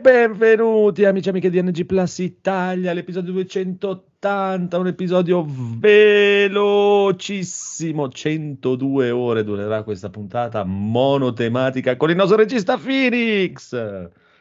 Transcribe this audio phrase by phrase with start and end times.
[0.00, 9.44] benvenuti amici e amiche di NG Plus Italia, l'episodio 280, un episodio velocissimo, 102 ore
[9.44, 13.74] durerà questa puntata monotematica con il nostro regista Phoenix,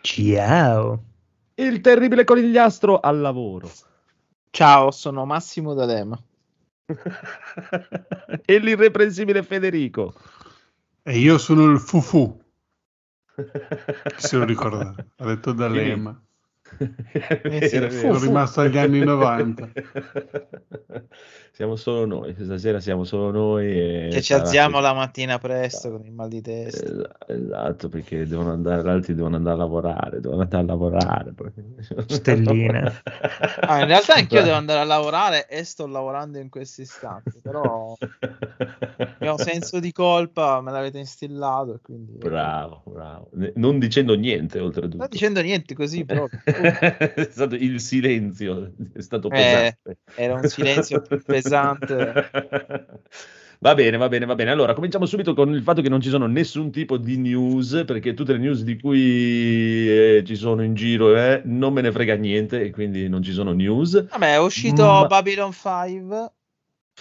[0.02, 1.04] Ciao.
[1.56, 3.72] il terribile conigliastro al lavoro
[4.52, 6.22] Ciao, sono Massimo D'Alema.
[8.46, 10.14] e l'irreprensibile Federico.
[11.04, 12.38] E io sono il Fufu,
[14.18, 16.20] se lo ricorda, ha detto D'Alema.
[16.78, 17.92] Eh sì, vero.
[17.92, 19.70] Sono rimasto agli anni 90.
[21.52, 23.68] Siamo solo noi, questa sera siamo solo noi.
[24.06, 24.84] E Che ci alziamo così.
[24.84, 26.86] la mattina presto con il mal di testa.
[26.86, 31.34] Es- Esatto, perché devono andare, gli altri devono andare a lavorare, devono andare a lavorare.
[31.34, 31.52] poi.
[32.08, 33.02] Stelline.
[33.62, 37.94] Ah, in realtà anch'io devo andare a lavorare e sto lavorando in questo istante, però
[38.00, 42.18] il mio senso di colpa me l'avete instillato e quindi...
[42.20, 43.30] Bravo, bravo.
[43.56, 44.96] Non dicendo niente, oltretutto.
[44.98, 46.40] Non dicendo niente così proprio.
[46.62, 49.98] È stato il silenzio, è stato Eh, pesante.
[50.16, 52.30] era un silenzio più pesante.
[53.62, 54.52] Va bene, va bene, va bene.
[54.52, 58.14] Allora, cominciamo subito con il fatto che non ci sono nessun tipo di news, perché
[58.14, 62.16] tutte le news di cui eh, ci sono in giro eh, non me ne frega
[62.16, 64.08] niente e quindi non ci sono news.
[64.08, 66.32] Vabbè, è uscito Ma- Babylon 5.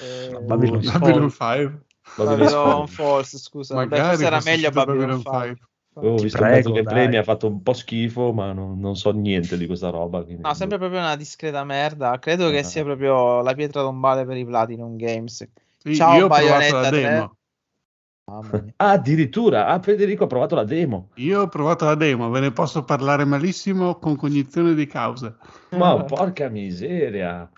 [0.00, 1.87] eh, Babylon Babylon 5.
[2.17, 3.75] Babylon Falls, scusa.
[3.77, 5.67] Magari forse era fosse meglio uscito Babylon 5.
[6.00, 7.08] Ho Ti visto prego, il mezzo gameplay, dai.
[7.08, 10.22] mi ha fatto un po' schifo, ma non, non so niente di questa roba.
[10.22, 12.18] quindi- No, sembra proprio una discreta merda.
[12.18, 12.62] Credo che Ah.
[12.62, 15.47] sia proprio la pietra tombale per i Platinum Games.
[15.94, 17.00] Ciao, io ho provato Bayonetta la 3.
[17.00, 17.37] demo.
[18.25, 18.72] Mamma mia.
[18.76, 21.08] Ah, addirittura, ah, Federico ha provato la demo.
[21.14, 25.34] Io ho provato la demo, ve ne posso parlare malissimo con cognizione di causa.
[25.70, 27.50] Ma porca miseria.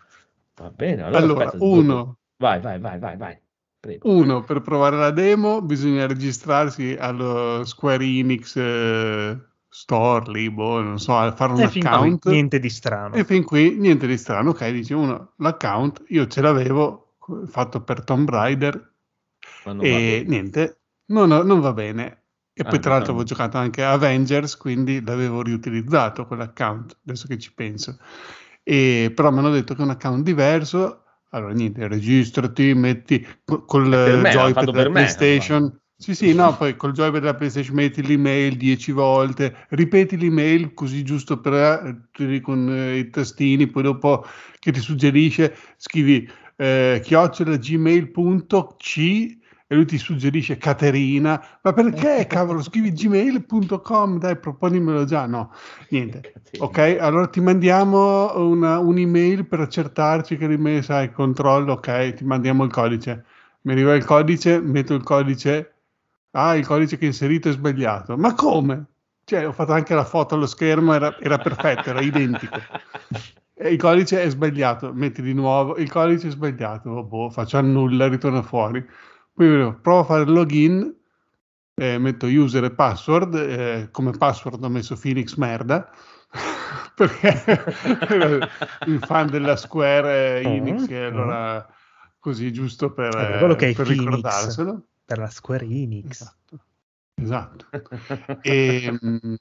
[0.57, 3.39] Va bene, allora, Allora, aspetta, dopo- uno, Vai, vai, vai, vai, vai.
[3.81, 4.07] Prego.
[4.11, 10.99] uno, per provare la demo bisogna registrarsi allo Square Enix eh, Store, lì, boh, non
[10.99, 12.27] so, fare un E fin qui account.
[12.27, 13.17] niente di strano.
[13.17, 18.03] E fin qui niente di strano, ok, dice uno, l'account io ce l'avevo fatto per
[18.05, 18.93] Tomb Raider
[19.83, 22.25] e niente, non, non va bene.
[22.53, 23.19] E Ah, poi tra l'altro no.
[23.19, 27.99] avevo giocato anche a Avengers, quindi l'avevo riutilizzato quell'account, adesso che ci penso.
[28.63, 33.65] E, però mi hanno detto che è un account diverso, allora niente, registrati, metti co-
[33.65, 35.81] col me, l'hanno joypad della me, PlayStation.
[35.97, 41.03] Sì, sì, no, poi col joypad della PlayStation metti l'email 10 volte, ripeti l'email così
[41.03, 44.25] giusto per eh, con eh, i tastini, poi dopo
[44.59, 49.39] che ti suggerisce scrivi eh, chiocciola gmail.c
[49.73, 55.53] e lui ti suggerisce Caterina, ma perché cavolo scrivi gmail.com, dai proponimelo già, no,
[55.91, 56.33] niente.
[56.59, 62.65] Ok, allora ti mandiamo una- un'email per accertarci che l'email sai, controllo, ok, ti mandiamo
[62.65, 63.25] il codice.
[63.61, 65.75] Mi arriva il codice, metto il codice,
[66.33, 68.17] ah, il codice che hai inserito è sbagliato.
[68.17, 68.87] Ma come?
[69.23, 72.59] Cioè, ho fatto anche la foto allo schermo, era, era perfetto, era identico.
[73.63, 78.09] Il codice è sbagliato, metti di nuovo, il codice è sbagliato, oh, boh, faccio annulla,
[78.09, 78.83] ritorna fuori.
[79.49, 80.95] Vedo, provo a fare il login,
[81.75, 85.91] eh, metto user e password, eh, come password ho messo Phoenix merda,
[86.95, 87.65] perché
[88.87, 91.67] il fan della Square eh, Enix, Mm, e allora
[92.19, 93.89] così giusto per, Eh, per è per Phoenix.
[93.89, 94.87] ricordarselo.
[95.07, 96.11] Per la Square Enix.
[96.11, 96.61] Esatto.
[97.15, 97.67] Esatto.
[98.43, 99.35] E, mm,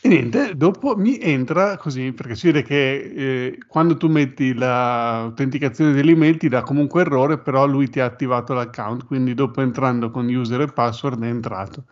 [0.00, 5.92] e niente, dopo mi entra così, perché si vede che eh, quando tu metti l'autenticazione
[5.92, 10.32] dell'email ti dà comunque errore, però lui ti ha attivato l'account, quindi dopo entrando con
[10.32, 11.84] user e password è entrato.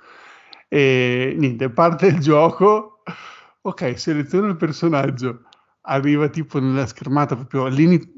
[0.69, 3.03] E niente, parte il gioco,
[3.63, 5.43] ok, seleziono il personaggio,
[5.83, 7.69] arriva tipo nella schermata proprio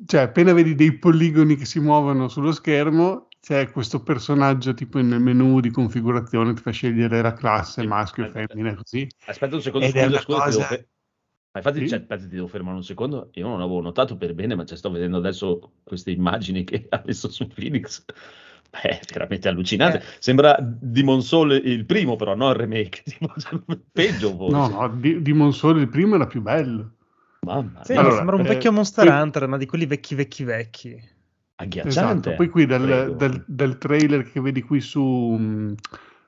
[0.06, 5.20] cioè appena vedi dei poligoni che si muovono sullo schermo, c'è questo personaggio tipo nel
[5.20, 8.54] menu di configurazione, ti fa scegliere la classe, maschio, aspetta.
[8.54, 9.06] femmina, così.
[9.26, 10.88] Aspetta un secondo, Ed scusa, scusa, cosa- devo fe-
[11.50, 11.88] Ma infatti, Sì?
[11.88, 13.30] cioè, aspetta, ti devo fermare un secondo.
[13.32, 17.02] Io non avevo notato per bene, ma cioè, sto vedendo adesso queste immagini che ha
[17.04, 18.04] messo su Phoenix.
[18.70, 19.98] Beh, veramente allucinante.
[19.98, 20.02] Eh.
[20.18, 23.02] Sembra Demon Soul il primo, però, no il remake.
[23.38, 23.58] Cioè,
[23.90, 24.54] peggio forse.
[24.56, 26.96] No, no, di, di Monsole il primo era più bello.
[27.46, 30.14] Mamma Sì, mia, Allora, sembra un eh, vecchio Monster poi- Hunter, ma di quelli vecchi,
[30.14, 31.08] vecchi, vecchi.
[31.58, 32.30] Agghiacciante.
[32.30, 32.34] Esatto.
[32.36, 35.74] Poi qui dal, dal- dal trailer che vedi qui su, mh,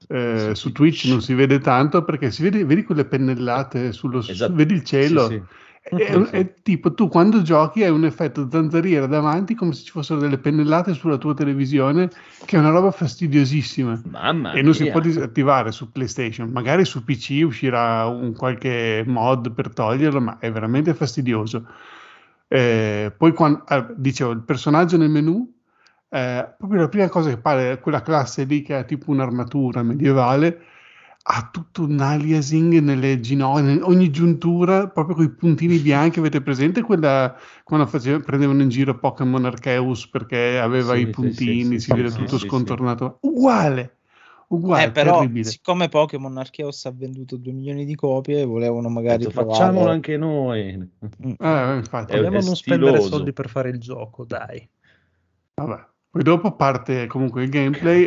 [0.09, 4.19] eh, Su su Twitch non si vede tanto perché si vede, vedi quelle pennellate sullo
[4.19, 4.55] Esatto.
[4.55, 5.43] vedi il cielo Sì, sì.
[5.83, 10.21] È, è tipo tu quando giochi hai un effetto zanzariera davanti come se ci fossero
[10.21, 12.11] delle pennellate sulla tua televisione,
[12.45, 14.03] che è una roba fastidiosissima.
[14.11, 14.93] Mamma e non si mia.
[14.93, 16.51] può disattivare su PlayStation.
[16.51, 21.67] Magari su PC uscirà un qualche mod per toglierlo, ma è veramente fastidioso.
[22.53, 25.49] Eh, poi quando, ah, dicevo, il personaggio nel menu,
[26.09, 30.61] eh, proprio la prima cosa che pare, quella classe lì che ha tipo un'armatura medievale,
[31.23, 36.19] ha tutto un aliasing nelle ginocchia, ogni giuntura, proprio con i puntini bianchi.
[36.19, 41.63] Avete presente quella quando faceva- prendevano in giro Pokémon Arceus perché aveva Sì, i puntini,
[41.63, 43.19] sì, sì, si vede tutto scontornato?
[43.23, 44.00] Uguale,
[44.51, 45.45] uguale, Eh, però, terribile.
[45.45, 49.59] siccome Pokémon Arceus ha venduto 2 milioni di copie, volevano magari Detto, provare.
[49.59, 50.77] facciamolo anche noi.
[50.77, 51.33] Mm.
[51.39, 54.69] Eh, infatti, Vogliamo non spendere soldi per fare il gioco, dai.
[55.55, 55.89] vabbè.
[56.11, 58.07] Poi dopo parte comunque il gameplay.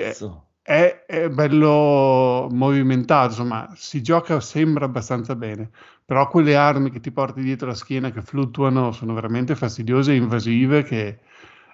[0.65, 5.69] È, è bello movimentato, insomma, si gioca sembra abbastanza bene,
[6.05, 10.15] però quelle armi che ti porti dietro la schiena che fluttuano sono veramente fastidiose e
[10.15, 11.19] invasive che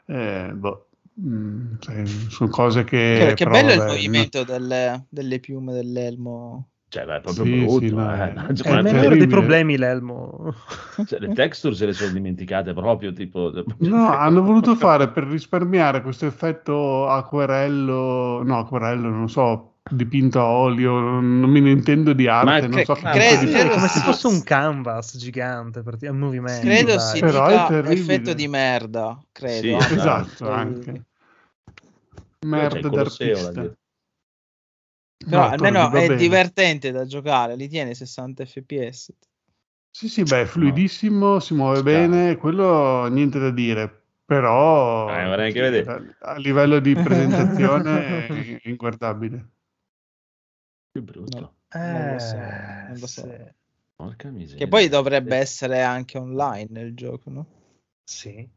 [0.08, 0.89] eh, boh,
[1.20, 3.16] mm, cioè, sono cose che...
[3.30, 6.70] Che, che però, bello il vabbè, movimento delle, delle piume dell'elmo.
[6.90, 7.86] Cioè, beh, è proprio Sì, brutto.
[7.86, 8.34] sì, ma eh.
[8.34, 9.18] è- Cioè, è ma- il terribile.
[9.18, 10.54] dei problemi l'elmo.
[11.06, 13.52] cioè, le texture se le sono dimenticate proprio, tipo...
[13.80, 20.46] No, hanno voluto fare per risparmiare questo effetto acquerello, no, acquerello, non so, dipinto a
[20.46, 24.00] olio, non mi ne intendo di arte, non cre- so che credo- credo come se
[24.00, 26.66] fosse un canvas gigante per un movimento.
[26.66, 27.00] credo dai.
[27.16, 29.20] si Però è dica effetto di merda.
[29.32, 29.80] Credo.
[29.80, 29.94] Sì.
[29.94, 31.04] Esatto, Poi- anche.
[32.40, 33.76] C'è Merda il d'artista.
[35.28, 36.16] No, almeno Torbi, va è bene.
[36.22, 39.14] divertente da giocare, li tiene 60 fps.
[39.92, 42.08] Sì, sì, beh, è fluidissimo, si muove Spero.
[42.10, 46.16] bene, quello niente da dire, però Eh, anche sì, vedere.
[46.22, 48.28] a, a livello di presentazione
[48.64, 49.50] è inguardabile.
[50.92, 51.56] Che brutto.
[51.74, 53.22] Non lo so, Eh, non lo so.
[53.22, 53.28] sì.
[53.96, 54.58] Porca miseria.
[54.60, 57.46] Che poi dovrebbe essere anche online nel gioco, no?
[58.06, 58.50] Sì.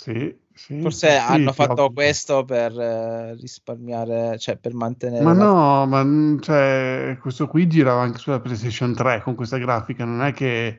[0.00, 1.92] Sì, sì, Forse sì, hanno sì, fatto ovvio.
[1.92, 5.24] questo per eh, risparmiare, cioè per mantenere.
[5.24, 9.56] Ma la- no, ma mm, cioè, questo qui girava anche sulla PlayStation 3 con questa
[9.56, 10.78] grafica, non è che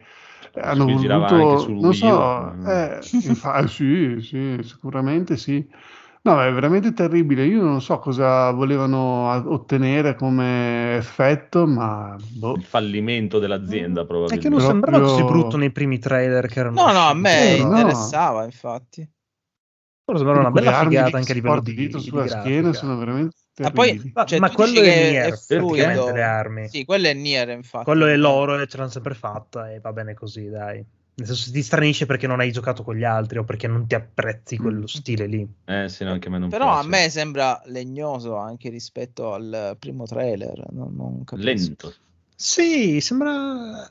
[0.54, 2.32] hanno Qui girava voluto, anche sul non Wii so, U.
[2.64, 5.68] eh, infa- sì, sì, sicuramente sì.
[6.28, 7.46] No, è veramente terribile.
[7.46, 12.56] Io non so cosa volevano ottenere come effetto, ma boh.
[12.56, 14.44] Il fallimento dell'azienda, È probabilmente.
[14.44, 17.30] che non sembrava così Proprio- brutto nei primi trailer che erano No, no, a me
[17.30, 17.68] Sì, no.
[17.68, 19.10] interessava, infatti.
[20.04, 22.74] Però sembrava una bella figata che anche a livello di, dietro di sulla schiena grafica.
[22.74, 26.12] sono veramente Ma poi, cioè, ma quello è Nier, è fluido.
[26.14, 26.68] le armi.
[26.68, 27.86] Sì, quello è Nier, infatti.
[27.86, 30.86] Quello è loro e ce l'hanno sempre fatta e va bene così, dai.
[31.18, 33.96] Nel senso ti stranisce perché non hai giocato con gli altri o perché non ti
[33.96, 34.86] apprezzi quello Mm.
[34.86, 35.48] stile lì.
[35.66, 36.88] Eh sì, no, anche a me non Però a piace.
[36.90, 40.72] me sembra legnoso anche rispetto al primo trailer.
[40.74, 41.46] Non, non capisco.
[41.48, 41.94] Lento.
[42.36, 43.88] Sì, sembra un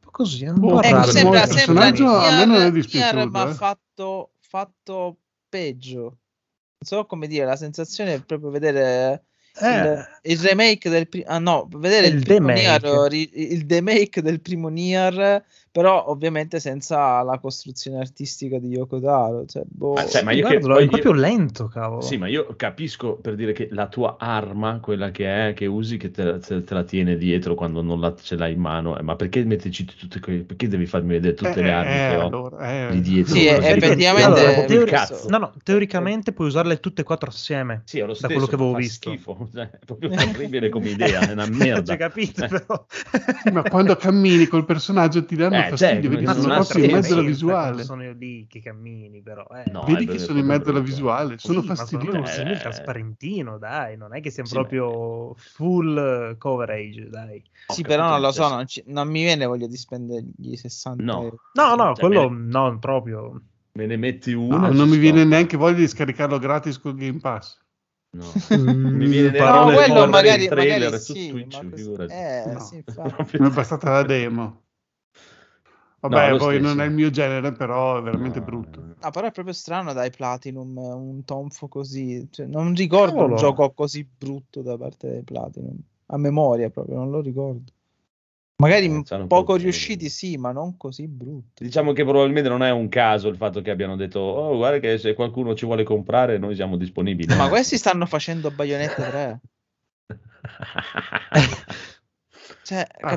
[0.00, 1.06] po' così, un Boh, po' Ecco, raro.
[1.06, 3.54] il sembra, personaggio sembra a me non è Nier- dispiaciuto, ma eh.
[3.54, 5.16] fatto, fatto
[5.48, 6.00] peggio.
[6.02, 6.18] Non
[6.84, 9.22] so come dire, la sensazione è proprio vedere
[9.54, 11.26] il, Eh, il remake del primo...
[11.28, 12.48] Ah no, vedere il, Il primo.
[12.48, 19.44] Nier, il demake del primo Nier, però ovviamente senza la costruzione artistica di Yoko Taro.
[19.46, 19.92] Cioè, boh.
[19.94, 22.00] Ma, cioè, ma io che guardalo, poi è io- proprio lento, cavolo.
[22.00, 25.96] Sì, ma io capisco per dire che la tua arma, quella che è, che usi,
[25.96, 29.02] che te, te- te la tiene dietro quando non la, ce l'hai in mano, eh,
[29.02, 32.26] ma perché metterci tutte quelle, perché devi farmi vedere tutte le armi Eh, che ho
[32.26, 32.90] allora, eh.
[32.92, 33.34] di dietro?
[33.34, 35.28] Sì, effettivamente- allora, teori- cazzo.
[35.28, 37.82] No, no, teoricamente puoi usarle tutte e quattro assieme.
[37.84, 39.10] Sì, è lo da stesso, quello che avevo visto.
[39.10, 41.84] schifo, cioè, è proprio terribile come idea, è una merda.
[41.84, 42.48] Cioè, capito, Eh.
[42.48, 42.84] però.
[42.88, 46.54] Sì, ma quando cammini col personaggio ti danno Eh, fastidio, cioè, vedi ma che sono
[46.54, 47.84] non proprio in mezzo alla visuale.
[47.84, 49.46] Sono io lì che cammini, però.
[49.54, 49.70] Eh.
[49.70, 52.32] No, Vedi è che sono in mezzo alla visuale, sono Sì, ma fastidiosi.
[52.32, 52.58] semi Eh.
[52.58, 55.96] trasparentino, dai, non è che sia Sì, ma- proprio full
[56.32, 57.42] eh, coverage, dai.
[57.68, 61.22] Sì, però non lo so, non, ci- non mi viene voglia di spendergli 60 No.
[61.22, 61.36] euro.
[61.54, 63.40] No, no, Cioè, quello me no, proprio.
[63.72, 64.56] Me ne metti una.
[64.56, 65.00] No, non mi sto.
[65.00, 67.58] viene neanche voglia di scaricarlo gratis col Game Pass.
[68.12, 68.24] No.
[68.56, 71.70] Mm, Mi viene No, parole quello fuori magari, il trailer magari su sì, Twitch, ma
[71.76, 72.12] figurati.
[72.12, 72.58] Eh, No.
[72.58, 72.84] sì,
[73.38, 74.62] Mi è bastata la demo.
[76.00, 76.74] Vabbè, lo poi stesso.
[76.74, 78.80] non è il mio genere, però è veramente No, brutto.
[79.02, 82.26] No, però è proprio strano dai Platinum un tonfo così.
[82.30, 83.32] Cioè, non ricordo Cavolo.
[83.34, 85.76] un gioco così brutto da parte dei Platinum.
[86.06, 87.70] A memoria proprio, non lo ricordo.
[88.56, 91.64] Magari Eh, poco pochi- riusciti, sì, ma non così brutti.
[91.64, 94.98] Diciamo che probabilmente non è un caso il fatto che abbiano detto, oh, guarda che
[94.98, 97.34] se qualcuno ci vuole comprare, noi siamo disponibili.
[97.36, 99.40] Ma questi stanno facendo Bayonetta 3.
[102.70, 103.08] Cioè, Ah,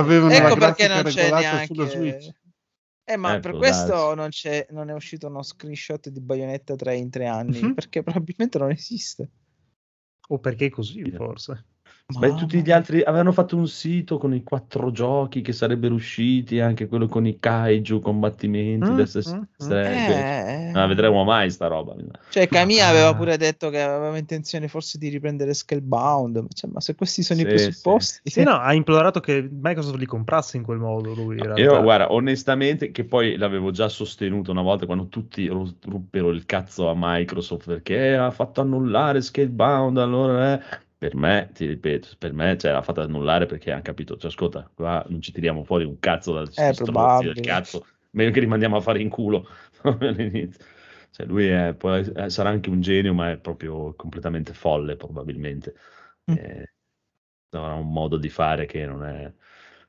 [0.00, 1.86] avevano Ecco la perché non c'è neanche.
[1.86, 2.30] Switch.
[3.04, 6.96] Eh, ma Eh, per questo non, c'è, non è uscito uno screenshot di Bayonetta 3
[6.96, 7.74] in tre anni, Mhm.
[7.74, 9.30] perché probabilmente non esiste.
[10.30, 11.10] O perché è così, Sì.
[11.12, 11.64] forse.
[12.18, 16.60] Beh, tutti gli altri avevano fatto un sito con i quattro giochi che sarebbero usciti,
[16.60, 19.72] anche quello con i kaiju, combattimenti, Mm, mm, mm.
[19.72, 21.94] Eh, non la vedremo mai sta roba.
[22.30, 26.46] Cioè, Camilla aveva pure detto che aveva intenzione forse di riprendere Scalebound.
[26.52, 30.06] Cioè, ma se questi sono i Sì, presupposti, Sì, no, ha implorato che Microsoft li
[30.06, 31.38] comprasse in quel modo lui.
[31.38, 31.60] in realtà.
[31.60, 36.46] Io, guarda, onestamente, che poi l'avevo già sostenuto una volta quando tutti ru- ruppero il
[36.46, 40.88] cazzo a Microsoft perché ha fatto annullare Scalebound, allora eh.
[41.00, 44.70] Per me, ti ripeto, per me cioè, l'ha fatto annullare perché hanno capito, cioè, ascolta,
[44.74, 47.32] qua non ci tiriamo fuori un cazzo dal Eh, probabile.
[47.32, 49.48] del cazzo, meglio che rimandiamo a fare in culo
[49.82, 50.62] all'inizio.
[51.10, 55.74] Cioè, lui è, poi, eh, sarà anche un genio, ma è proprio completamente folle, probabilmente.
[56.30, 56.34] Mm.
[56.36, 56.72] Eh,
[57.50, 59.32] avrà un modo di fare che non è,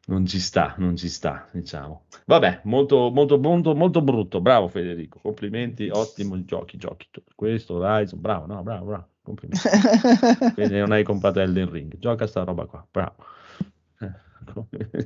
[0.08, 2.06] non ci sta, non ci sta, diciamo.
[2.26, 4.42] Vabbè, molto, molto, molto, molto brutto.
[4.42, 7.08] Bravo Federico, complimenti, ottimo giochi, giochi.
[7.36, 9.68] Questo, Horizon, bravo, no, bravo, bravo, complimenti.
[10.54, 13.16] Quindi non hai comprato Elden Ring, gioca sta roba qua, bravo.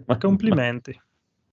[0.06, 1.00] Ma- Complimenti.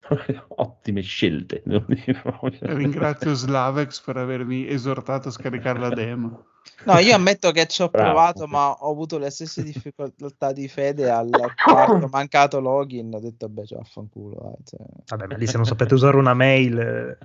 [0.56, 1.62] Ottime scelte.
[2.60, 6.46] Ringrazio Slavex per avermi esortato a scaricare la demo.
[6.84, 8.10] No, io ammetto che ci ho Bravo.
[8.10, 11.30] provato, ma ho avuto le stesse difficoltà di fede al
[11.64, 13.14] quarto mancato login.
[13.14, 14.40] Ho detto, beh, cioè, affanculo.
[14.42, 14.86] dai, cioè.
[15.06, 17.18] Vabbè, ma lì se non sapete usare una mail, eh,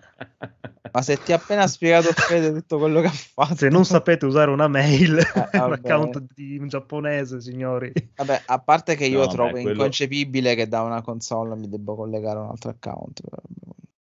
[0.91, 4.25] Ma se ti ha appena spiegato Fede tutto quello che ha fatto, se non sapete
[4.25, 5.73] usare una mail, Eh, un vabbè.
[5.73, 7.91] account di un giapponese, signori.
[8.15, 11.69] Vabbè, a parte che io No, trovo beh, quello- inconcepibile che da una console mi
[11.69, 13.21] debba collegare a un altro account.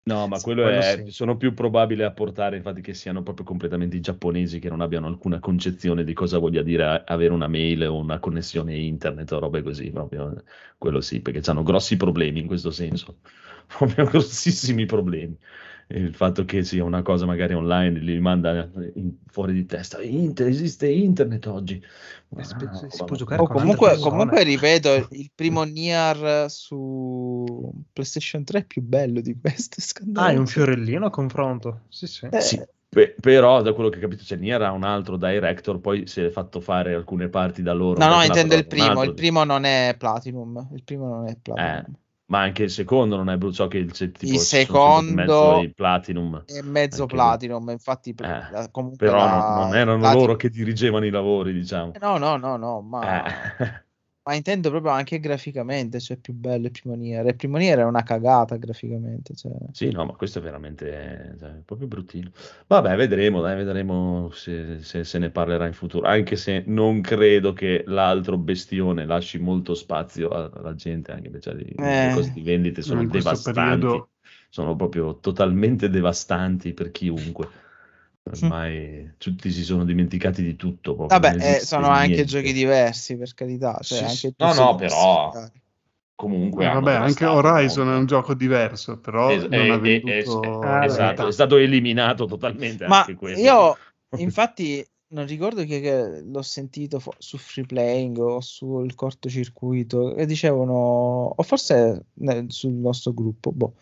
[0.07, 1.11] No, ma Sì, quello, quello è, sì.
[1.12, 5.07] sono più probabile a portare, infatti, che siano proprio completamente i giapponesi che non abbiano
[5.07, 9.62] alcuna concezione di cosa voglia dire avere una mail o una connessione internet o robe
[9.62, 10.43] così, proprio.
[10.76, 13.21] Quello sì, perché hanno grossi problemi in questo senso,
[13.66, 15.38] proprio grossissimi problemi.
[15.88, 20.00] Il fatto che sia una cosa magari online li manda in- fuori di testa.
[20.02, 21.82] Inter- esiste internet oggi.
[22.30, 26.50] Ma si- no, si ma può giocare Oh, con comunque, comunque, ripeto, il primo Nier
[26.50, 29.76] su PlayStation 3 è più bello di questo.
[29.80, 31.82] è Ah, è un fiorellino a confronto.
[31.88, 32.26] Sì, sì.
[32.30, 35.80] Eh, Sì, pe- però da quello che ho capito, cioè Nier ha un altro director,
[35.80, 38.00] poi si è fatto fare alcune parti da loro.
[38.00, 38.86] No, no, intendo il primo.
[38.86, 39.04] altro.
[39.04, 40.68] Il primo non è Platinum.
[40.74, 41.94] Il primo non è Platinum.
[42.26, 44.47] Ma anche il secondo non è brutto, so che il, se- tipo, Il in mezzo
[44.47, 47.69] secondo ai Platinum, È mezzo Anche Platinum.
[47.71, 51.93] Infatti, Eh, comunque però la- non, non erano Platinum- loro che dirigevano i lavori, diciamo.
[52.00, 53.31] No, no, no, no, ma, Eh.
[54.26, 57.26] ma intendo proprio anche graficamente, cioè più bello il primo Nier.
[57.26, 59.35] Il primo Nier è una cagata graficamente.
[59.35, 59.52] Cioè.
[59.73, 62.31] Sì, no, ma questo è veramente cioè, proprio bruttino.
[62.66, 67.52] Vabbè, vedremo, dai, vedremo se, se- se ne parlerà in futuro, anche se non credo
[67.52, 72.14] che l'altro bestione lasci molto spazio alla gente, anche perché cioè, le Eh.
[72.14, 74.09] costi di vendite sono devastanti, periodo
[74.49, 77.49] sono proprio totalmente devastanti per chiunque.
[78.31, 80.97] Ormai tutti si sono dimenticati di tutto.
[80.97, 82.25] Vabbè, eh, sono anche niente.
[82.25, 83.78] giochi diversi, per carità.
[83.83, 84.35] Cioè, Sì, anche sì.
[84.38, 85.50] No, no, però-.
[86.16, 87.93] Comunque Eh, vabbè, anche Horizon molto.
[87.93, 92.85] è un gioco diverso, però Es- eh, venduto eh, Ah, esatto, è stato eliminato totalmente
[92.85, 93.38] Ma anche quello.
[93.38, 93.76] io,
[94.21, 100.25] infatti, non ricordo che, che l'ho sentito fo- su Free Playing o sul cortocircuito e
[100.25, 100.73] dicevano,
[101.37, 103.75] o forse nel- sul nostro gruppo, boh.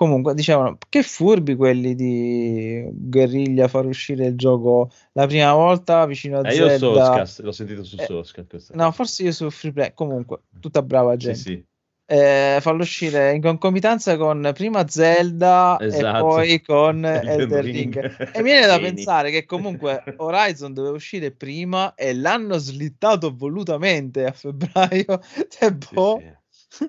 [0.00, 6.38] Comunque dicevano che furbi quelli di Guerriglia far uscire il gioco la prima volta vicino
[6.38, 6.78] a Eh, io Zelda.
[6.78, 9.92] Soulscast, l'ho sentito su Eh, Soulscast No, forse io su Free Play.
[9.92, 11.38] Comunque, tutta brava Sì, gente.
[11.38, 11.64] sì.
[12.06, 16.24] Eh, farlo uscire in concomitanza con prima Zelda e Esatto.
[16.24, 18.00] poi con Elden Elden Ring.
[18.00, 18.30] Ring.
[18.38, 24.32] E viene da pensare che comunque Horizon doveva uscire prima e l'hanno slittato volutamente a
[24.32, 25.20] febbraio.
[25.50, 26.22] Cioè, Sì, boh.
[26.70, 26.88] sì.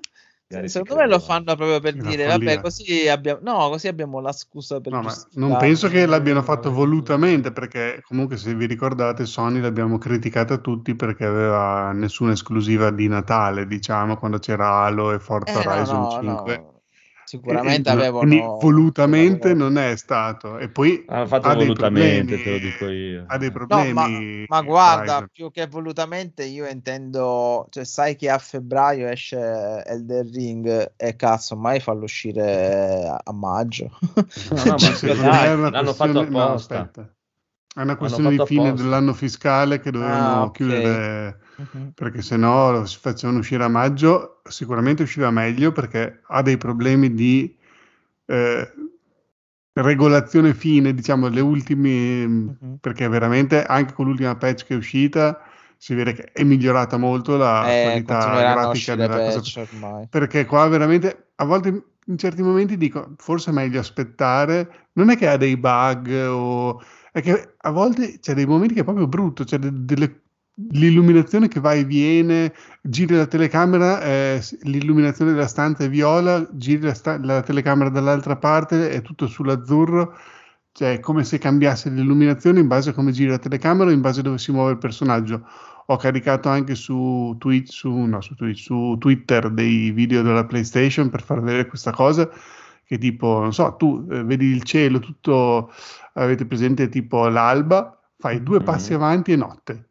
[0.66, 4.80] Secondo me lo fanno proprio per dire, vabbè, così abbiamo, no, così abbiamo la scusa
[4.80, 9.98] per No, non penso che l'abbiano fatto volutamente, perché comunque se vi ricordate Sony l'abbiamo
[9.98, 15.64] criticata tutti perché aveva nessuna esclusiva di Natale, diciamo, quando c'era Halo e Forza Eh,
[15.64, 16.71] no, Horizon no, 5.
[17.34, 17.40] No.
[17.40, 18.18] Sicuramente E- e- avevano...
[18.18, 20.58] quindi volutamente avevano- non è stato.
[20.58, 23.24] E poi Hanno fatto ha dei volutamente, problemi, te lo dico io.
[23.26, 24.44] Ha dei No, No, problemi.
[24.48, 25.28] ma, ma guarda, Horizon.
[25.32, 31.56] più che volutamente io intendo, cioè sai che a febbraio esce Elden Ring e cazzo,
[31.56, 33.90] mai farlo uscire a, maggio.
[34.50, 36.78] No, no, ma Cioè, una l'hanno fatto questione- no, apposta.
[36.80, 37.14] aspetta.
[37.74, 38.82] È una questione di fine apposta.
[38.82, 40.56] dell'anno fiscale che dovevano Ah, ok.
[40.56, 41.92] chiudere Mhm.
[41.94, 46.56] perché se no lo si facevano uscire a maggio, sicuramente usciva meglio perché ha dei
[46.56, 47.54] problemi di
[48.26, 48.72] eh,
[49.74, 52.78] regolazione fine, diciamo, le ultime, Mhm.
[52.80, 55.40] perché veramente anche con l'ultima patch che è uscita
[55.76, 59.60] si vede che è migliorata molto la Eh, qualità grafica della cosa.
[59.60, 60.06] ormai.
[60.08, 65.16] Perché qua veramente a volte in certi momenti dico forse è meglio aspettare, non è
[65.16, 66.80] che ha dei bug o
[67.12, 70.21] è che a volte c'è dei momenti che è proprio brutto, c'è de- delle
[70.54, 76.82] l'illuminazione che va e viene, giri la telecamera, eh, l'illuminazione della stanza è viola, giri
[76.82, 80.16] la, sta- la telecamera dall'altra parte, è tutto sull'azzurro,
[80.72, 84.00] cioè è come se cambiasse l'illuminazione in base a come giri la telecamera o in
[84.00, 85.46] base a dove si muove il personaggio.
[85.86, 91.10] Ho caricato anche su Twitch, su, no, su, Twitch, su Twitter dei video della PlayStation
[91.10, 92.30] per far vedere questa cosa
[92.84, 95.72] che tipo, non so, tu eh, vedi il cielo tutto,
[96.14, 98.64] avete presente tipo l'alba, fai due Mhm.
[98.64, 99.88] passi avanti e notte.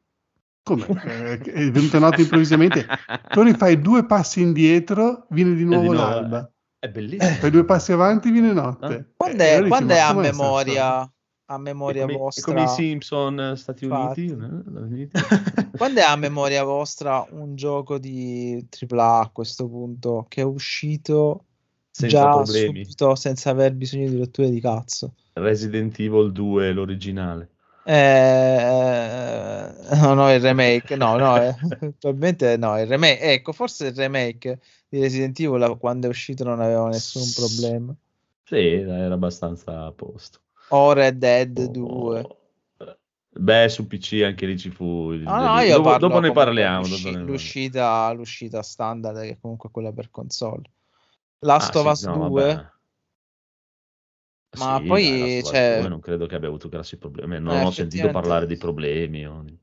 [0.63, 0.85] Come?
[0.87, 2.85] Eh, è venuta notte improvvisamente,
[3.33, 6.51] torni, fai due passi indietro, viene di nuovo di nuovo, l'alba.
[6.77, 7.35] È bellissimo.
[7.35, 9.13] Fai due passi avanti, viene notte.
[9.15, 10.99] Quando Eh, è, allora dici, quando ma è a memoria,
[11.45, 12.53] a È memoria come, è vostra?
[12.53, 14.21] come i Simpson eh, Stati Infatti.
[14.29, 14.35] Uniti.
[14.35, 14.63] no?
[14.81, 15.17] Uniti.
[15.75, 21.45] Quando è a memoria vostra un gioco di AAA a questo punto che è uscito
[21.89, 22.85] Senza già problemi.
[22.85, 25.15] subito senza aver bisogno di rotture di cazzo?
[25.33, 27.49] Resident Evil 2, l'originale.
[27.93, 31.53] Eh, no, no, il remake, no, no, eh,
[31.99, 36.61] probabilmente no, il remake, ecco, forse il remake di Resident Evil quando è uscito non
[36.61, 37.93] aveva nessun problema.
[38.45, 40.39] Sì, era abbastanza a posto.
[40.69, 42.37] O Red Dead Oh, 2.
[43.33, 45.11] Beh, su PC anche lì ci fu.
[45.11, 46.79] il No, no, dopo, dopo ne parliamo.
[46.81, 50.63] l'usci- dopo ne l'uscita, l'uscita standard, che è comunque quella per console.
[51.39, 52.70] Last Ah, of sì, Us no, 2, vabbè.
[54.57, 57.39] Ma Sì, poi, cioè- 2 non credo che abbia avuto grossi problemi.
[57.39, 59.25] Non Eh, ho sentito parlare di problemi.
[59.25, 59.57] o di-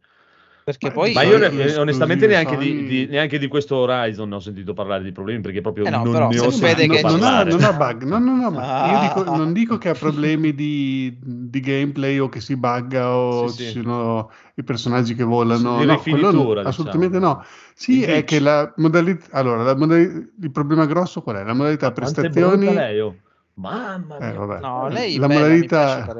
[0.64, 1.12] perché Ma- poi...
[1.14, 4.73] Ma io ne- onestamente esclusive neanche di, Sony- di- neanche di questo Horizon ho sentito
[4.75, 7.42] parlare di problemi perché proprio Eh no, non però ne ho sentito che non, ha,
[7.45, 9.37] non ha bug, no, no, no, ma io dico- Ah.
[9.37, 13.64] non dico che ha problemi di, di gameplay o che si bugga o Sì, ci
[13.64, 13.80] sì.
[13.83, 15.78] sono i personaggi che volano.
[15.80, 17.33] Di No, quello no, rifinitura, assolutamente diciamo.
[17.35, 17.45] no.
[17.75, 18.25] Sì, Il è glitch.
[18.26, 19.26] che la modalità.
[19.33, 21.45] Allora, la modali- il problema grosso qual è?
[21.45, 22.75] La modalità Quanto è prestazioni.
[22.75, 23.16] lei, oh.
[23.59, 24.31] Mamma mia.
[24.31, 24.61] Eh, vabbè.
[24.61, 26.15] No, lei La bella, modalità-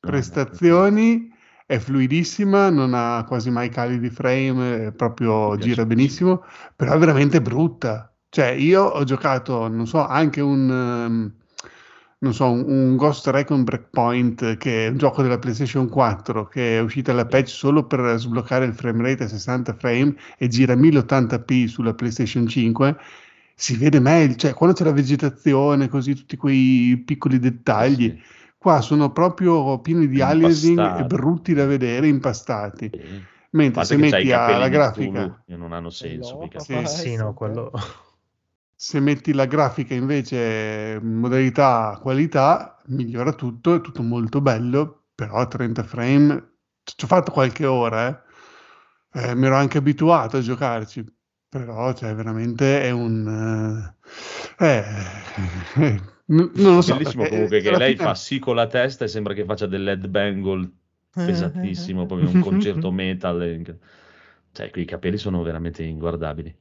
[0.00, 1.30] prestazioni
[1.66, 6.44] è fluidissima, non ha quasi mai cali di frame, proprio gira benissimo,
[6.76, 8.12] però è veramente brutta.
[8.30, 11.32] Cioè, io ho giocato, non so, anche un, ehm,
[12.20, 16.78] non so, un, un Ghost Recon Breakpoint, che è un gioco della PlayStation 4, che
[16.78, 20.74] è uscita la patch solo per sbloccare il frame rate a 60 frame e gira
[20.74, 22.96] 1080p sulla PlayStation 5.
[23.60, 28.08] Si vede meglio, cioè quando c'è la vegetazione, così tutti quei piccoli dettagli.
[28.08, 28.22] Sì,
[28.56, 32.88] Qua sono proprio pieni di aliasing e brutti da vedere, impastati.
[32.92, 33.22] sì.
[33.50, 36.38] Mentre se metti alla di grafica, che non hanno senso.
[36.38, 36.86] No, Sì.
[36.86, 37.72] Sì, no, quello...
[38.76, 45.34] se metti la grafica invece in modalità qualità, migliora tutto, è tutto molto bello, però
[45.34, 46.52] a 30 frame
[46.84, 48.26] ci ho fatto qualche ora, eh.
[49.20, 51.04] Eh, mi ero anche abituato a giocarci,
[51.48, 53.26] però cioè, veramente è un...
[54.58, 56.94] eh, eh, non lo so.
[56.94, 59.44] Bellissimo perché, comunque che alla lei fine- fa sì con la testa e sembra che
[59.44, 60.70] faccia dell'headbangle
[61.22, 63.78] pesantissimo, proprio un concerto metal.
[64.52, 66.54] Cioè, quei capelli sono veramente inguardabili.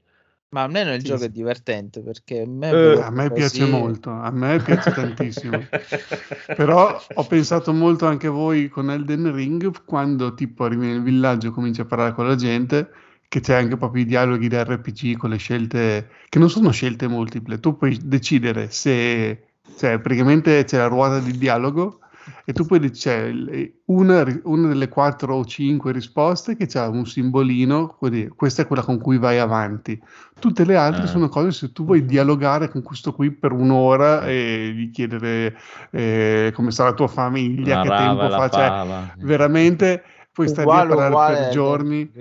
[0.49, 1.25] Ma almeno il Sì, gioco sì.
[1.25, 5.67] è divertente perché a me, Eh, A me piace così- molto, a me piace tantissimo.
[6.53, 11.51] Però ho pensato molto anche voi con Elden Ring, quando tipo arrivi nel villaggio e
[11.51, 12.89] cominci a parlare con la gente,
[13.27, 17.07] che c'è anche proprio i dialoghi da RPG con le scelte, che non sono scelte
[17.07, 21.99] multiple, tu puoi decidere se, cioè praticamente c'è la ruota di dialogo
[22.45, 27.05] e tu poi c'è il- una, una delle quattro o cinque risposte che ha un
[27.05, 30.01] simbolino, quindi questa è quella con cui vai avanti.
[30.39, 31.07] Tutte le altre Ah.
[31.07, 35.55] sono cose se tu vuoi dialogare con questo qui per un'ora e gli chiedere
[35.91, 40.67] eh, come sta la tua famiglia, La che rava tempo fa, cioè, veramente puoi stare
[40.69, 42.11] lì a parlare uguale per giorni.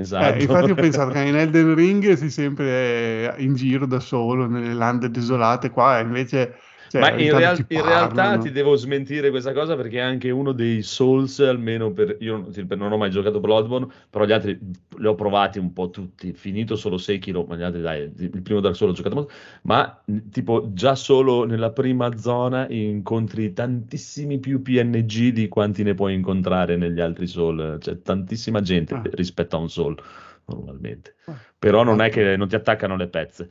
[0.00, 0.38] Esatto.
[0.38, 4.46] Eh, infatti ho pensato che in Elden Ring si sempre eh, in giro da solo
[4.46, 6.58] nelle lande desolate, qua invece
[6.94, 10.52] cioè, Ma in, real- in realtà ti devo smentire questa cosa perché è anche uno
[10.52, 14.56] dei Souls, almeno per io non- ho mai giocato Bloodborne, però gli altri
[14.98, 18.60] li ho provati un po' tutti, finito solo Sekiro, ma gli altri dai, il primo
[18.60, 24.62] Dark Souls ho giocato molto, ma tipo già solo nella prima zona incontri tantissimi più
[24.62, 29.02] PNG di quanti ne puoi incontrare negli altri Soul, c'è tantissima gente Ah.
[29.14, 29.96] rispetto a un Soul
[30.46, 31.34] normalmente, Ah.
[31.58, 33.48] però non è che non ti attaccano le pezze.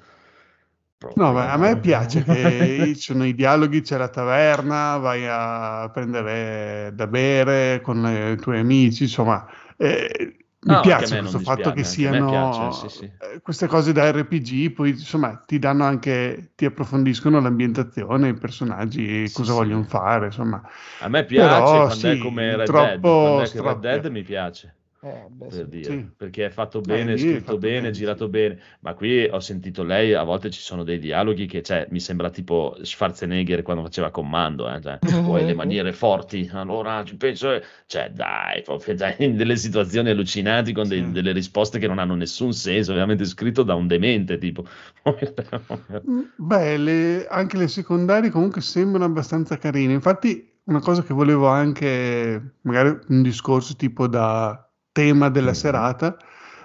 [1.04, 1.16] Proprio.
[1.16, 6.92] No, a me piace che ci sono i dialoghi, c'è la taverna, vai a prendere
[6.96, 9.46] da bere con i tuoi amici, insomma,
[9.78, 13.10] eh, mi No, piace questo fatto che dispiace, siano piace, sì, sì.
[13.20, 19.30] eh, queste cose da RPG, poi insomma ti danno anche, ti approfondiscono l'ambientazione, i personaggi,
[19.30, 20.64] Sì, cosa vogliono fare, insomma.
[21.02, 23.80] A me piace Però quando è come Red Dead, quando è che Red.
[23.80, 24.76] Dead mi piace.
[25.04, 26.10] Eh, beh, per dire, Sì.
[26.16, 28.32] perché è fatto Eh, bene, è scritto fatto bene, bene, girato sì.
[28.32, 32.00] bene, ma qui ho sentito lei, a volte ci sono dei dialoghi che, cioè, mi
[32.00, 37.52] sembra tipo Schwarzenegger quando faceva comando, eh, cioè, vuoi le maniere forti, allora ci penso,
[37.52, 37.62] eh.
[37.86, 38.64] cioè, dai,
[38.96, 41.12] dai, in delle situazioni allucinanti con dei- Sì.
[41.12, 44.66] delle risposte che non hanno nessun senso, ovviamente scritto da un demente, tipo.
[46.10, 49.94] Mm, Beh, le- anche le secondarie comunque sembrano abbastanza carine.
[49.94, 54.63] Infatti, una cosa che volevo anche, magari un discorso tipo da
[54.94, 55.56] tema della Mhm.
[55.56, 56.18] serata,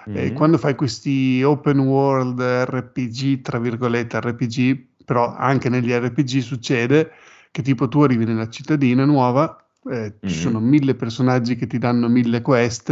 [0.05, 0.33] Mhm.
[0.33, 7.11] quando fai questi open world RPG, tra virgolette RPG, però anche negli RPG succede
[7.51, 10.41] che tipo tu arrivi nella cittadina nuova, eh, ci Mhm.
[10.41, 12.89] sono mille personaggi che ti danno mille quest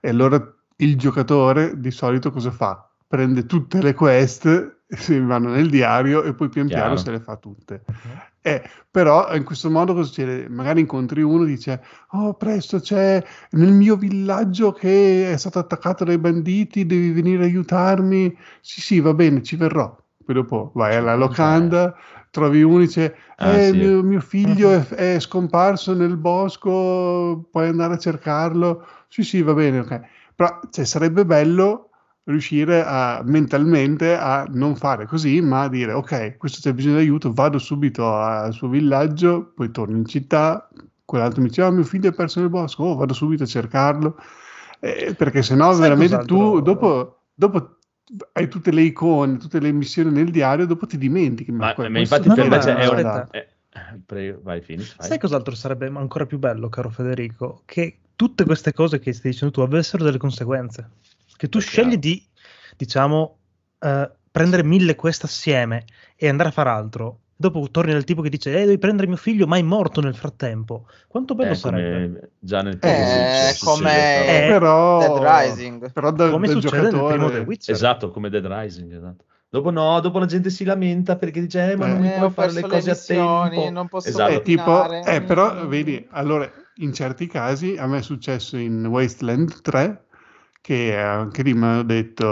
[0.00, 0.40] e allora
[0.76, 2.88] il giocatore di solito cosa fa?
[3.06, 6.96] Prende tutte le quest, si vanno nel diario e poi pian piano Chiaro.
[6.96, 7.84] se le fa tutte.
[8.42, 10.48] Eh, però in questo modo cosa succede?
[10.48, 16.04] Magari incontri uno e dice: Oh, presto c'è nel mio villaggio che è stato attaccato
[16.04, 18.34] dai banditi, devi venire a aiutarmi.
[18.60, 19.94] Sì, sì, va bene, ci verrò.
[20.24, 21.94] Poi dopo vai alla locanda,
[22.30, 23.76] trovi uno e dice: Ah, eh, sì.
[23.76, 24.80] mio, mio figlio è,
[25.16, 28.86] è scomparso nel bosco, puoi andare a cercarlo.
[29.08, 30.00] Sì, sì, va bene, ok.
[30.34, 31.89] Però cioè, sarebbe bello
[32.30, 37.02] riuscire a, mentalmente a non fare così, ma a dire ok, questo c'è bisogno di
[37.02, 40.68] aiuto, vado subito al suo villaggio, poi torno in città,
[41.04, 44.16] quell'altro mi dice, oh, mio figlio è perso nel bosco, oh, vado subito a cercarlo,
[44.80, 46.36] Eh, perché sennò Sai veramente cos'altro?
[46.36, 47.76] tu dopo, dopo
[48.32, 51.52] hai tutte le icone, tutte le missioni nel diario, dopo ti dimentichi.
[51.52, 52.94] Ma, ma questo infatti no, per no, me ma c'è- è un...
[52.94, 53.28] aspetta.
[53.30, 53.46] eh,
[54.06, 54.94] prego, vai, finisci.
[54.96, 55.06] vai.
[55.08, 57.62] Sai cos'altro sarebbe ancora più bello, caro Federico?
[57.66, 60.90] Che tutte queste cose che stai dicendo tu avessero delle conseguenze.
[61.40, 62.22] Che tu scegli di,
[62.76, 63.38] diciamo,
[63.78, 67.20] eh, prendere mille queste assieme e andare a fare altro.
[67.34, 70.14] Dopo torni dal tipo che dice, eh, devi prendere mio figlio, ma è morto nel
[70.14, 70.86] frattempo.
[71.08, 72.06] Quanto bello Eh, sarebbe?
[72.08, 74.44] come già nel Eh, primo succede come-.
[74.44, 75.92] Eh, però, Dead Rising.
[75.92, 77.32] però da, Come succede nel primo giocatore...
[77.38, 77.74] The Witcher.
[77.74, 79.24] Esatto, come Dead Rising, esatto.
[79.48, 82.18] Dopo no, dopo la gente si lamenta perché dice, eh, ma non Eh, mi Eh,
[82.18, 83.70] puoi fare le cose a missioni, tempo.
[83.70, 84.32] non posso Esatto.
[84.32, 89.62] Eh, tipo, eh, però vedi, allora in certi casi a me è successo in Wasteland
[89.62, 90.04] 3
[90.60, 92.26] che anche lì mi hanno detto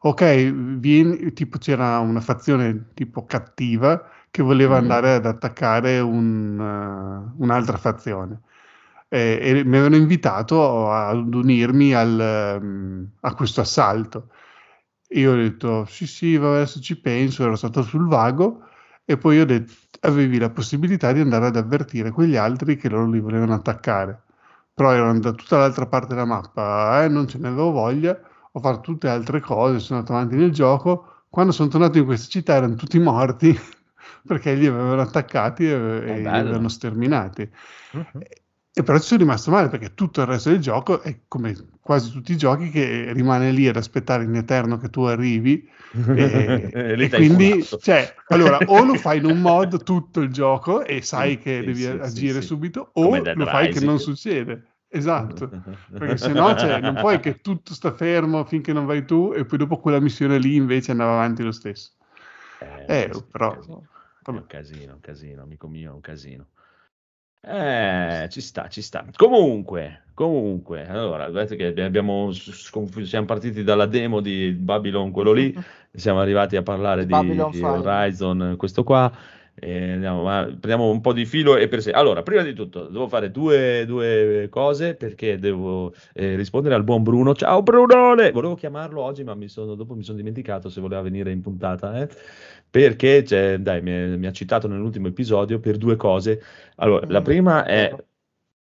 [0.00, 4.78] ok, vieni, tipo c'era una fazione tipo cattiva che voleva Mhm.
[4.78, 8.40] andare ad attaccare un, eh, un'altra fazione
[9.08, 14.30] e, e mi avevano invitato ad unirmi al, ehm, a questo assalto.
[15.10, 18.62] Io ho detto sì, sì, va, adesso ci penso, ero stato sul vago
[19.04, 23.10] e poi ho detto avevi la possibilità di andare ad avvertire quegli altri che loro
[23.10, 24.22] li volevano attaccare.
[24.78, 28.16] Però erano da tutta l'altra parte della mappa, eh, non ce ne avevo voglia,
[28.52, 31.24] ho fatto tutte altre cose, sono andato avanti nel gioco.
[31.28, 33.58] Quando sono tornato in questa città erano tutti morti
[34.24, 37.50] perché li avevano attaccati e, e li avevano sterminati.
[37.90, 38.22] Mhm.
[38.78, 42.12] E però ci sono rimasto male perché tutto il resto del gioco è come quasi
[42.12, 45.68] tutti i giochi che rimane lì ad aspettare in eterno che tu arrivi
[46.14, 51.02] e, E quindi cioè, allora o lo fai in un mod tutto il gioco e
[51.02, 52.46] sai che sì, devi sì, agire sì.
[52.46, 53.84] subito o lo fai che Rising.
[53.84, 55.48] non succede esatto
[55.98, 59.44] perché se no cioè, non puoi che tutto sta fermo finché non vai tu e
[59.44, 61.94] poi dopo quella missione lì invece andava avanti lo stesso
[62.60, 63.58] Eh, Eh, però-.
[64.24, 66.46] È un casino, un casino, amico mio, è un casino.
[67.40, 69.04] Eh, ci sta, ci sta.
[69.14, 75.54] Comunque, comunque, allora, vedete che abbiamo, sconf- siamo partiti dalla demo di Babylon, quello lì,
[75.94, 77.60] siamo arrivati a parlare di, di 5.
[77.62, 79.10] Horizon, questo qua.
[79.60, 81.90] E andiamo, ma prendiamo un po' di filo e per sé.
[81.90, 87.02] Allora, prima di tutto, devo fare due, due cose perché devo eh, rispondere al buon
[87.02, 87.34] Bruno.
[87.34, 88.30] Ciao Brunone!
[88.30, 92.00] Volevo chiamarlo oggi, ma mi sono, dopo mi sono dimenticato se voleva venire in puntata,
[92.00, 92.08] eh?
[92.70, 96.42] Perché cioè, dai, mi, mi ha citato nell'ultimo episodio per due cose.
[96.76, 98.06] Allora, la Mm, prima è vero.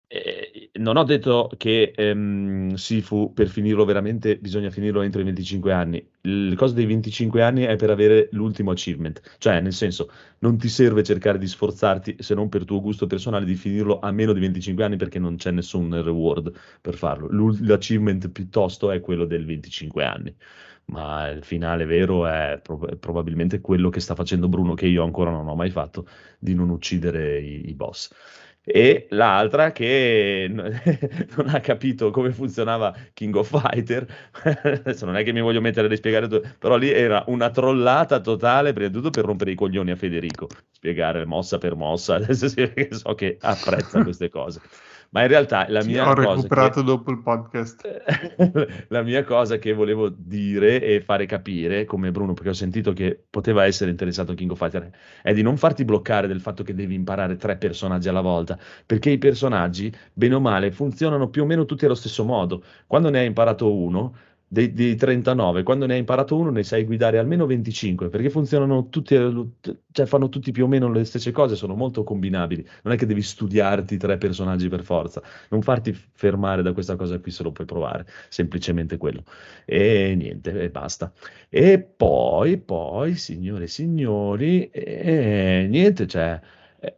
[0.08, 5.72] eh, non ho detto che ehm, Sifu per finirlo veramente bisogna finirlo entro i 25
[5.74, 6.08] anni.
[6.22, 10.70] Il coso dei 25 anni è per avere l'ultimo achievement, cioè nel senso non ti
[10.70, 14.40] serve cercare di sforzarti se non per tuo gusto personale di finirlo a meno di
[14.40, 17.28] 25 anni perché non c'è nessun reward per farlo.
[17.62, 20.36] L'achievement piuttosto è quello del 25 anni.
[20.88, 25.32] Ma il finale vero è prob- probabilmente quello che sta facendo Bruno, che io ancora
[25.32, 28.12] non ho mai fatto, di non uccidere i, i boss.
[28.68, 34.08] E l'altra che non ha capito come funzionava King of Fighter,
[34.82, 38.74] adesso non è che mi voglio mettere a rispiegare però lì era una trollata totale,
[38.74, 43.14] prima di tutto per rompere i coglioni a Federico, spiegare mossa per mossa, adesso so
[43.16, 44.62] che apprezza queste cose.
[45.16, 46.84] Ma in realtà la Sì, mia ho cosa recuperato che...
[46.84, 47.88] dopo il podcast.
[48.90, 53.18] la mia cosa che volevo dire e fare capire, come Bruno, perché ho sentito che
[53.30, 54.90] poteva essere interessato a King of Fighter,
[55.22, 59.10] è di non farti bloccare del fatto che devi imparare tre personaggi alla volta, perché
[59.10, 62.62] i personaggi, bene o male, funzionano più o meno tutti allo stesso modo.
[62.86, 64.16] Quando ne hai imparato uno,
[64.48, 68.90] dei, dei 39, quando ne hai imparato uno ne sai guidare almeno 25, perché funzionano
[68.90, 69.16] tutti,
[69.92, 72.66] cioè fanno tutti più o meno le stesse cose, sono molto combinabili.
[72.84, 77.20] Non è che devi studiarti tre personaggi per forza, non farti fermare da questa cosa
[77.20, 79.24] qui se lo puoi provare, semplicemente quello.
[79.66, 81.12] E niente, e basta.
[81.50, 86.40] E poi, poi, signore e signori, e niente, cioè...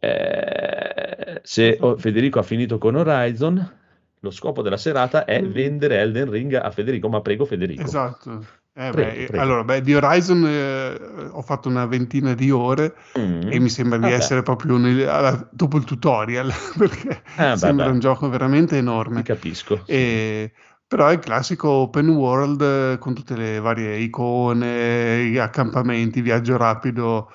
[0.00, 3.77] Eh, se oh, Federico ha finito con Horizon,
[4.20, 5.50] lo scopo della serata è Mm.
[5.52, 7.82] vendere Elden Ring a Federico, ma prego Federico.
[7.82, 8.44] Esatto.
[8.74, 9.42] Eh, Prego, beh, prego.
[9.42, 13.50] Allora, beh, di Horizon eh, ho fatto una ventina di ore Mm.
[13.50, 14.14] e mi sembra di Vabbè.
[14.14, 17.90] essere proprio nel- alla- dopo il tutorial perché Ah, beh, sembra beh.
[17.92, 19.22] un gioco veramente enorme.
[19.22, 19.82] capisco.
[19.84, 19.90] sì.
[19.92, 20.52] E-
[20.86, 26.56] però è il classico open world eh, con tutte le varie icone, gli accampamenti, viaggio
[26.56, 27.30] rapido.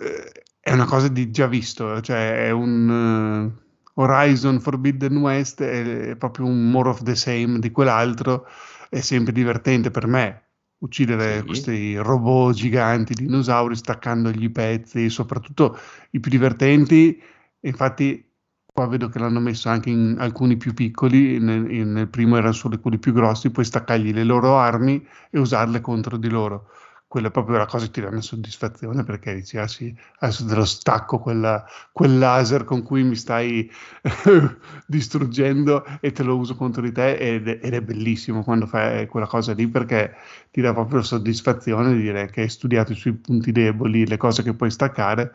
[0.00, 3.66] eh, È una cosa di già visto, cioè è un eh,
[4.00, 8.46] Horizon Forbidden West, è, proprio un more of the same di quell'altro.
[8.88, 10.42] È sempre divertente per me
[10.78, 11.44] uccidere Sì.
[11.46, 15.76] questi robot giganti, dinosauri, staccandogli i pezzi, soprattutto
[16.10, 17.20] i più divertenti.
[17.60, 18.24] Infatti,
[18.64, 22.52] qua vedo che l'hanno messo anche in alcuni più piccoli, nel, in- nel primo erano
[22.52, 26.70] solo quelli più grossi, puoi staccargli le loro armi e usarle contro di loro.
[27.08, 30.44] Quella è proprio la cosa che ti dà una soddisfazione perché dici, ah sì, adesso
[30.46, 33.70] te lo stacco quella- quel laser con cui mi stai
[34.86, 39.26] distruggendo e te lo uso contro di te ed ed è bellissimo quando fai quella
[39.26, 40.14] cosa lì perché
[40.50, 44.42] ti dà proprio soddisfazione di dire che hai studiato i suoi punti deboli, le cose
[44.42, 45.32] che puoi staccare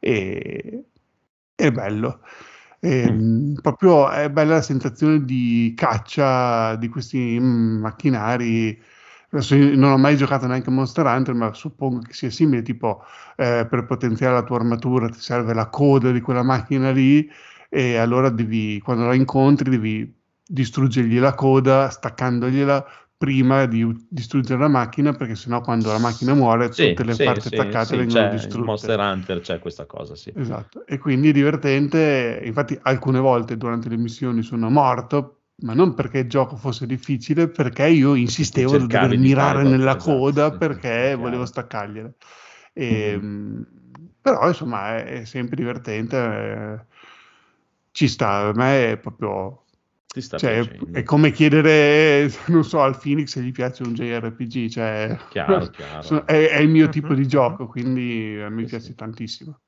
[0.00, 0.84] e
[1.54, 2.20] è bello.
[2.80, 8.80] E, mh, proprio è bella la sensazione di caccia di questi mm, macchinari.
[9.32, 12.60] Adesso io non ho mai giocato neanche a Monster Hunter, ma suppongo che sia simile,
[12.62, 13.02] tipo
[13.36, 17.26] eh, per potenziare la tua armatura ti serve la coda di quella macchina lì
[17.70, 20.14] e allora devi, quando la incontri devi
[20.44, 22.84] distruggergli la coda staccandogliela
[23.16, 27.22] prima di distruggere la macchina perché sennò quando la macchina muore Sì, tutte le sì,
[27.22, 28.64] parti sì, attaccate vengono c'è, in distrutte.
[28.66, 30.30] Monster Hunter c'è questa cosa, sì.
[30.34, 35.94] Esatto, e quindi è divertente, infatti alcune volte durante le missioni sono morto, ma non
[35.94, 40.52] perché il gioco fosse difficile, perché io insistevo di cercavi dover mirare nella qualcosa, coda
[40.52, 41.18] sì, perché chiaro.
[41.18, 42.12] volevo staccargliela.
[42.72, 43.66] E, mh,
[44.22, 46.86] Però insomma è, è sempre divertente, eh,
[47.92, 49.64] ci sta, a me è proprio...
[50.34, 50.60] Cioè,
[50.90, 56.22] è come chiedere, non so, al Phoenix se gli piace un JRPG, cioè, Chiaro, chiaro.
[56.26, 57.28] è, è il mio tipo Mhm, di mhm.
[57.28, 58.94] gioco, quindi a me Sì, piace sì.
[58.94, 59.60] tantissimo.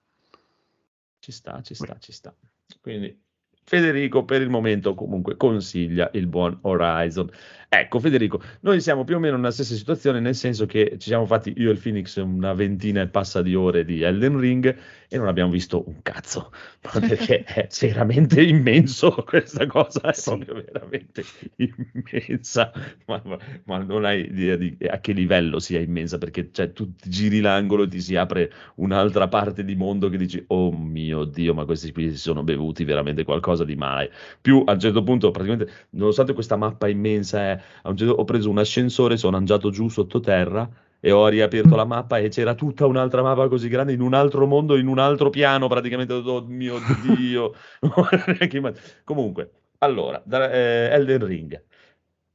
[1.19, 2.37] Ci sta, ci sta, ci sta.
[2.81, 3.24] Quindi
[3.67, 7.31] Federico per il momento comunque consiglia il buon Horizon.
[7.77, 11.27] Ecco Federico, noi siamo più o meno nella stessa situazione nel senso che ci siamo
[11.27, 14.77] fatti io e il Phoenix una ventina e passa di ore di Elden Ring
[15.09, 20.37] e non abbiamo visto un cazzo, perché è veramente immenso questa cosa, è Sì.
[20.37, 21.25] proprio veramente
[21.57, 22.73] immensa,
[23.07, 26.93] ma, ma- ma non hai idea di a che livello sia immensa perché cioè, tu
[27.03, 31.55] giri l'angolo e ti si apre un'altra parte di mondo che dici, oh mio Dio,
[31.55, 34.11] ma questi qui si sono bevuti veramente qualcosa di male.
[34.41, 37.61] Più a un certo punto, praticamente, nonostante questa mappa immensa è, un
[37.95, 40.69] certo- ho preso un ascensore, sono andato giù sottoterra
[41.01, 44.47] e ho riaperto la mappa e c'era tutta un'altra mappa così grande in un altro
[44.47, 47.55] mondo, in un altro piano, praticamente, oh mio Dio.
[49.05, 51.63] Comunque, allora, eh, Elden Ring.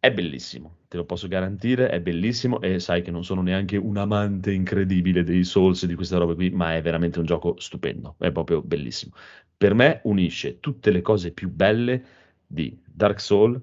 [0.01, 3.97] È bellissimo, te lo posso garantire, è bellissimo e sai che non sono neanche un
[3.97, 8.31] amante incredibile dei Souls di queste robe qui, ma è veramente un gioco stupendo, è
[8.31, 9.13] proprio bellissimo.
[9.57, 12.03] Per me unisce tutte le cose più belle
[12.47, 13.59] di Dark Souls,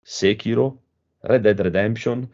[0.00, 0.84] Sekiro,
[1.20, 2.28] Red Dead Redemption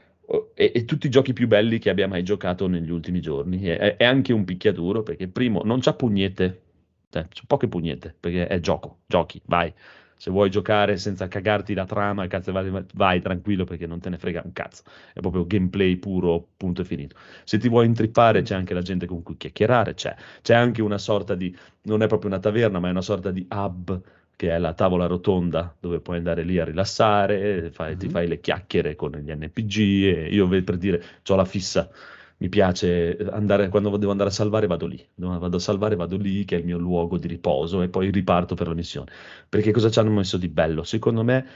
[0.55, 3.63] e, e tutti i giochi più belli che abbia mai giocato negli ultimi giorni.
[3.63, 6.63] È, è- anche un picchiaduro perché primo non c'ha pugnette,
[7.11, 9.73] cioè, c'ha poche pugnette perché è gioco, giochi, vai.
[10.17, 14.17] Se vuoi giocare senza cagarti la trama, cazzo, vai, vai tranquillo perché non te ne
[14.17, 14.83] frega un cazzo.
[15.13, 17.17] È proprio gameplay puro, punto e finito.
[17.45, 19.95] Se ti vuoi intrippare, c'è anche la gente con cui chiacchierare.
[19.95, 23.31] C'è, c'è anche una sorta di, non è proprio una taverna, ma è una sorta
[23.33, 24.01] di hub
[24.37, 28.13] che è la tavola rotonda dove puoi andare lì a rilassare, fai- ti Mhm.
[28.13, 29.79] fai le chiacchiere con gli NPG.
[30.27, 31.91] E io per dire, ho la fissa.
[32.39, 36.45] Mi piace andare, quando devo andare a salvare vado lì, vado a salvare vado lì
[36.45, 39.11] che è il mio luogo di riposo e poi riparto per la missione.
[39.49, 40.83] Perché cosa ci hanno messo di bello?
[40.83, 41.47] Secondo me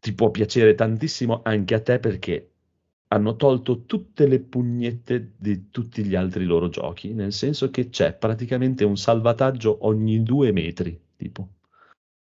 [0.00, 2.50] ti può piacere tantissimo anche a te perché
[3.08, 8.14] hanno tolto tutte le pugnette di tutti gli altri loro giochi, nel senso che c'è
[8.14, 11.48] praticamente un salvataggio ogni due metri, tipo.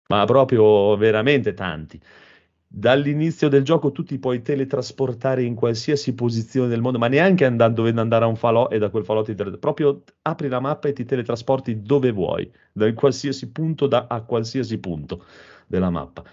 [0.09, 2.01] ma proprio veramente tanti.
[2.71, 7.77] Dall'inizio del gioco tu ti puoi teletrasportare in qualsiasi posizione del mondo, ma neanche andando,
[7.77, 9.57] dovendo andare a un falò e da quel falò ti tele...
[9.57, 14.79] proprio apri la mappa e ti teletrasporti dove vuoi, da qualsiasi punto da, a qualsiasi
[14.79, 15.25] punto
[15.67, 16.23] della mappa.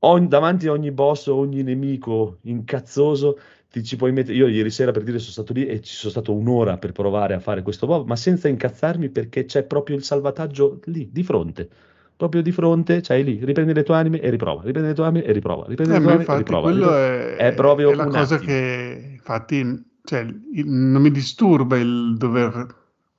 [0.00, 3.38] Ogni, davanti a ogni boss, ogni nemico incazzoso,
[3.80, 4.36] ti ci puoi mettere.
[4.36, 7.34] Io ieri sera per dire sono stato lì e ci sono stato un'ora per provare
[7.34, 11.68] a fare questo boss, ma senza incazzarmi perché c'è proprio il salvataggio lì, di fronte
[12.16, 15.24] proprio di fronte, c'hai lì, riprendi le tue anime e riprova, riprendi le tue anime
[15.24, 16.70] e riprova, riprendi Eh, le tue anime e riprova.
[16.70, 18.52] quello è, È proprio è la un cosa attimo.
[18.52, 20.20] che infatti cioè,
[20.52, 22.66] il- non mi disturba il dover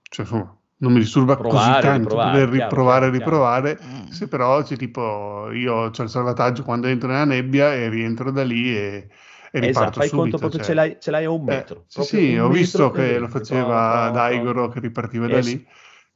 [0.10, 3.18] cioè, insomma, non mi disturba così Provare, tanto riprovare, dover chiaro, riprovare e chiaro, chiaro.
[3.18, 4.12] riprovare Mm.
[4.12, 8.44] se però c'è tipo io ho il salvataggio quando entro nella nebbia e rientro da
[8.44, 9.10] lì e,
[9.56, 10.66] e Esatto, riparto fai conto subito proprio cioè.
[10.68, 11.86] ce l'hai, ce l'hai a un Eh, metro.
[11.88, 15.66] sì proprio sì un ho visto che lo faceva Daigoro che ripartiva da lì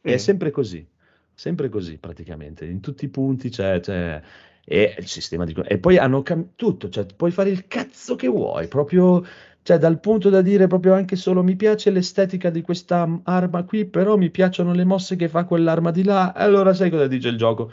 [0.02, 0.88] è sempre così,
[1.34, 4.22] sempre così praticamente, in tutti i punti c'è, c'è
[4.66, 5.54] e il sistema di...
[5.66, 9.24] E poi hanno cam- tutto, cioè puoi fare il cazzo che vuoi, proprio,
[9.64, 13.86] cioè dal punto da dire proprio anche solo mi piace l'estetica di questa arma qui,
[13.86, 17.38] però mi piacciono le mosse che fa quell'arma di là, allora sai cosa dice il
[17.38, 17.72] gioco?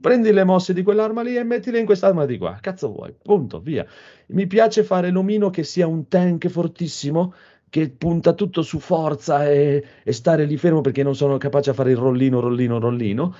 [0.00, 3.58] Prendi le mosse di quell'arma lì e mettile in quest'arma di qua, cazzo vuoi, punto,
[3.60, 3.84] via.
[4.28, 7.34] Mi piace fare l'omino che sia un tank fortissimo,
[7.68, 11.72] che punta tutto su forza e, e stare lì fermo perché non sono capace a
[11.72, 13.34] fare il rollino, rollino, rollino.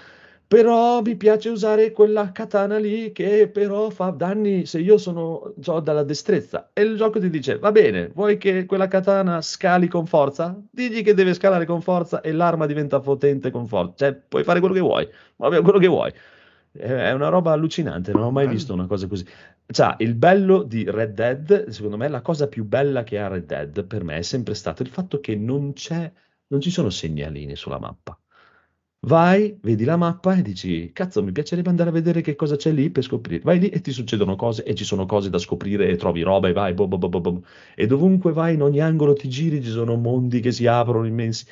[0.49, 5.81] Però mi piace usare quella katana lì che però fa danni se io sono ho
[5.81, 6.71] dalla destrezza.
[6.73, 10.59] E il gioco ti dice: Va bene, vuoi che quella katana scali con forza?
[10.71, 14.07] Digli che deve scalare con forza e l'arma diventa potente con forza.
[14.07, 16.13] Cioè, puoi fare quello che vuoi, vabbè, quello che vuoi.
[16.79, 18.49] È è una roba allucinante, non ho mai bello.
[18.49, 19.25] visto una cosa così.
[19.67, 23.47] Cioè, il bello di Red Dead, secondo me, la cosa più bella che ha Red
[23.47, 26.11] Dead per me è sempre stato il fatto che non c'è,
[26.49, 28.19] non ci sono segnalini sulla mappa.
[29.01, 32.73] Vai, vedi la mappa e dici, cazzo, mi piacerebbe andare a vedere che cosa c'è
[32.73, 33.43] lì per scoprire.
[33.45, 36.49] Vai lì e ti succedono cose e ci sono cose da scoprire e trovi roba
[36.49, 37.45] e vai, boh, boh, boh, boh, boh.
[37.77, 41.47] e dovunque vai, in ogni angolo ti giri, ci sono mondi che si aprono immensi.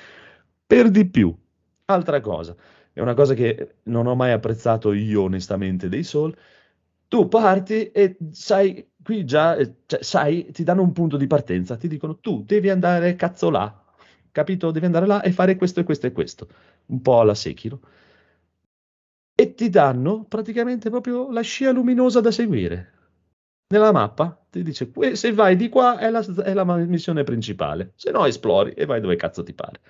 [0.66, 1.34] Per di più,
[1.86, 2.56] altra cosa,
[2.96, 6.34] è una cosa che non ho mai apprezzato io onestamente dei Soul,
[7.08, 11.76] tu parti e sai, qui già, eh, cioè, sai, ti danno un punto di partenza,
[11.76, 13.84] ti dicono tu devi andare cazzo là,
[14.32, 14.70] capito?
[14.70, 16.48] Devi andare là e fare questo e questo e questo,
[16.86, 17.80] un po' alla Sekiro.
[19.38, 22.92] E ti danno praticamente proprio la scia luminosa da seguire.
[23.68, 27.92] Nella mappa ti dice, "Que- se vai di qua è la, è la missione principale,
[27.96, 29.80] se no esplori e vai dove cazzo ti pare.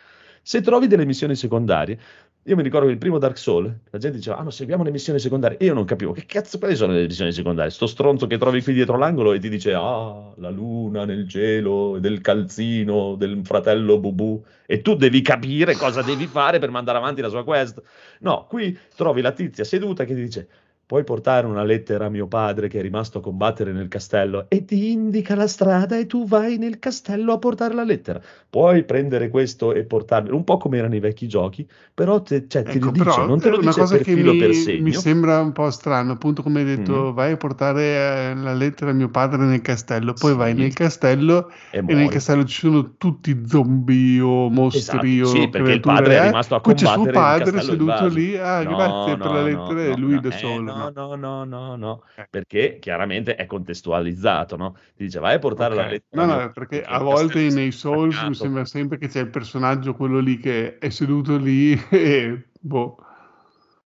[0.49, 1.99] Se trovi delle missioni secondarie,
[2.45, 4.93] io mi ricordo che il primo Dark Souls, la gente diceva, ah no, seguiamo le
[4.93, 5.59] missioni secondarie.
[5.59, 7.73] E io non capivo, che cazzo quali sono le missioni secondarie?
[7.73, 11.99] Sto stronzo che trovi qui dietro l'angolo e ti dice, ah, la luna nel cielo,
[11.99, 14.45] del calzino, del fratello Bubu.
[14.67, 17.83] E tu devi capire cosa devi fare per mandare avanti la sua quest.
[18.21, 20.49] No, qui trovi la tizia seduta che ti dice,
[20.87, 24.65] puoi portare una lettera a mio padre che è rimasto a combattere nel castello e
[24.65, 28.21] ti indica la strada e tu vai nel castello a portare la lettera.
[28.49, 32.63] Puoi prendere questo e portarlo, un po' come erano i vecchi giochi, però te- cioè,
[32.69, 34.93] ti Ecco, lo dice, non te lo dice cosa per che filo mi, per mi
[34.93, 34.93] segno.
[34.93, 37.15] sembra un po' strano, appunto come hai detto, Mm.
[37.15, 40.57] vai a portare eh, la lettera a mio padre nel castello, poi vai Sì.
[40.57, 45.49] nel castello E e nel castello ci sono tutti zombie o mostri Esatto, o sì,
[45.49, 46.21] perché il padre è eh.
[46.21, 49.43] rimasto a Qui c'è suo combattere padre seduto lì, ah No, grazie per la no,
[49.43, 50.91] lettera no, e no, lui no, da eh, solo, no, no.
[50.91, 52.27] no, no, no, no, Eh.
[52.31, 54.73] perché chiaramente è contestualizzato, no?
[54.95, 55.89] Ti dice vai a portare la Ok.
[55.89, 59.31] lettera No, no, perché perché a volte nei Souls mi sembra sempre che c'è il
[59.31, 62.97] personaggio, quello lì che è seduto lì e boh.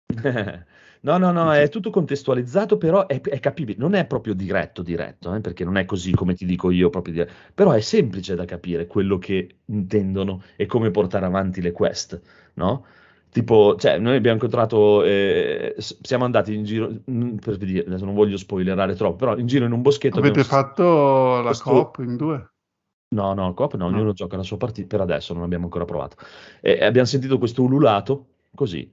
[1.03, 5.35] No, no, no, è tutto contestualizzato, però è, è capibile, non è proprio diretto, diretto,
[5.35, 8.45] eh, perché non è così come ti dico io, proprio dire- però è semplice da
[8.45, 12.21] capire quello che intendono e come portare avanti le quest,
[12.55, 12.85] no?
[13.31, 18.15] Tipo, cioè, noi abbiamo incontrato, eh, siamo andati in giro, mm, per dire, adesso non
[18.15, 22.17] voglio spoilerare troppo, però in giro in un boschetto Avete fatto la questo- coop in
[22.17, 22.49] due?
[23.15, 23.97] No, no, coop no, No.
[23.97, 26.17] ognuno gioca la sua partita, per adesso non abbiamo ancora provato.
[26.61, 28.93] E abbiamo sentito questo ululato, così,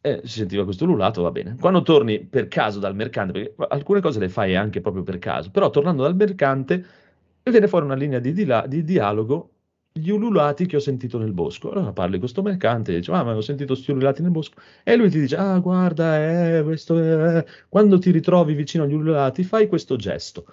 [0.00, 1.56] e si sentiva questo ululato, va bene.
[1.60, 5.50] Quando torni per caso dal mercante, perché alcune cose le fai anche proprio per caso,
[5.52, 6.84] però tornando dal mercante
[7.44, 9.50] viene fuori una linea di, dila- di dialogo,
[9.98, 11.70] gli ululati che ho sentito nel bosco.
[11.70, 14.60] Allora parli con questo mercante e dici, ah, ma ho sentito questi ululati nel bosco.
[14.82, 17.44] E lui ti dice, ah, guarda, eh, questo è...
[17.68, 20.46] quando ti ritrovi vicino agli ululati, fai questo gesto.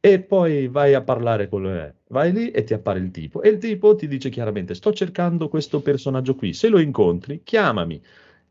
[0.00, 1.96] E poi vai a parlare con le...
[2.08, 3.42] Vai lì e ti appare il tipo.
[3.42, 6.52] E il tipo ti dice chiaramente, sto cercando questo personaggio qui.
[6.52, 8.02] Se lo incontri, chiamami,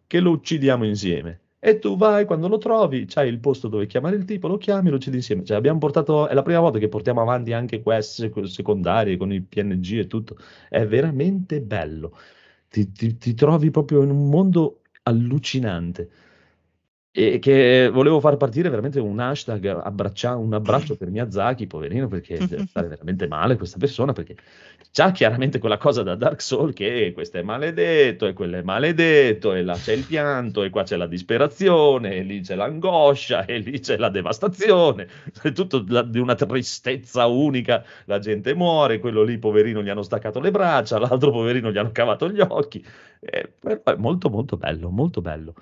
[0.07, 1.42] che lo uccidiamo insieme.
[1.65, 4.89] E tu vai, quando lo trovi, c'hai il posto dove chiamare il tipo, lo chiami,
[4.89, 5.43] lo uccidi insieme.
[5.45, 6.27] Cioè, abbiamo portato...
[6.27, 10.07] È la prima volta che portiamo avanti anche quest sec- secondarie con i PNG e
[10.07, 10.35] tutto.
[10.69, 12.17] È veramente bello.
[12.69, 16.09] Ti, ti- ti trovi proprio in un mondo allucinante.
[17.15, 22.43] E che volevo far partire veramente un hashtag, abbraccia- un abbraccio per Miyazaki, poverino, perché
[22.47, 24.35] deve stare veramente male questa persona, perché
[24.91, 29.53] c'ha chiaramente quella cosa da Dark Soul che questo è maledetto e quello è maledetto
[29.53, 33.57] e là c'è il pianto e qua c'è la disperazione e lì c'è l'angoscia e
[33.59, 35.07] lì c'è la devastazione,
[35.41, 40.03] è tutto la- di una tristezza unica, la gente muore, quello lì poverino gli hanno
[40.03, 42.83] staccato le braccia, l'altro poverino gli hanno cavato gli occhi,
[43.25, 45.53] Eh, però è molto molto bello, molto bello.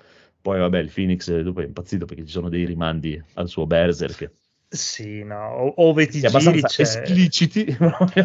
[0.42, 3.66] Poi vabbè, il Phoenix eh, dopo è impazzito perché ci sono dei rimandi al suo
[3.66, 4.30] Berserk,
[4.68, 6.82] Sì, no, o- ove ti giri c'è...
[6.82, 7.66] espliciti.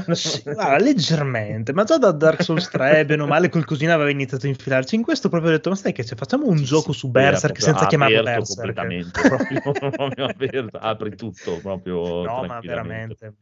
[0.09, 4.45] Sì, guarda, leggermente, ma già da Dark Souls 3, bene o male, qualcosina aveva iniziato
[4.45, 4.95] a infilarci.
[4.95, 6.15] In questo proprio ho detto, ma sai che c'è?
[6.15, 8.39] Facciamo un Sì, gioco sì, su Berserk senza chiamarlo Berserk.
[8.45, 9.61] completamente, proprio,
[9.95, 13.33] proprio aperto, apri tutto proprio No, ma veramente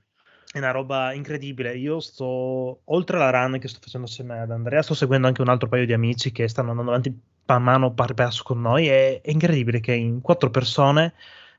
[0.51, 1.75] è una roba incredibile.
[1.77, 5.49] Io sto oltre alla run che sto facendo assieme ad Andrea, sto seguendo anche un
[5.49, 8.87] altro paio di amici che stanno andando avanti man mano passo con noi.
[8.87, 11.13] È, è incredibile che in quattro persone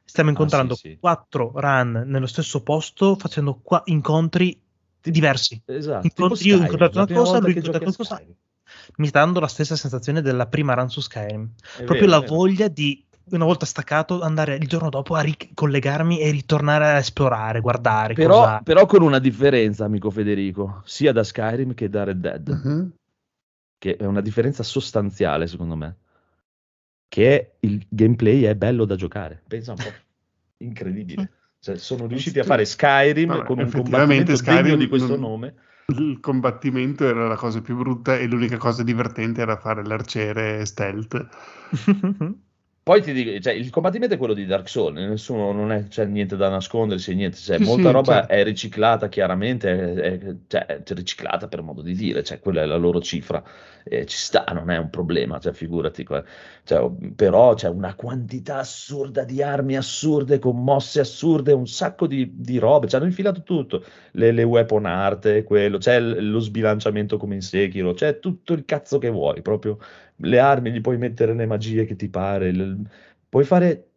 [0.04, 0.98] stiamo incontrando Ah, sì, sì.
[1.00, 4.58] quattro run nello stesso posto facendo qua incontri
[5.00, 5.60] diversi.
[5.64, 8.14] Esatto, Incontri- io ho incontrato una cosa, lui ha incontrato a qualcosa.
[8.16, 8.34] Skyrim.
[8.96, 11.50] Mi sta dando la stessa sensazione della prima run su Skyrim.
[11.78, 16.20] È Proprio vero, la voglia di, una volta staccato, andare il giorno dopo a ricollegarmi
[16.20, 18.14] e ritornare a esplorare, guardare.
[18.14, 22.48] Però, cosa- però con una differenza, amico Federico, sia da Skyrim che da Red Dead,
[22.48, 22.92] Mhm.
[23.78, 25.96] Che è una differenza sostanziale secondo me,
[27.08, 29.42] che è il gameplay è bello da giocare.
[29.46, 29.92] Pensa un po',
[30.58, 31.30] incredibile.
[31.58, 35.20] Cioè, sono riusciti a fare Skyrim Vabbè, con un combattimento degno Skyrim di questo non-
[35.20, 35.54] nome.
[35.88, 41.28] Il combattimento era la cosa più brutta e l'unica cosa divertente era fare l'arciere stealth.
[42.86, 46.04] Poi ti dico, cioè, il combattimento è quello di Dark Souls, nessuno, non è, c'è
[46.04, 48.32] niente da nascondersi, niente, cioè, Sì, molta sì, roba certo.
[48.32, 52.64] è riciclata chiaramente, è, è- cioè, è riciclata per modo di dire, cioè, quella è
[52.64, 53.42] la loro cifra,
[53.82, 56.06] eh, ci sta, non è un problema, cioè, figurati.
[56.62, 62.34] Cioè, però c'è una quantità assurda di armi assurde, con mosse assurde, un sacco di,
[62.36, 67.34] di robe, ci hanno infilato tutto, le, le weapon art, quello, c'è lo sbilanciamento come
[67.34, 69.78] in Sekiro, c'è tutto il cazzo che vuoi, proprio
[70.16, 72.88] le armi, gli puoi mettere le magie che ti pare, il-
[73.28, 73.88] puoi fare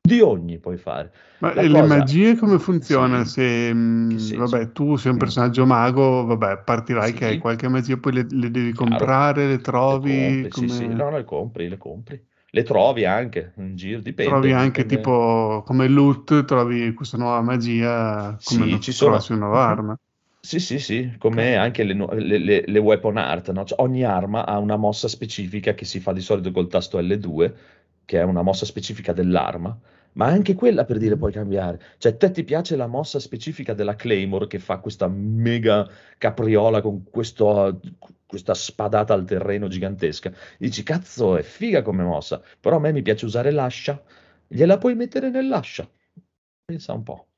[0.00, 1.12] di ogni, puoi fare.
[1.38, 3.24] Ma La le cosa- magie come funziona?
[3.24, 3.30] Sì.
[3.32, 4.36] Se mh, senso?
[4.36, 7.14] vabbè, tu sei un personaggio mago, vabbè, partirai Sì.
[7.14, 8.88] che hai qualche magia, poi le, le devi Chiaro.
[8.90, 10.10] comprare, le Le trovi,
[10.42, 12.24] compri, sì, sì, come- no, le compri, le compri.
[12.52, 14.32] Le trovi anche in giro, dipende.
[14.32, 14.96] trovi anche dipende.
[15.04, 19.96] tipo come loot, trovi questa nuova magia come Sì, ci sono- una nuova arma.
[20.42, 23.64] Sì, sì, sì, come anche le, le- le- le weapon art, no?
[23.64, 27.54] Cioè, ogni arma ha una mossa specifica che si fa di solito col tasto L2,
[28.06, 29.78] che è una mossa specifica dell'arma,
[30.12, 31.78] ma anche quella per dire puoi cambiare.
[31.98, 35.86] Cioè, te ti piace la mossa specifica della Claymore che fa questa mega
[36.16, 37.78] capriola con questo-
[38.26, 40.32] questa spadata al terreno gigantesca.
[40.58, 44.02] Dici, cazzo, è figa come mossa, però a me mi piace usare l'ascia,
[44.48, 45.86] gliela puoi mettere nell'ascia.
[46.64, 47.28] Pensa un po'.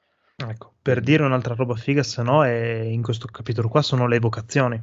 [0.49, 4.17] Ecco, per dire un'altra roba figa, se no, è, in questo capitolo qua sono le
[4.17, 4.83] evocazioni.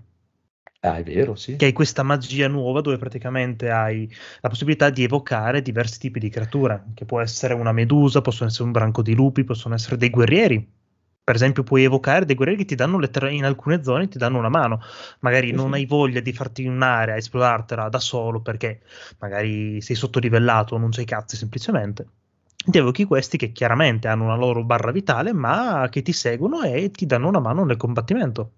[0.82, 1.58] Ah, è vero, sì.
[1.58, 6.30] Che hai questa magia nuova dove praticamente hai la possibilità di evocare diversi tipi di
[6.30, 10.10] creature, che può essere una medusa, possono essere un branco di lupi, possono essere dei
[10.10, 10.78] guerrieri.
[11.22, 14.38] Per esempio, puoi evocare dei guerrieri che ti danno letter- in alcune zone ti danno
[14.38, 14.82] una mano.
[15.20, 15.74] Magari Sì, non sì.
[15.74, 18.82] hai voglia di farti un'area, esplorartela da solo perché
[19.20, 22.08] magari sei sottolivellato o non c'hai cazzi semplicemente.
[22.66, 26.92] Ti evochi questi che chiaramente hanno una loro barra vitale, ma che ti seguono e
[26.92, 28.52] ti danno una mano nel combattimento.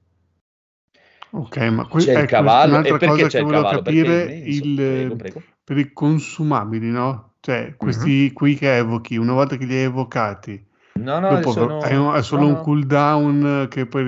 [1.34, 3.80] Ok, ma que- C'è il ecco, cavallo, un'altra e perché cosa c'è che volevo cavallo?
[3.80, 5.42] È capire il, Prego, prego.
[5.64, 7.34] per i consumabili, no?
[7.40, 7.78] Cioè, Mhm.
[7.78, 10.66] questi qui che evochi, una volta che li hai evocati,
[11.00, 11.80] No, no, dopo sono...
[11.80, 14.04] hai un- è solo no, un cooldown che puoi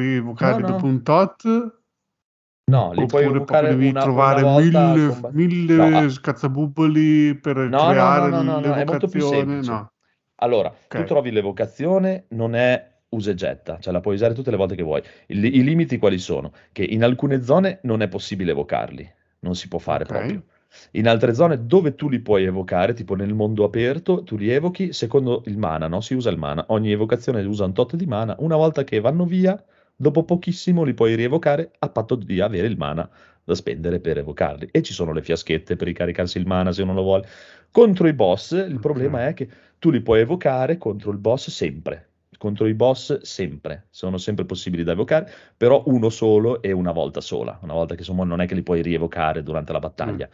[0.60, 0.66] no.
[0.66, 1.82] dopo un tot?
[2.66, 7.36] No, li puoi Oppure evocare proprio devi una, trovare una mille, combat- mille No, scazzabubboli
[7.36, 9.88] per no, creare no, no, no, è molto più semplice.
[10.36, 11.08] Allora, tu Ok.
[11.08, 14.84] trovi l'evocazione, non è usa e getta, cioè la puoi usare tutte le volte che
[14.84, 15.02] vuoi.
[15.28, 16.52] Il- I, limiti quali sono?
[16.72, 20.10] Che in alcune zone non è possibile evocarli, non si può fare Ok.
[20.14, 20.44] proprio.
[20.92, 24.92] In altre zone dove tu li puoi evocare, tipo nel mondo aperto, tu li evochi
[24.94, 26.02] secondo il mana, no?
[26.02, 26.66] Si usa il mana.
[26.70, 28.36] Ogni evocazione usa un tot di mana.
[28.40, 29.62] Una volta che vanno via,
[29.96, 33.10] dopo pochissimo li puoi rievocare a patto di avere il mana
[33.44, 34.70] da spendere per evocarli.
[34.72, 37.28] E ci sono le fiaschette per ricaricarsi il mana se uno lo vuole.
[37.72, 42.10] Contro i boss, il problema è che tu li puoi evocare contro il boss sempre.
[42.38, 47.22] Contro i boss sempre, sono sempre possibili da evocare, però uno solo e una volta
[47.22, 47.58] sola.
[47.62, 50.30] Una volta che insomma non è che li puoi rievocare durante la battaglia.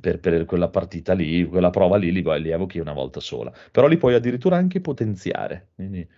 [0.00, 3.52] Per, per quella partita lì, quella prova lì, li, li evochi una volta sola.
[3.70, 5.70] Però li puoi addirittura anche potenziare.
[5.74, 6.08] Quindi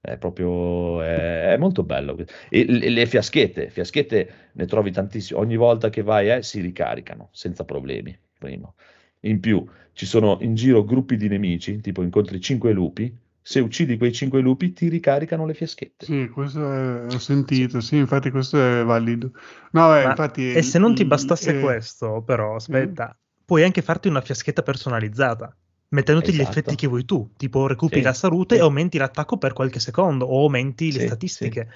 [0.00, 2.16] è proprio è, è molto bello.
[2.48, 5.40] E le, le fiaschette, fiaschette ne trovi tantissime.
[5.40, 8.16] Ogni volta che vai eh, si ricaricano senza problemi.
[8.38, 8.74] Primo.
[9.20, 13.96] In più, ci sono in giro gruppi di nemici, tipo incontri 5 lupi, se uccidi
[13.96, 16.04] quei 5 lupi ti ricaricano le fiaschette.
[16.04, 19.32] Sì, questo è- ho sentito, sì, infatti questo è valido.
[19.72, 20.52] No, eh, Ma- infatti...
[20.52, 24.62] e se non ti il- bastasse eh, questo, però, aspetta, puoi anche farti una fiaschetta
[24.62, 25.56] personalizzata,
[25.90, 26.50] mettendoti gli Esatto.
[26.50, 28.60] effetti che vuoi tu, tipo recuperi Sì, la salute sì.
[28.60, 31.68] e aumenti l'attacco per qualche secondo, o aumenti le Sì, statistiche,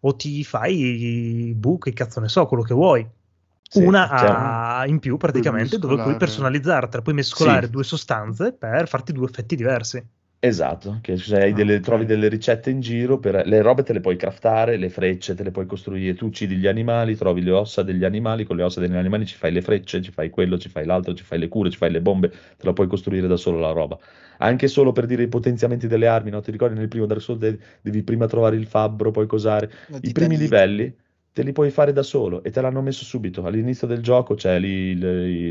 [0.00, 3.06] o ti fai i buchi, cazzo ne so, quello che vuoi.
[3.70, 6.18] Sì, Una cioè- a- in più praticamente dove puoi mescolare.
[6.18, 7.72] personalizzartela, puoi mescolare Sì.
[7.72, 10.02] due sostanze per farti due effetti diversi.
[10.40, 11.80] Esatto, che hai Ah, delle- ok.
[11.80, 15.42] trovi delle ricette in giro, per, le robe te le puoi craftare, le frecce te
[15.42, 18.78] le puoi costruire, tu uccidi gli animali, trovi le ossa degli animali, con le ossa
[18.78, 21.48] degli animali ci fai le frecce, ci fai quello, ci fai l'altro, ci fai le
[21.48, 23.98] cure, ci fai le bombe, te la puoi costruire da solo la roba.
[24.38, 26.40] Anche solo per dire i potenziamenti delle armi, no?
[26.40, 29.68] Ti ricordi nel primo Dark Souls devi, devi prima trovare il fabbro, poi cosare.
[30.02, 30.96] I primi livelli
[31.32, 33.44] te li puoi fare da solo e te l'hanno messo subito.
[33.44, 34.96] All'inizio del gioco c'è lì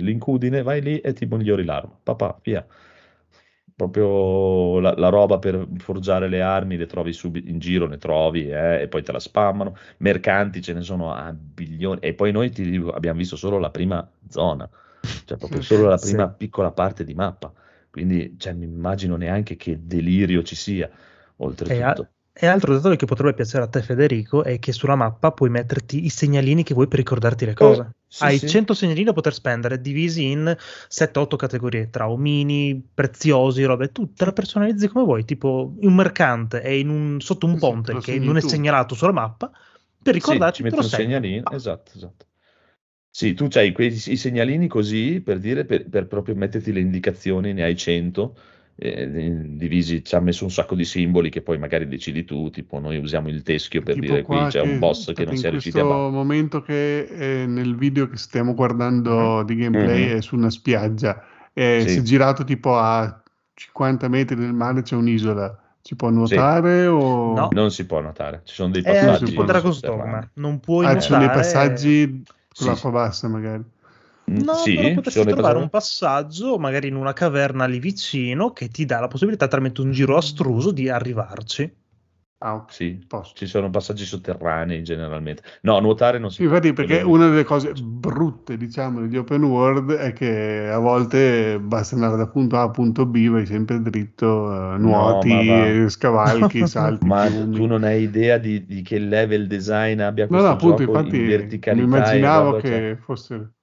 [0.01, 1.97] l'incudine, vai lì e ti migliori l'arma.
[2.01, 2.65] Papà, via.
[3.77, 8.49] Proprio la, la roba per forgiare le armi le trovi subito in giro, ne trovi
[8.49, 9.75] eh, e poi te la spammano.
[9.99, 11.99] Mercanti ce ne sono a bilioni.
[12.01, 14.67] E poi noi ti abbiamo visto solo la prima zona,
[15.25, 16.17] cioè proprio solo la Sì.
[16.17, 17.53] prima piccola parte di mappa.
[17.91, 20.89] Quindi cioè, mi immagino neanche che delirio ci sia,
[21.37, 22.09] oltretutto.
[22.39, 26.05] E altro dettaglio che potrebbe piacere a te, Federico, è che sulla mappa puoi metterti
[26.05, 27.81] i segnalini che vuoi per ricordarti le cose.
[27.81, 28.47] Eh, sì, Hai sì.
[28.47, 30.55] 100 segnalini da poter spendere, divisi in
[30.87, 33.91] 7-8 categorie, tra omini, preziosi, robe.
[33.91, 37.81] Tu te la personalizzi come vuoi, tipo un mercante in un- sotto un Sì, sì,
[37.83, 38.47] te ponte che non è tu.
[38.47, 39.51] segnalato sulla mappa,
[40.01, 42.25] per Sì, ricordarti ci metti un segnalino, Ah, esatto, esatto.
[43.09, 47.53] Sì, tu hai quei i segnalini così per dire, per, per proprio metterti le indicazioni,
[47.53, 48.37] ne hai 100,
[48.79, 49.09] eh,
[49.55, 52.97] divisi, ci ha messo un sacco di simboli che poi magari decidi tu, tipo noi
[52.97, 55.49] usiamo il teschio per Tipo dire qui c'è un boss che non in si è
[55.49, 56.15] riusciti a questo battere.
[56.15, 60.17] momento che eh, nel video che stiamo guardando di gameplay Mhm.
[60.17, 61.23] è su una spiaggia
[61.53, 61.89] e Sì.
[61.89, 63.21] si è girato tipo a
[63.55, 67.49] 50 metri del mare c'è un'isola ci può nuotare o No.
[67.53, 70.11] Non si può notare, ci sono dei È passaggi Dragon's sotterranei.
[70.11, 73.63] Dogma, non puoi ah, ci sono dei nuotare- passaggi con Sì, l'acqua bassa magari
[74.29, 78.69] No, sì, però potresti trovare un passaggi- passaggio, magari in una caverna lì vicino, che
[78.69, 81.75] ti dà la possibilità, tramite un giro astruso, di arrivarci.
[82.39, 82.71] ah, ok.
[82.71, 83.33] Sì, Posto.
[83.33, 85.43] ci sono passaggi sotterranei generalmente.
[85.61, 86.73] No, nuotare non si Sì, infatti, può.
[86.73, 92.15] perché una delle cose brutte, diciamo, degli open world è che a volte basta andare
[92.15, 97.29] da punto A a punto B, vai sempre dritto, eh, nuoti, eh, scavalchi, salti, Ma
[97.51, 100.83] tu non hai idea di, di che level design abbia No, questo no, appunto, gioco
[100.83, 101.23] infatti in
[101.67, 103.53] mi verticalità e immaginavo che cioè- fosse...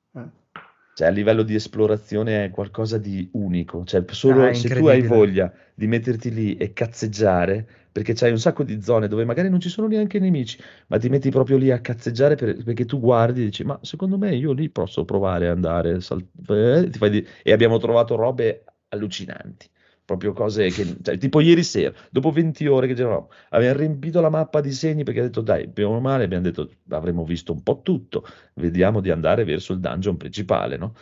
[0.94, 3.84] Cioè, a livello di esplorazione è qualcosa di unico.
[3.84, 8.38] Cioè, solo Ah, se tu hai voglia di metterti lì e cazzeggiare, perché c'hai un
[8.38, 11.70] sacco di zone dove magari non ci sono neanche nemici, ma ti metti proprio lì
[11.72, 15.46] a cazzeggiare per- perché tu guardi e dici, ma secondo me io lì posso provare
[15.48, 19.68] ad andare, sal- eh, di- e abbiamo trovato robe allucinanti.
[20.04, 24.28] Proprio cose che, cioè, tipo ieri sera, dopo 20 ore che giravamo, abbiamo riempito la
[24.28, 27.80] mappa di segni perché ha detto, dai, abbiamo male, abbiamo detto, avremmo visto un po'
[27.82, 28.24] tutto,
[28.54, 30.94] vediamo di andare verso il dungeon principale, no?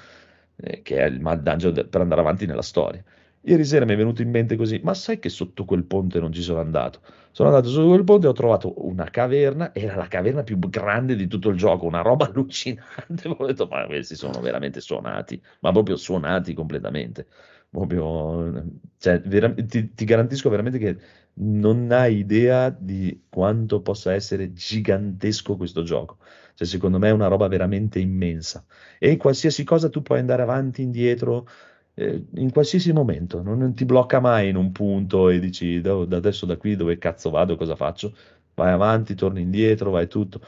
[0.57, 3.03] Eh, che è il mal dungeon de- per andare avanti nella storia.
[3.45, 6.33] Ieri sera mi è venuto in mente così, ma sai che sotto quel ponte non
[6.33, 7.01] ci sono andato?
[7.33, 11.17] Sono andato su quel ponte e ho trovato una caverna, era la caverna più grande
[11.17, 13.29] di tutto il gioco, una roba allucinante.
[13.37, 17.27] Ho detto, ma questi sono veramente suonati, ma proprio suonati completamente.
[17.73, 18.65] Proprio,
[18.99, 20.99] cioè, vera- ti, ti garantisco veramente che
[21.35, 26.19] non hai idea di quanto possa essere gigantesco questo gioco.
[26.55, 28.63] Cioè, secondo me è una roba veramente immensa.
[28.99, 31.47] E in qualsiasi cosa tu puoi andare avanti, indietro,
[31.95, 33.41] eh, in qualsiasi momento.
[33.43, 36.99] Non, ti blocca mai in un punto e dici, da, da adesso da qui dove
[36.99, 38.15] cazzo vado, cosa faccio?
[38.55, 40.43] Vai avanti, torni indietro, vai tutto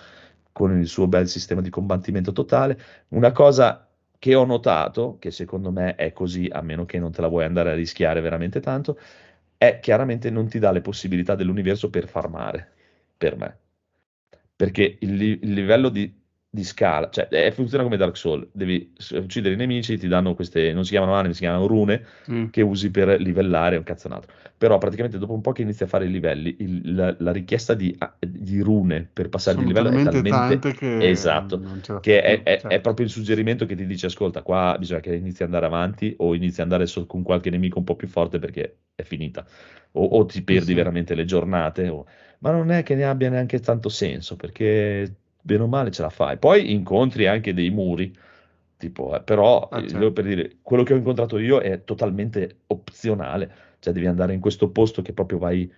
[0.52, 2.78] con il suo bel sistema di combattimento totale.
[3.08, 3.88] Una cosa
[4.24, 7.44] che ho notato, che secondo me è così, a meno che non te la vuoi
[7.44, 8.98] andare a rischiare veramente tanto,
[9.58, 12.72] è chiaramente non ti dà le possibilità dell'universo per farmare,
[13.18, 13.58] per me.
[14.56, 16.10] Perché il, li- il livello di,
[16.54, 20.72] di scala, cioè eh, funziona come Dark Souls, devi uccidere i nemici, ti danno queste,
[20.72, 22.48] non si chiamano anime, si chiamano rune, Sì.
[22.50, 24.28] che usi per livellare un cazzonato.
[24.56, 27.74] Però praticamente dopo un po' che inizi a fare i livelli, il- la, la richiesta
[27.74, 31.60] di, di rune per passare Sono di livello è talmente che Esatto,
[32.00, 32.72] che è, è- cioè.
[32.76, 36.14] è proprio il suggerimento che ti dice, ascolta, qua bisogna che inizi ad andare avanti
[36.18, 39.44] o inizi ad andare so- con qualche nemico un po' più forte perché è finita.
[39.92, 40.74] O, o ti perdi sì.
[40.74, 42.06] veramente le giornate, o-
[42.40, 46.10] ma non è che ne abbia neanche tanto senso perché bene o male ce la
[46.10, 46.38] fai.
[46.38, 48.14] Poi incontri anche dei muri,
[48.76, 50.12] tipo, eh, però Ah, eh, certo.
[50.12, 54.70] per dire, quello che ho incontrato io è totalmente opzionale, cioè devi andare in questo
[54.70, 55.70] posto che proprio vai,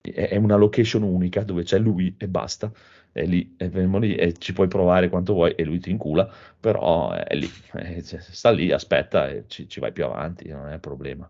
[0.00, 2.70] è è una location unica dove c'è lui e basta.
[3.12, 7.10] è lì, è lì e ci puoi provare quanto vuoi e lui ti incula, però
[7.12, 10.78] è lì, eh, cioè, sta lì, aspetta e ci, ci vai più avanti, non è
[10.78, 11.28] problema.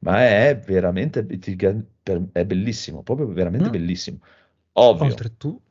[0.00, 1.26] Ma è veramente,
[2.32, 3.70] è bellissimo, proprio veramente Mm.
[3.70, 4.18] bellissimo.
[4.72, 5.62] Ovvio, Oltretutto,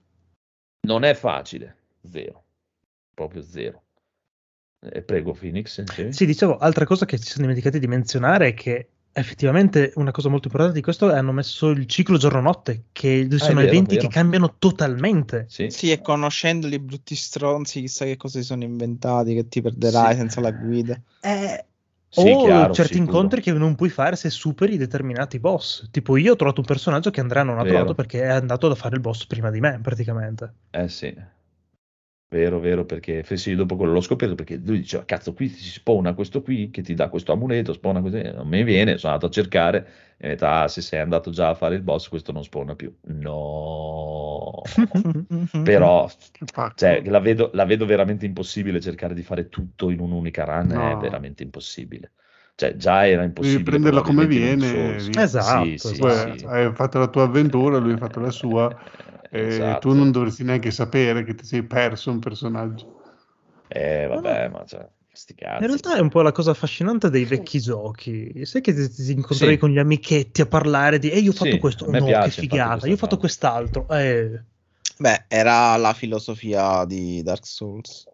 [0.85, 1.75] non è facile,
[2.09, 2.43] zero,
[3.13, 3.81] proprio zero.
[4.79, 6.11] E prego Phoenix, sì.
[6.11, 10.29] Sì, dicevo, altra cosa che ci siamo dimenticati di menzionare è che effettivamente una cosa
[10.29, 13.95] molto importante di questo è hanno messo il ciclo giorno-notte, che sono Ah, vero, eventi
[13.95, 14.07] vero.
[14.07, 15.45] che cambiano totalmente.
[15.49, 15.69] Sì.
[15.71, 20.17] Sì, e conoscendoli brutti stronzi, chissà che cosa si sono inventati, che ti perderai Sì.
[20.19, 21.01] senza la guida.
[21.21, 21.65] Eh,
[22.21, 23.11] Sì, o chiaro, certi sicuro.
[23.11, 25.89] incontri che non puoi fare se superi determinati boss.
[25.91, 27.67] Tipo, io ho trovato un personaggio che Andrea non ha Vero.
[27.67, 30.53] trovato perché è andato a fare il boss prima di me, praticamente.
[30.71, 31.13] Eh sì,
[32.29, 36.13] vero, vero, perché sì, dopo quello l'ho scoperto perché lui diceva, cazzo, qui si spawna
[36.13, 39.33] questo qui che ti dà questo amuleto, spawna così, non mi viene, sono andato a
[39.33, 42.43] cercare e ho detto, ah, se sei andato già a fare il boss, questo non
[42.43, 42.93] spawna più.
[43.07, 44.61] No,
[45.61, 46.09] però,
[46.75, 50.95] cioè, la vedo, la vedo veramente impossibile cercare di fare tutto in un'unica run, è
[50.95, 50.97] No.
[50.97, 52.11] veramente impossibile.
[52.55, 53.57] Cioè, già era impossibile.
[53.63, 54.95] Devi prenderla come viene.
[55.21, 56.37] Esatto, Sì, sì, Poi esatto.
[56.37, 56.45] sì.
[56.45, 59.89] hai fatto la tua avventura, lui ha fatto la sua, Eh, e esatto.
[59.89, 62.85] tu non dovresti neanche sapere che ti sei perso un personaggio.
[63.67, 64.87] Eh, vabbè, ma cioè,
[65.35, 65.63] cazzi.
[65.63, 68.45] In realtà è un po' la cosa affascinante dei vecchi giochi.
[68.45, 69.59] Sai che ti, ti incontravi Sì.
[69.59, 72.41] con gli amichetti a parlare di Ehi, io ho fatto Sì, questo, no, piace, che
[72.41, 73.87] figata, io ho fatto quest'altro.
[73.89, 74.43] Eh,
[74.97, 78.05] Beh, era la filosofia di Dark Souls.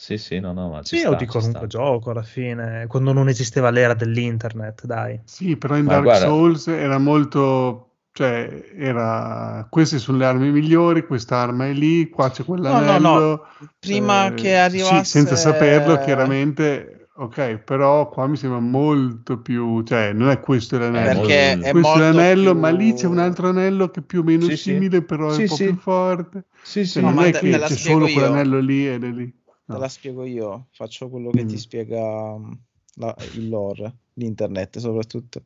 [0.00, 1.78] Sì, sì, no, no, ma ci sì, sta, o di qualunque sta.
[1.78, 5.20] gioco alla fine, quando non esisteva l'era dell'internet, dai.
[5.24, 10.50] Sì, però in Ma Dark guarda- Souls era molto, cioè, era, queste sono le armi
[10.50, 12.98] migliori, quest'arma è lì, qua c'è quell'anello.
[12.98, 13.46] No, no, no.
[13.78, 15.04] Prima eh, che arrivasse...
[15.04, 20.78] Sì, senza saperlo, chiaramente, ok, però qua mi sembra molto più, cioè, non è questo
[20.78, 21.20] l'anello.
[21.20, 24.02] Perché è questo è molto l'anello, più- ma lì c'è un altro anello che è
[24.02, 24.70] più o meno Sì, sì.
[24.72, 25.64] simile, però è Sì, un po' sì.
[25.64, 26.44] più forte.
[26.62, 28.12] Sì, sì, Cioè, No, non ma è che c'è solo io.
[28.14, 29.38] quell'anello lì ed è lì.
[29.70, 29.78] Te No.
[29.78, 31.58] la spiego io, faccio quello che ti Mm.
[31.58, 32.52] spiega mm,
[32.96, 35.44] la- il lore, l'internet soprattutto.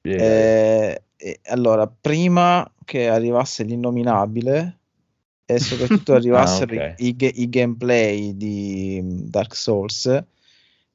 [0.00, 0.22] Spiega.
[0.24, 4.78] Eh, e allora, prima che arrivasse l'innominabile
[5.46, 6.94] e soprattutto arrivassero Ah, ok.
[7.00, 10.24] i, i i gameplay di mm, Dark Souls,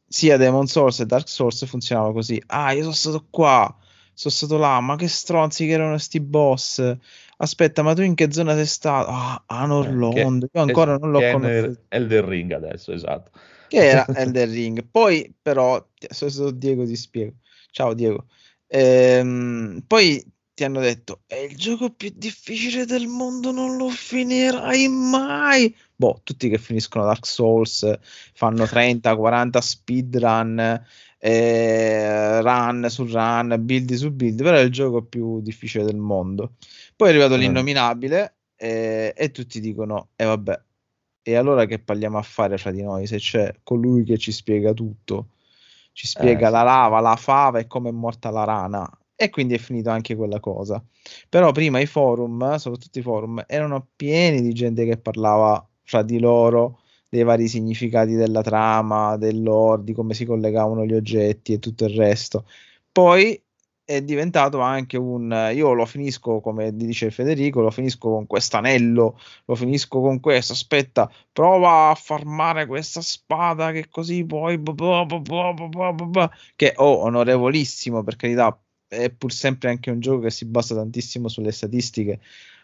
[0.08, 2.42] sia Demon Souls e Dark Souls funzionava così.
[2.48, 3.76] Ah, io sono stato qua,
[4.14, 6.98] sono stato là, ma che stronzi che erano sti boss.
[7.42, 9.10] Aspetta, ma tu in che zona sei stato?
[9.10, 10.48] Ah, Anor Eh, Londo.
[10.48, 11.82] che- Io ancora non l'ho conosciuto.
[11.88, 13.32] Elden Ring adesso, esatto.
[13.70, 14.86] Che era Elden Ring.
[14.92, 17.36] Poi, però, adesso Diego ti spiego.
[17.72, 18.26] Ciao Diego.
[18.68, 20.22] Ehm, poi
[20.54, 25.74] ti hanno detto: È il gioco più difficile del mondo, non lo finirai mai.
[25.96, 27.90] Boh, tutti che finiscono Dark Souls
[28.34, 30.82] fanno 30-40 speedrun,
[31.20, 36.56] eh, run su run, build su build, però è il gioco più difficile del mondo.
[37.00, 37.38] Poi è arrivato Ah.
[37.38, 40.62] l'innominabile eh, e tutti dicono: E vabbè,
[41.22, 44.74] e allora che parliamo a fare fra di noi se c'è colui che ci spiega
[44.74, 45.30] tutto?
[45.94, 48.86] Ci spiega Eh, la lava, la fava e come è morta la rana.
[49.16, 50.84] E quindi è finito anche quella cosa.
[51.30, 56.20] Però prima i forum, soprattutto i forum, erano pieni di gente che parlava fra di
[56.20, 61.60] loro dei vari significati della trama, del lore, di come si collegavano gli oggetti e
[61.60, 62.46] tutto il resto.
[62.92, 63.42] Poi
[63.90, 69.56] è diventato anche un io lo finisco come dice Federico, lo finisco con quest'anello, lo
[69.56, 70.54] finisco con questo.
[70.54, 74.76] Aspetta, prova a farmare questa spada che così poi boh,
[75.08, 76.32] boh, boh.
[76.56, 78.56] che oh, onorevolissimo per carità,
[78.88, 82.20] è pur sempre anche un gioco che si basa tantissimo sulle statistiche.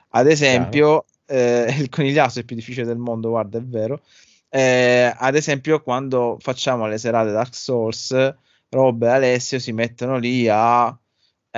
[0.10, 4.04] Ad esempio, eh, il conigliato è più difficile del mondo, guarda, è vero.
[4.48, 8.36] Eh, ad esempio, quando facciamo le serate Dark Souls,
[8.70, 10.96] Rob e Alessio si mettono lì a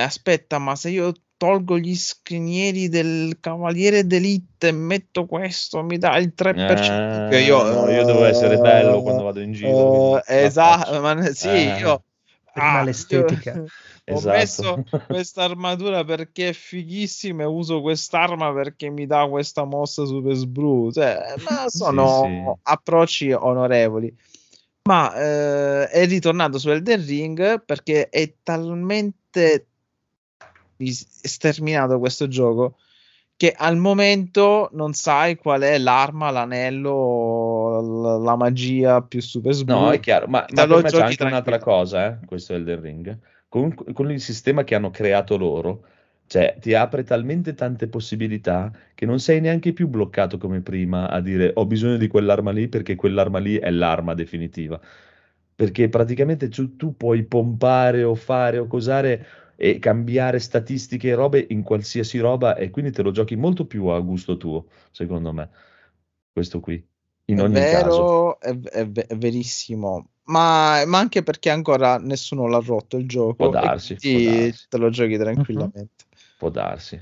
[0.04, 6.18] aspetta, ma se io tolgo gli scrinieri del Cavaliere d'Elite e metto questo, mi dà
[6.18, 7.32] il 3%.
[7.32, 11.48] Ah, io, no, io devo essere bello quando vado in giro, eh, esatto, ma sì,
[11.48, 11.78] Eh.
[11.80, 12.04] io
[12.58, 13.54] Prima ah, l'estetica.
[13.54, 13.66] io-
[14.10, 14.36] ho Esatto.
[14.36, 20.34] messo questa armatura perché è fighissima e uso quest'arma perché mi dà questa mossa super
[20.34, 20.92] sbru.
[20.92, 22.60] Cioè, ma sono sì.
[22.64, 24.16] approcci onorevoli.
[24.84, 29.68] Ma eh, è ritornato su Elden Ring perché è talmente
[30.86, 32.78] sterminato questo gioco
[33.38, 39.76] che al momento non sai qual è l'arma, l'anello, la magia più super sbru.
[39.76, 43.20] No, è chiaro, ma, ma per me c'è anche un'altra cosa, eh, questo Elden Ring.
[43.48, 45.84] Con, con il sistema che hanno creato loro,
[46.26, 51.22] cioè ti apre talmente tante possibilità che non sei neanche più bloccato come prima a
[51.22, 54.82] dire ho bisogno di quell'arma lì perché quell'arma lì è l'arma definitiva.
[55.54, 59.26] Perché praticamente tu, tu puoi pompare o fare o cosare
[59.58, 63.88] e cambiare statistiche e robe in qualsiasi roba e quindi te lo giochi molto più
[63.88, 65.50] a gusto tuo, secondo me.
[66.32, 66.76] questo qui.
[67.30, 68.04] In È ogni caso.
[68.04, 70.12] vero, è, è ve- è verissimo.
[70.26, 73.36] Ma, ma anche perché ancora nessuno l'ha rotto il gioco.
[73.36, 74.68] Può darsi, può darsi.
[74.70, 76.06] te lo giochi tranquillamente.
[76.38, 77.00] Può darsi.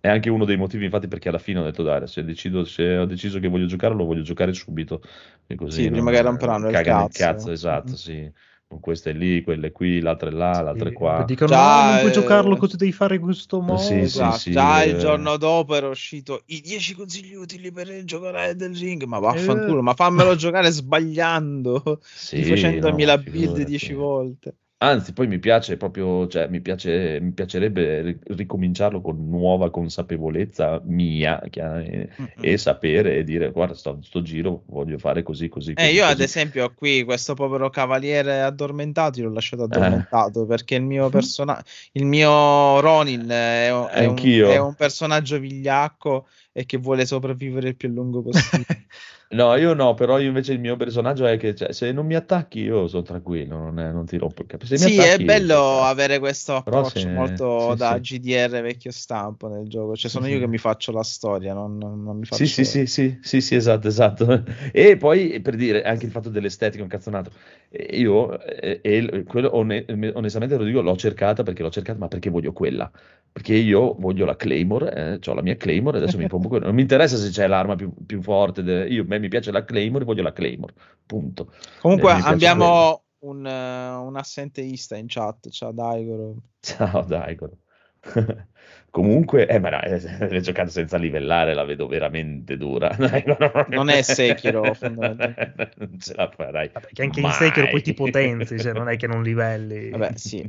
[0.00, 2.96] È anche uno dei motivi, infatti, perché alla fine ho detto, dai, se, decido, se
[2.96, 5.00] ho deciso che voglio giocare, lo voglio giocare subito.
[5.46, 7.50] E così Sì, prima che romperanno il cagano cazzo.
[7.52, 7.94] esatto, Mhm.
[7.96, 8.32] sì.
[8.72, 11.24] Con queste lì, quelle qui, l'altra è là, l'altra è Sì, qua.
[11.26, 13.76] Dicono, Già, no, non puoi eh, giocarlo così devi fare in questo modo.
[13.76, 14.88] sì, Esatto, sì, già eh.
[14.88, 19.02] il giorno dopo era uscito i 10 consigli utili per giocare del ring.
[19.04, 19.82] Ma vaffanculo, Eh.
[19.82, 23.30] ma fammelo giocare sbagliando, Sì, rifacendomi no, la figurati.
[23.30, 24.56] build 10 volte.
[24.82, 30.80] Anzi, poi mi piace proprio, cioè, mi piace, mi piacerebbe ri- ricominciarlo con nuova consapevolezza
[30.84, 32.08] mia e,
[32.40, 36.04] e sapere e dire, guarda, sto, sto giro voglio fare così, così, Eh, così, io
[36.04, 36.22] ad così.
[36.24, 39.34] esempio qui questo povero cavaliere addormentato io l'ho Eh.
[39.34, 41.62] lasciato addormentato perché il mio personaggio,
[41.92, 47.68] il mio Ronin è, un- è un, è un personaggio vigliacco e che vuole sopravvivere
[47.68, 48.86] il più a lungo possibile.
[49.32, 52.14] No, io no, però io invece il mio personaggio è che cioè, se non mi
[52.14, 54.66] attacchi io sono tranquillo, non, è- non ti rompo il capo.
[54.66, 57.98] Se sì, è attacchi, bello cioè, avere questo approccio se- molto sì, da sì.
[57.98, 59.94] GDR vecchio stampo nel gioco.
[59.96, 62.42] Cioè, sono Sì, io che mi faccio la storia, non, non- mi faccio...
[62.44, 64.42] Sì, sì, sì, sì, sì, sì, esatto, esatto.
[64.72, 67.30] E poi per dire anche il fatto dell'estetica, un cazzonato.
[67.74, 72.08] Eh, Io, eh, e quello one- onestamente lo dico, l'ho cercata perché l'ho cercata, ma
[72.08, 72.90] perché voglio quella.
[73.32, 76.66] Perché io voglio la Claymore, ho la mia Claymore, adesso mi pongo quella.
[76.66, 78.62] Non mi interessa se c'è l'arma più, più forte.
[78.62, 80.74] de- Io, a me mi piace la Claymore, voglio la Claymore.
[81.06, 81.52] Punto.
[81.78, 86.36] Comunque Eh, abbiamo un, eh, un assenteista in chat, ciao Daigoro.
[86.62, 87.58] Ciao, Daigoro.
[88.92, 92.94] Comunque, eh, ma no, eh, le giocate senza livellare la vedo veramente dura.
[93.70, 95.72] Non è Sekiro, fondamentalmente.
[95.78, 96.68] non ce la farai.
[96.74, 97.34] Vabbè, che anche in mai.
[97.34, 99.88] Sekiro poi ti potenzi, cioè non è che non livelli.
[99.88, 100.40] Vabbè, sì.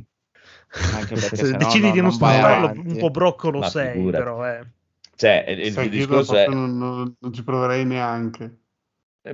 [0.94, 2.78] Anche perché Se se no decidi no- di non non avanti.
[2.80, 4.22] un po' broccolo Ma sei, figurati.
[4.24, 4.66] però eh.
[5.16, 8.58] Cioè, il, il discorso è non, non- non ci proverei neanche.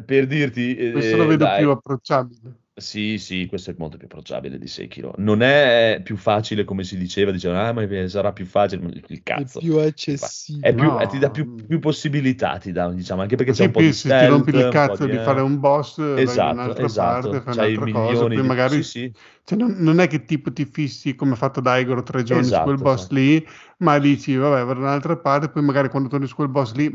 [0.04, 2.59] per dirti, eh, Questo lo vedo dai, più approcciabile.
[2.74, 5.12] Sì, sì, questo è molto più approcciabile di Sekiro.
[5.18, 9.58] Non è più facile come si diceva, dicevano, ah, ma sarà più facile, il cazzo.
[9.58, 10.70] È più accessibile.
[10.70, 10.98] È più- No.
[10.98, 13.82] eh, ti dà più, più possibilità, ti dà, diciamo, anche perché c'è Sì, un po'
[13.82, 16.50] di se ti rompi stealth, il cazzo di eh, fare un boss, vai da Esatto,
[16.50, 17.28] un'altra esatto.
[17.28, 18.42] parte, fai un'altra cosa, poi di...
[18.44, 19.12] magari Sì, sì.
[19.50, 22.52] Cioè, non, non è che tipo ti fissi come ha fatto Daigoro tre giorni Esatto,
[22.52, 23.14] su quel boss esatto.
[23.14, 23.44] lì,
[23.78, 26.90] ma dici vabbè, vado da un'altra parte, poi magari quando torni su quel boss lì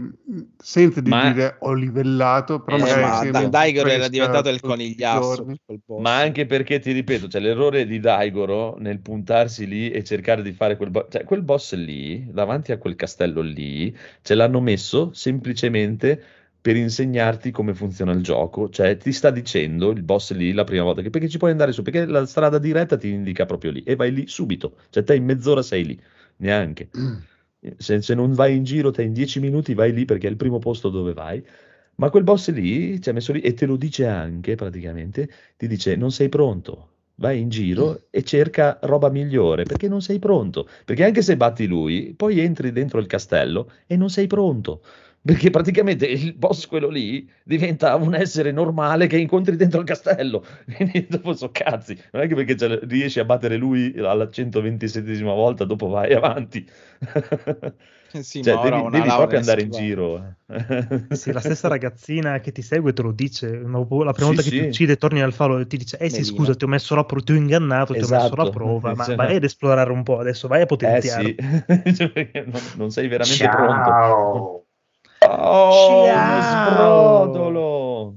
[0.58, 5.48] senti di Ma- dire ho livellato, però Eh, magari ma Daigoro era diventato il conigliastro.
[5.98, 10.52] Ma anche perché ti ripeto, c'è l'errore di Daigoro nel puntarsi lì e cercare di
[10.52, 11.08] fare quel boss.
[11.12, 16.24] Cioè, quel boss lì, davanti a quel castello lì, ce l'hanno messo semplicemente
[16.66, 18.70] per insegnarti come funziona il gioco.
[18.70, 21.72] Cioè, ti sta dicendo il boss lì la prima volta che perché ci puoi andare
[21.72, 24.78] su, perché la strada diretta ti indica proprio lì e vai lì subito.
[24.90, 26.02] Cioè, te in mezz'ora sei lì,
[26.38, 26.90] neanche.
[27.78, 30.38] Se, se non vai in giro, te in dieci minuti vai lì perché è il
[30.38, 31.46] primo posto dove vai.
[31.98, 35.68] Ma quel boss lì ci ha messo lì e te lo dice anche praticamente, ti
[35.68, 40.68] dice non sei pronto, vai in giro e cerca roba migliore perché non sei pronto.
[40.84, 44.82] Perché anche se batti lui, poi entri dentro il castello e non sei pronto.
[45.26, 50.44] Perché praticamente il boss, quello lì, diventa un essere normale che incontri dentro il castello.
[50.72, 51.98] Quindi dopo so cazzi.
[52.12, 56.64] Non è che perché riesci a battere lui alla 127esima volta, dopo vai avanti.
[58.12, 60.36] Sì, Cioè, ma ora devi, devi proprio andare in giro.
[61.10, 63.48] Sì, la stessa ragazzina che ti segue te lo dice.
[63.50, 66.18] La prima Sì, volta che ti uccide, torni al falo e ti dice: Eh sì,
[66.18, 66.36] Melina.
[66.38, 68.36] scusa, ti ho messo la pro- ti ho ingannato, ti ho messo Esatto.
[68.36, 68.94] la prova.
[68.94, 71.36] Ma Cioè- vai ad esplorare un po' adesso, vai a Eh potenziare.
[71.36, 71.36] sì,
[72.14, 74.65] perché non, non sei veramente pronto.
[75.28, 76.42] Oh, Ciao.
[76.42, 78.16] sbrodolo!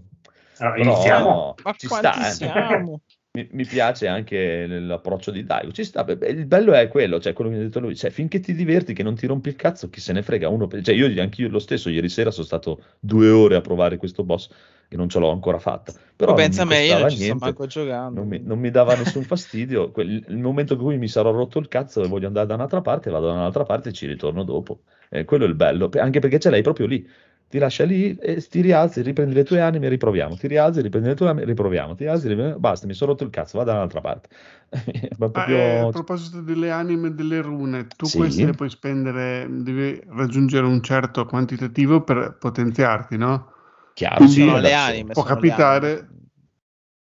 [0.59, 1.55] Allora, Però iniziamo?
[1.63, 2.33] Ma ci quanti sta, eh.
[2.33, 3.01] siamo?
[3.31, 5.70] Mi, mi piace anche l'approccio di Daigo.
[5.70, 6.05] Ci sta.
[6.09, 7.95] Il bello è quello, cioè quello che mi ha detto lui.
[7.95, 10.49] Cioè, finché ti diverti, che non ti rompi il cazzo, chi se ne frega.
[10.49, 13.97] Uno, cioè, io anche io lo stesso, ieri sera sono stato due ore a provare
[13.97, 14.49] questo boss
[14.89, 15.93] e non ce l'ho ancora fatta.
[16.16, 18.20] Però non pensa a mi me, io non ci sto manco giocando.
[18.20, 19.91] Non mi, non mi dava nessun fastidio.
[19.93, 22.81] Quel- il momento in cui mi sarò rotto il cazzo e voglio andare da un'altra
[22.81, 24.81] parte, vado da un'altra parte e ci ritorno dopo.
[25.11, 27.07] Eh, quello è il bello, anche perché ce l'hai proprio lì.
[27.49, 30.37] Ti lascia lì e ti rialzi, riprendi le tue anime e riproviamo.
[30.37, 31.95] Ti rialzi, riprendi le tue anime e riproviamo.
[31.95, 34.29] Ti rialzi, riprendi- basta, mi sono rotto il cazzo, vado da un'altra parte.
[35.19, 35.57] Ma Ah, proprio...
[35.57, 38.19] eh, a proposito delle anime e delle rune, tu Sì.
[38.19, 43.53] queste le puoi spendere, devi raggiungere un certo quantitativo per potenziarti, no?
[43.95, 45.13] Chiaro, sì, sono le anime.
[45.15, 46.17] Può sono le capitare- anime.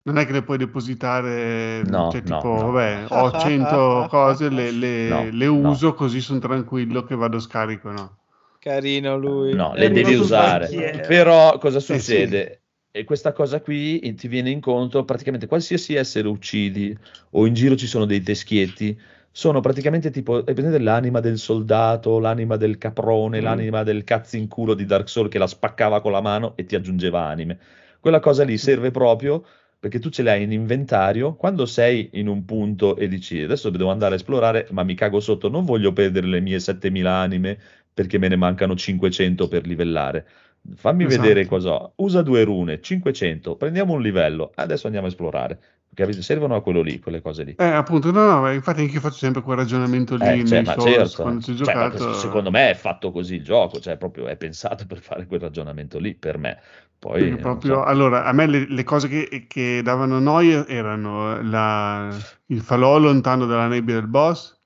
[0.05, 2.73] Non è che le puoi depositare, No, cioè no, tipo, no.
[2.73, 5.69] vabbè, ho 100 cose, le, le- No, le no.
[5.71, 8.17] uso così sono tranquillo che vado scarico, no?
[8.63, 9.55] Carino lui.
[9.55, 10.67] No, le devi usare.
[10.69, 11.01] banchiere.
[11.01, 11.99] Però cosa sì.
[11.99, 12.61] succede?
[12.93, 16.97] E questa cosa qui eh, ti viene incontro praticamente qualsiasi essere uccidi
[17.31, 18.97] o in giro ci sono dei teschietti,
[19.33, 23.43] sono praticamente tipo, l'anima del soldato, l'anima del caprone, Mm.
[23.43, 26.65] l'anima del cazzo in culo di Dark Souls che la spaccava con la mano e
[26.65, 27.59] ti aggiungeva anime.
[27.99, 29.43] Quella cosa lì serve proprio
[29.83, 33.91] perché tu ce l'hai in inventario, quando sei in un punto e dici adesso devo
[33.91, 37.59] andare a esplorare, ma mi cago sotto, non voglio perdere le mie 7000 anime
[37.93, 40.27] perché me ne mancano 500 per livellare.
[40.75, 41.23] Fammi Esatto.
[41.23, 41.93] vedere cosa ho.
[41.97, 45.61] Usa due rune, 500, prendiamo un livello, adesso andiamo a esplorare.
[45.95, 46.23] Capite?
[46.23, 47.59] Servono a quello lì, quelle cose lì.
[47.59, 50.63] Eh, appunto, no, no, ma infatti anche io faccio sempre quel ragionamento lì Eh, cioè,
[50.63, 52.13] ma certo, quando ci ho cioè, giocato.
[52.13, 55.99] secondo me è fatto così il gioco, cioè proprio è pensato per fare quel ragionamento
[55.99, 56.61] lì, per me.
[56.99, 57.85] Poi, Perché proprio, so.
[57.85, 62.09] allora, a me le, le cose che, che davano noia erano la-
[62.47, 64.59] il falò lontano dalla nebbia del boss,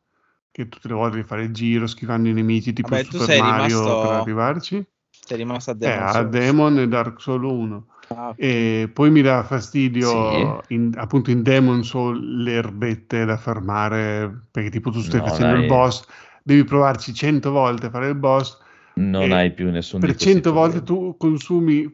[0.56, 3.40] che tutte le volte devi fare il giro schivando i nemici, tipo Vabbè, Super sei
[3.40, 4.86] Mario rimasto- per arrivarci.
[5.10, 6.28] Sei rimasto a Eh, Demon a Souls.
[6.30, 7.86] Demon e Dark Souls 1.
[8.08, 8.32] Ah.
[8.36, 14.70] E poi mi dà fastidio, in- appunto in Demon Soul, le erbette da fermare, perché
[14.70, 16.06] tipo tu stai Non facendo hai- il boss,
[16.42, 18.56] devi provarci 100 volte a fare il boss,
[18.94, 21.10] Non hai più nessun per di questi 100 volte problemi.
[21.10, 21.92] tu consumi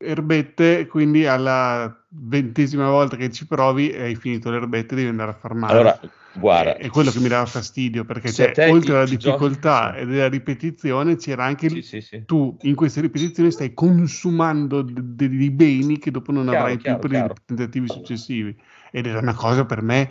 [0.00, 5.30] erbette, quindi alla ventesima volta che ci provi e hai finito le erbette devi andare
[5.30, 5.72] a farmare.
[5.74, 6.00] Allora,
[6.36, 10.00] guarda, è, quello che mi dava fastidio perché cioè, oltre alla giochi- difficoltà sì.
[10.00, 12.22] e della ripetizione c'era anche Sì, il- sì, sì.
[12.24, 16.76] tu in queste ripetizioni stai consumando de- de- dei beni che dopo non Chiaro, avrai
[16.78, 17.34] chiaro, più per chiaro.
[17.34, 18.56] i tentativi successivi
[18.90, 20.10] ed era una cosa per me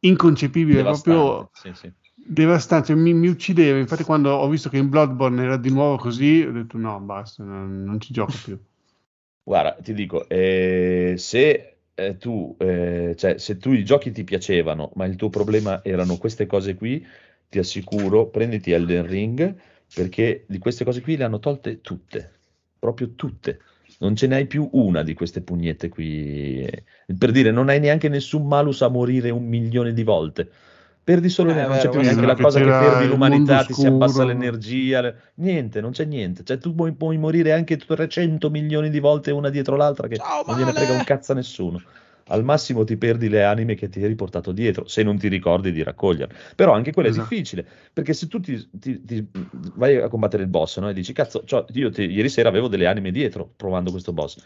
[0.00, 1.92] inconcepibile proprio Devastante, sì.
[2.14, 3.78] devastante, mi, mi uccideva.
[3.78, 7.44] Infatti, quando ho visto che in Bloodborne era di nuovo così, ho detto no, basta,
[7.44, 8.58] non, non ci gioco più.
[9.44, 11.71] Guarda, ti dico, eh, se
[12.06, 16.16] eh, tu, eh, cioè, se tu i giochi ti piacevano, ma il tuo problema erano
[16.18, 17.04] queste cose qui,
[17.48, 19.54] ti assicuro, prenditi Elden Ring,
[19.94, 22.32] perché di queste cose qui le hanno tolte tutte,
[22.78, 23.60] proprio tutte.
[23.98, 26.66] Non ce n'hai più una di queste pugnette qui.
[27.16, 30.50] Per dire, non hai neanche nessun malus a morire un milione di volte.
[31.04, 34.24] Perdi solo, Eh, non c'è più neanche la cosa che perdi l'umanità, ti si abbassa
[34.24, 36.44] l'energia, le- niente, non c'è niente.
[36.44, 40.44] Cioè, tu puoi, puoi morire anche 300 milioni di volte una dietro l'altra, che Ciao,
[40.46, 41.82] non gliene frega un cazzo a nessuno.
[42.28, 45.72] Al massimo ti perdi le anime che ti hai riportato dietro, se non ti ricordi
[45.72, 46.34] di raccoglierle.
[46.54, 47.26] Però anche quello Esatto.
[47.26, 49.28] è difficile, perché se tu ti, ti- ti-
[49.74, 50.88] vai a combattere il boss no?
[50.88, 54.36] e dici, cazzo, cioè, io ti- ieri sera avevo delle anime dietro provando questo boss.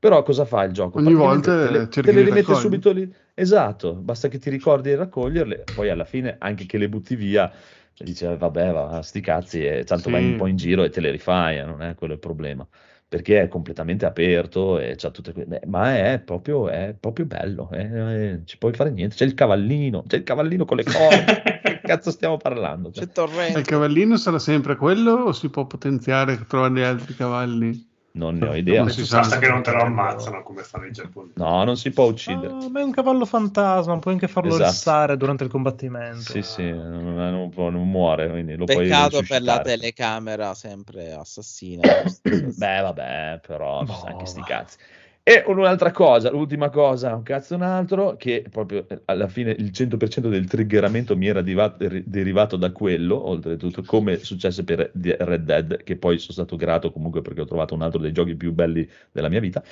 [0.00, 0.98] Però cosa fa il gioco?
[0.98, 3.12] Ogni volta te le, cerchi te le rimette subito lì.
[3.34, 7.52] Esatto, basta che ti ricordi di raccoglierle, poi alla fine anche che le butti via,
[7.98, 10.10] dici, "Eh, vabbè, va, sti cazzi, e tanto Sì.
[10.10, 12.66] vai un po' in giro e te le rifai, eh, non è quello il problema.
[13.06, 17.68] Perché è completamente aperto e c'ha tutte que- beh, ma è proprio, è proprio bello,
[17.72, 19.16] eh, eh, ci puoi fare niente.
[19.16, 21.42] C'è il cavallino, c'è il cavallino con le corde.
[21.60, 22.90] che cazzo stiamo parlando?
[22.92, 23.58] Cioè, C'è Torrente.
[23.58, 27.88] Il cavallino sarà sempre quello o si può potenziare trovare altri cavalli?
[28.12, 28.82] Non ne ho idea.
[28.82, 29.20] Non si sa.
[29.20, 31.34] Basta che non te lo ammazzano come fanno i giapponesi.
[31.34, 32.48] No, non si può uccidere.
[32.48, 34.70] Ah, ma è un cavallo fantasma, puoi anche farlo Esatto.
[34.70, 36.20] restare durante il combattimento.
[36.20, 41.82] Sì, sì, non, non può- non muore, Peccato per la telecamera sempre assassina.
[42.24, 44.76] Beh, vabbè, però No, anche sti cazzi.
[45.22, 49.70] E un'altra cosa, l'ultima cosa, un cazzo un altro, che proprio eh, alla fine il
[49.70, 55.44] 100% del triggeramento mi era diva- ri- derivato da quello, oltretutto, come successe per Red
[55.44, 58.52] Dead, che poi sono stato grato comunque perché ho trovato un altro dei giochi più
[58.52, 59.62] belli della mia vita.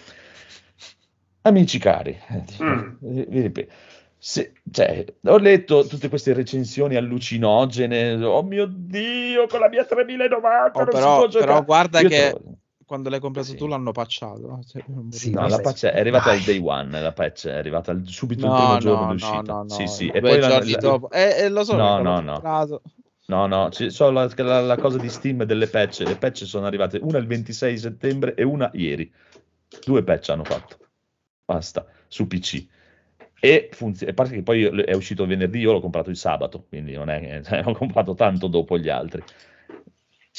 [1.42, 2.96] Amici cari, eh, Mm.
[3.00, 3.72] vi- vi ripeto,
[4.18, 10.78] se- cioè, ho letto tutte queste recensioni allucinogene, oh mio Dio, con la mia 3090
[10.80, 11.50] Oh, non si però, può giocare.
[11.52, 12.58] però guarda Io che trovo-
[12.88, 13.56] quando l'hai comprato Sì.
[13.56, 14.60] tu l'hanno patchato.
[14.66, 16.38] Cioè, Sì, No, la patch è arrivata Dai.
[16.38, 19.08] al day one, la patch è arrivata al- subito il No, primo no, giorno no,
[19.10, 19.52] di uscita.
[19.52, 21.10] no, no, Sì, sì, due e poi la- giorni la- dopo.
[21.10, 22.32] Eh, eh, lo so, No, no, no.
[22.32, 22.82] comprato.
[23.26, 26.64] No, no, ci sono la, la- la cosa di Steam delle patch, le patch sono
[26.64, 29.12] arrivate una il 26 settembre e una ieri.
[29.84, 30.76] Due patch hanno fatto.
[31.44, 32.66] Basta, su PC.
[33.40, 36.92] E funziona, a parte che poi è uscito venerdì, io l'ho comprato il sabato, quindi
[36.94, 39.22] non è che cioè, l'ho comprato tanto dopo gli altri.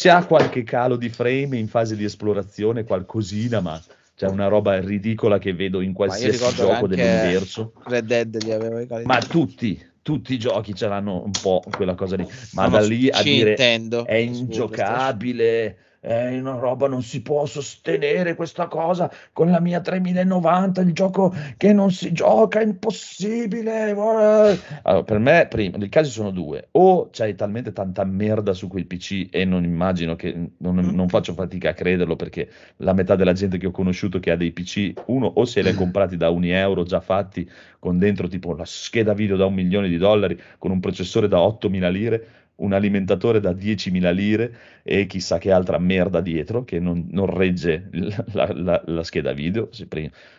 [0.01, 3.81] C'ha qualche calo di frame in fase di esplorazione, qualcosina, ma
[4.15, 7.73] c'è una roba ridicola che vedo in qualsiasi gioco dell'universo.
[7.83, 9.03] Red Dead gli aveva i cali.
[9.03, 12.23] Ma tutti, tutti i giochi ce l'hanno un po' quella cosa lì.
[12.53, 17.45] Ma Sono da lì a dire Nintendo, è ingiocabile, è una roba, non si può
[17.45, 23.91] sostenere questa cosa con la mia 3090, il gioco che non si gioca, è impossibile.
[23.91, 26.69] Allora, per me, prima, i casi sono due.
[26.71, 31.33] O c'hai talmente tanta merda su quel PC e non immagino che, non, non faccio
[31.33, 34.93] fatica a crederlo perché la metà della gente che ho conosciuto che ha dei PC,
[35.07, 38.65] uno o se li ha comprati da un euro già fatti con dentro tipo la
[38.65, 42.27] scheda video da un milione di dollari, con un processore da 8.000 lire,
[42.59, 47.89] un alimentatore da 10.000 lire e chissà che altra merda dietro che non, non regge
[48.33, 49.69] la, la- la- scheda video.
[49.71, 49.87] se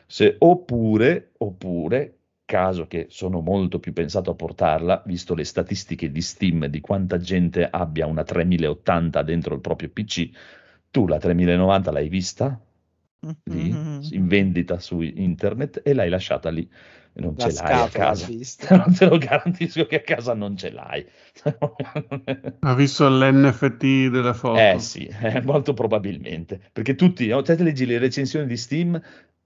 [0.06, 2.14] se- oppure, oppure
[2.44, 7.18] caso che sono molto più pensato a portarla, visto le statistiche di Steam di quanta
[7.18, 10.30] gente abbia una 3080 dentro il proprio PC.
[10.90, 12.60] Tu la 3090 l'hai vista?
[13.50, 14.00] Lì, Mhm.
[14.10, 16.68] in vendita su internet e l'hai lasciata lì.
[17.14, 18.26] Non La ce l'hai a casa.
[18.70, 21.04] non te lo garantisco che a casa non ce l'hai.
[22.60, 24.58] Ha visto l'NFT della foto.
[24.58, 29.00] Eh sì, eh, molto probabilmente, perché tutti, no, te leggi le recensioni di Steam,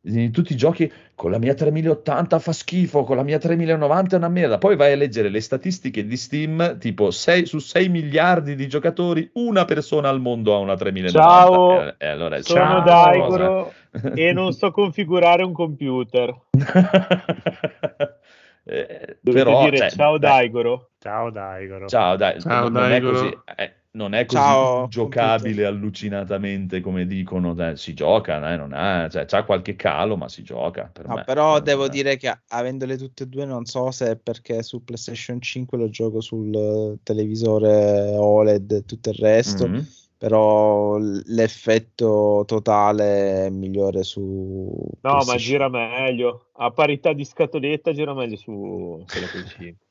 [0.07, 4.19] di tutti i giochi con la mia 3080 fa schifo, con la mia 3090 è
[4.19, 8.55] una merda, poi vai a leggere le statistiche di Steam, tipo 6, su 6 miliardi
[8.55, 11.19] di giocatori, una persona al mondo ha una 3090.
[11.19, 13.73] Ciao, Eh, eh, allora, Sono ciao, Daigoro
[14.15, 16.35] e non so configurare un computer.
[18.67, 20.89] Eh, Dovete però, dire cioè, ciao dai, Daigoro.
[20.99, 21.87] Ciao Daigoro.
[21.87, 23.13] Ciao, dai, Ciao, non, non è Daigoro.
[23.13, 25.67] così, eh, non è così Ciao, giocabile computer.
[25.67, 30.43] allucinatamente come dicono, dai, si gioca, eh, non ha, cioè, c'ha qualche calo, ma si
[30.43, 31.25] gioca per No, me.
[31.25, 31.89] però Eh, devo eh.
[31.91, 35.89] dire che avendole tutte e due, non so se è perché su PlayStation 5 lo
[35.91, 39.87] gioco sul eh, televisore OLED e tutto il resto, Mhm.
[40.19, 44.73] però l'effetto totale è migliore su
[45.03, 46.47] No, ma gira meglio.
[46.55, 49.84] A parità di scatoletta gira meglio su Play 5.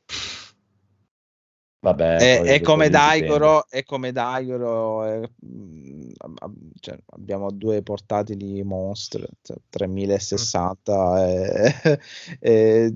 [1.84, 2.90] Vabbè, È, è come.
[2.90, 11.28] Daigoro, è come Daigoro, è- mm, ab- ab- cioè, abbiamo due portatili monster, cioè, 3060
[11.28, 12.00] e,
[12.40, 12.94] e,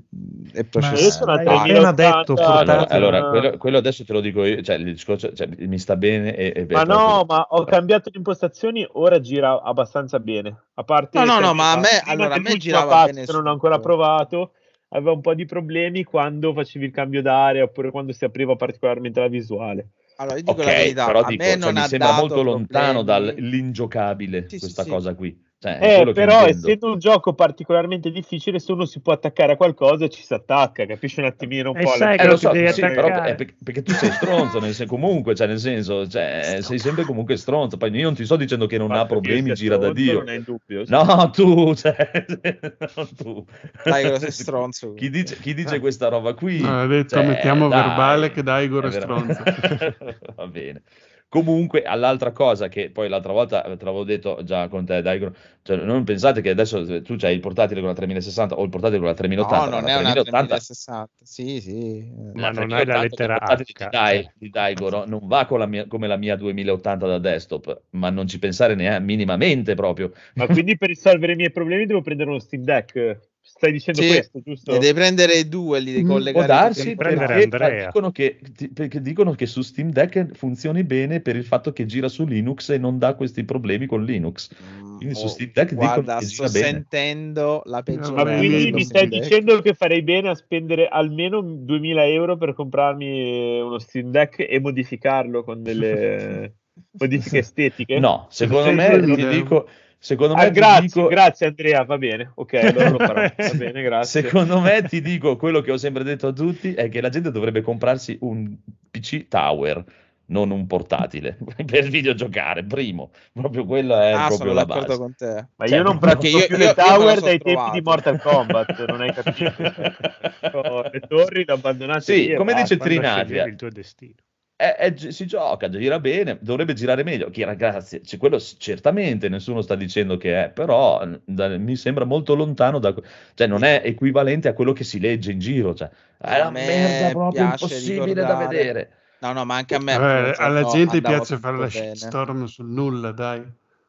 [0.54, 1.02] e processore.
[1.02, 1.64] io sono a hai Daigoro.
[1.64, 2.96] appena detto 3080, Allora, portatile.
[2.96, 6.34] allora, quello, quello adesso te lo dico io, cioè, il discorso, cioè, mi sta bene
[6.34, 10.62] e, e Ma no, ma ho cambiato le impostazioni, ora gira abbastanza bene.
[10.74, 13.32] A parte No, no, no, ma a me- allora, a me girava patch bene che
[13.32, 14.52] non ho ancora provato,
[14.88, 19.20] aveva un po' di problemi quando facevi il cambio d'area oppure quando si apriva particolarmente
[19.20, 19.90] la visuale.
[20.20, 22.12] Allora, io dico Ok, la verità, però a dico, me cioè, non mi ha sembra
[22.12, 23.02] dato molto lontano problemi.
[23.02, 24.88] dall'ingiocabile Sì, sì, questa sì.
[24.88, 25.40] cosa qui.
[25.60, 30.06] Cioè, Eh, però essendo un gioco particolarmente difficile, se uno si può attaccare a qualcosa
[30.06, 32.72] ci si attacca, capisci un attimino un E po' sai la- Eh, lo so, devi
[32.72, 36.78] sì, però è perché, tu sei stronzo, nel sen- comunque, cioè, nel senso, cioè, sei
[36.78, 37.76] sempre comunque stronzo.
[37.76, 40.18] Poi io non ti sto dicendo che non ha Basta che problemi, gira da Dio.
[40.18, 40.84] Non è in dubbio.
[40.86, 41.96] No, tu, cioè,
[42.94, 43.44] non tu.
[43.82, 44.94] Daigoro, sei stronzo.
[44.94, 46.60] Chi dice, chi dice questa roba qui?
[46.60, 49.42] No, ha detto, cioè, mettiamo dai, verbale che Daigoro è stronzo.
[50.36, 50.82] Va bene.
[51.30, 55.76] Comunque, all'altra cosa che poi l'altra volta te l'avevo detto già con te, Daigoro, cioè,
[55.76, 59.08] non pensate che adesso tu c'hai il portatile con la 3060 o il portatile con
[59.08, 59.64] la 3080.
[59.64, 61.10] No, non la è una 3080 3060.
[61.22, 61.98] Sì, sì.
[61.98, 62.30] eh.
[62.32, 63.90] Ma non hai la 3080 lettera H.
[63.90, 68.08] Dai, di Daigoro non va con la mia- come la mia 2080 da desktop, ma
[68.08, 70.12] non ci pensare neanche minimamente proprio.
[70.34, 73.20] Ma quindi per risolvere i miei problemi devo prendere uno Steam Deck?
[73.48, 74.72] Stai dicendo Sì, questo, giusto?
[74.72, 77.86] Ne devi prendere due, li devi Mm, Può collegare darsi perché Andrea.
[77.86, 81.86] dicono che, ti- perché dicono che su Steam Deck funzioni bene per il fatto che
[81.86, 84.50] gira su Linux e non dà questi problemi con Linux.
[84.62, 86.66] Mm, Quindi su oh, Steam Deck dicono guarda, che sto gira bene.
[86.72, 89.22] sentendo la peggiore Ma Beh, quindi mi stai Steam Deck.
[89.22, 94.60] dicendo che farei bene a spendere almeno 2000 euro per comprarmi uno Steam Deck e
[94.60, 96.52] modificarlo con delle
[97.00, 97.98] modifiche estetiche?
[97.98, 99.68] No, secondo me ti dico,
[99.98, 102.32] secondo me Ah, ti grazie, dico, grazie Andrea, va bene.
[102.34, 103.20] Ok, allora lo farò.
[103.36, 104.22] Va bene, grazie.
[104.22, 107.30] secondo me ti dico quello che ho sempre detto a tutti è che la gente
[107.30, 108.56] dovrebbe comprarsi un
[108.90, 109.84] PC Tower,
[110.26, 112.64] non un portatile per videogiocare.
[112.64, 114.96] Primo, proprio quella è Ah, proprio la base.
[114.96, 115.46] con te.
[115.56, 117.70] Ma Cioè, io non perché pratico io- più io- le tower dai tempi trovato.
[117.70, 119.62] di Mortal Kombat, non hai capito?
[120.92, 123.44] Le torri le ho abbandonate Sì, e come dice Trinavia.
[123.44, 124.14] il tuo destino.
[124.58, 127.30] È- è- si gioca, gira bene, dovrebbe girare meglio.
[127.30, 132.34] Chi ragazzi, cioè, quello certamente nessuno sta dicendo che è, però da- mi sembra molto
[132.34, 132.92] lontano da,
[133.34, 135.88] cioè non è equivalente a quello che si legge in giro, cioè
[136.18, 138.92] è una me merda proprio impossibile da ricordare- vedere.
[139.20, 139.96] No, no, ma anche a me.
[139.96, 143.44] Vabbè, alla no, gente piace fare la shitstorm sul nulla, dai.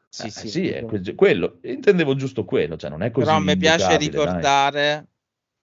[0.08, 3.40] Sì, Eh, sì, sì, è quello, intendevo giusto quello, cioè non è così Però a
[3.40, 4.42] me piace ingiocabile, dai.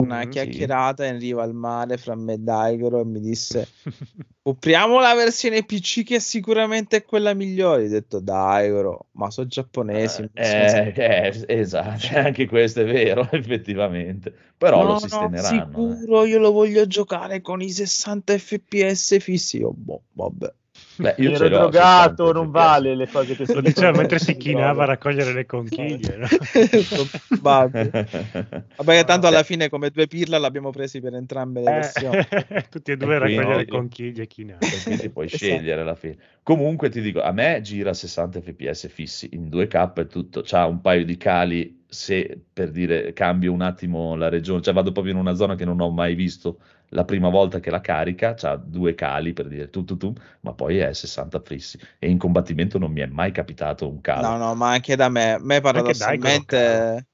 [0.03, 3.67] Una Mm, chiacchierata in riva al mare fra me e Daigoro e mi disse
[4.43, 7.85] compriamo la versione PC che sicuramente è quella migliore.
[7.85, 10.29] Ho detto Daigoro, ma sono giapponesi.
[10.33, 14.31] Eh, eh, esatto, anche questo è vero, effettivamente.
[14.55, 15.91] Però No, lo no, sistemeranno.
[15.91, 15.95] eh.
[15.97, 19.57] sicuro io lo voglio giocare con i 60 fps fissi.
[19.57, 20.53] Io, boh, vabbè.
[20.99, 24.19] Beh, io Ero drogato, 60 non vale le cose che Lo sono diceva fatte mentre
[24.19, 26.17] si chinava a raccogliere le conchiglie.
[26.17, 26.27] no?
[27.41, 29.43] Vabbè, tanto alla beh.
[29.45, 32.17] fine come due pirla l'abbiamo presi per entrambe le versioni.
[32.29, 34.59] Eh, tutti e due E a raccogliere quindi- conchiglie e chinare.
[34.83, 35.43] quindi puoi Esatto.
[35.43, 36.17] scegliere alla fine.
[36.43, 40.81] Comunque ti dico, a me gira 60 fps fissi in 2K e tutto, c'ha un
[40.81, 45.19] paio di cali se per dire cambio un attimo la regione, cioè vado proprio in
[45.19, 48.95] una zona che non ho mai visto la prima volta che la carica, c'ha due
[48.95, 52.91] cali per dire tu tu tu, ma poi è 60 fissi e in combattimento non
[52.91, 54.27] mi è mai capitato un calo.
[54.27, 55.33] No, no, ma anche da me.
[55.33, 57.07] A me paradossalmente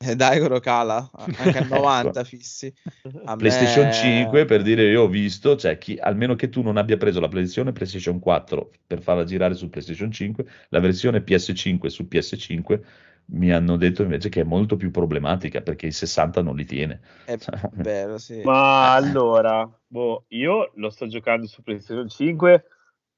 [0.16, 2.72] Daigoro cala anche a 90 fissi.
[3.26, 6.78] A PlayStation me- 5 per dire io ho visto, cioè chi, almeno che tu non
[6.78, 11.86] abbia preso la versione PlayStation 4 per farla girare su PlayStation 5, la versione PS5
[11.88, 12.80] su PS5
[13.30, 17.00] mi hanno detto invece che è molto più problematica perché i 60 non li tiene.
[17.24, 17.36] È
[17.72, 18.40] vero, sì.
[18.42, 22.64] Ma allora, boh, io lo sto giocando su PlayStation 5,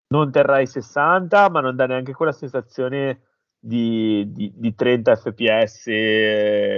[0.09, 3.21] non terrai 60, ma non dà neanche quella sensazione
[3.59, 5.87] di, di- di 30 fps.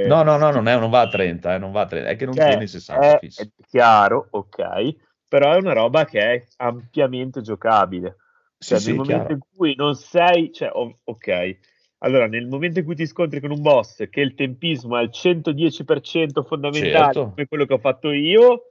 [0.06, 2.16] No, no, no, non, è, non va a 30, eh, non va a 30, è
[2.16, 3.42] che non Cioè, tiene i 60 è, fissi.
[3.42, 4.94] è chiaro, ok,
[5.28, 8.16] però è una roba che è ampiamente giocabile.
[8.58, 9.32] Sì, Cioè, sì, nel momento chiaro.
[9.32, 11.58] in cui non sei, cioè, ok,
[12.04, 15.10] allora nel momento in cui ti scontri con un boss che il tempismo è al
[15.10, 17.30] 110% fondamentale, Certo.
[17.30, 18.70] come quello che ho fatto io,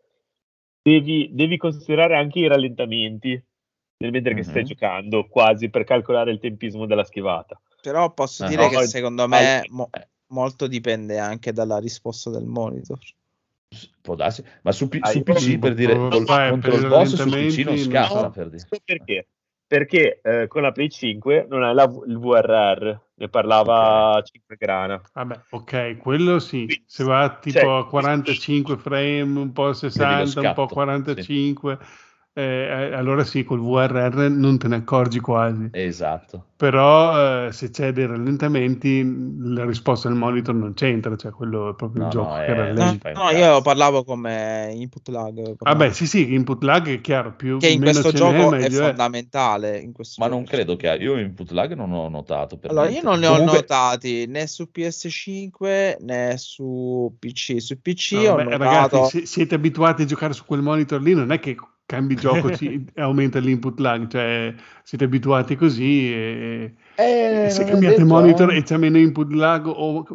[0.81, 3.41] devi, devi considerare anche i rallentamenti
[3.97, 4.67] nel mentre che stai Mhm.
[4.67, 7.59] giocando, quasi per calcolare il tempismo della schivata.
[7.81, 9.89] Però posso Ah, dire no, che secondo me mo-
[10.27, 12.99] molto dipende anche dalla risposta del monitor.
[14.01, 17.29] Può darsi, ma su, P- Ah, su PC per dire col- contro il boss su
[17.29, 18.29] PC non scappa no.
[18.29, 18.67] per dire.
[18.85, 19.27] Perché?
[19.73, 25.01] Perché eh, con la Play 5 non hai la il VRR, ne parlava 5 grana.
[25.11, 26.83] Vabbè, ok, quello sì.
[26.85, 31.77] Se va tipo cioè, a 45 frame, un po' 60, un po' scatto, 45, eh,
[32.35, 35.69] eh, allora sì, col VRR non te ne accorgi quasi.
[35.71, 36.45] Esatto.
[36.55, 39.03] Però eh, se c'è dei rallentamenti,
[39.53, 42.45] la risposta del monitor non c'entra, cioè quello è proprio No, il gioco no, che
[42.45, 43.11] è- rallenta.
[43.11, 45.33] no, io parlavo come input lag.
[45.35, 45.57] parlavo.
[45.59, 48.85] Vabbè, sì, sì, input lag è chiaro, più che in questo gioco è meglio è.
[48.87, 49.77] fondamentale.
[49.79, 50.37] In questo Ma gioco.
[50.39, 53.09] non credo che io input lag non ho notato per Allora, io niente.
[53.09, 57.61] non ne ho Comunque- notati né su PS5 né su PC.
[57.61, 58.63] Su PC No, ho vabbè, notato.
[58.63, 61.55] ragazzi, se siete abituati a giocare su quel monitor lì, non è che
[61.85, 64.53] cambi gioco ci aumenta l'input lag, cioè
[64.83, 68.57] siete abituati così e, Eh, e se cambiate detto, monitor eh.
[68.57, 70.05] e c'è meno input lag o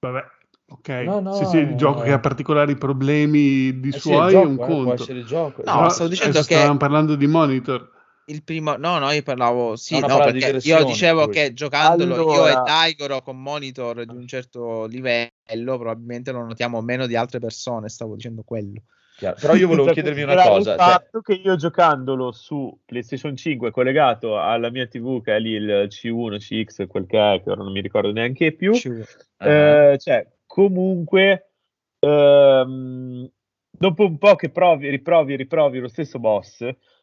[0.00, 0.24] vabbè,
[0.68, 2.04] ok, No, no, se c'è il gioco eh.
[2.06, 5.02] che ha particolari problemi di Eh suoi è un eh, può conto.
[5.02, 5.62] essere il gioco.
[5.64, 7.96] No, Però stavo dicendo adesso che- stavamo parlando di monitor.
[8.28, 11.32] Il primo, no, no, io parlavo, sì, No, no, no, perché io dicevo lui.
[11.32, 15.30] che giocandolo io Allora- e Daigoro con monitor di un certo livello
[15.78, 18.82] probabilmente lo notiamo meno di altre persone, stavo dicendo quello.
[19.18, 19.36] Chiaro.
[19.40, 20.74] Però io volevo Senza chiedervi una cosa.
[20.74, 25.40] Il cioè- fatto che io giocandolo su PlayStation 5 collegato alla mia TV, che è
[25.40, 29.02] lì il C1, CX, quel che è, che ora non mi ricordo neanche più, Ci-
[29.38, 31.50] Ah, eh, cioè, comunque,
[31.98, 33.28] ehm,
[33.70, 36.58] dopo un po' che provi, riprovi, riprovi lo stesso boss,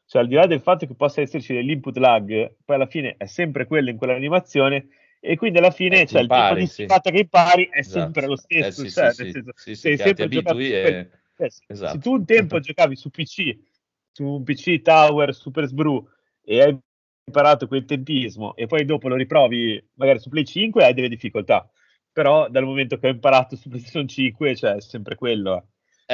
[0.05, 3.25] cioè al di là del fatto che possa esserci dell'input lag, poi alla fine è
[3.25, 4.87] sempre quello in quell'animazione.
[5.19, 6.85] E quindi alla fine Eh, cioè, il tipo di sì.
[6.85, 7.99] che impari è Esatto.
[7.99, 8.81] sempre lo Eh, stesso.
[8.83, 9.31] sì, cioè, sì, nel sì.
[9.31, 11.09] senso, Sì, sì, sei sempre abitui e...
[11.37, 11.93] eh, se- Esatto.
[11.93, 13.57] Se tu un tempo giocavi su PC,
[14.11, 16.07] su un PC Tower Super Sbrew
[16.43, 16.77] e hai
[17.27, 21.69] imparato quel tempismo e poi dopo lo riprovi magari su Play 5 hai delle difficoltà.
[22.11, 25.57] Però dal momento che ho imparato su PlayStation 5, cioè è sempre quello.
[25.57, 25.63] eh.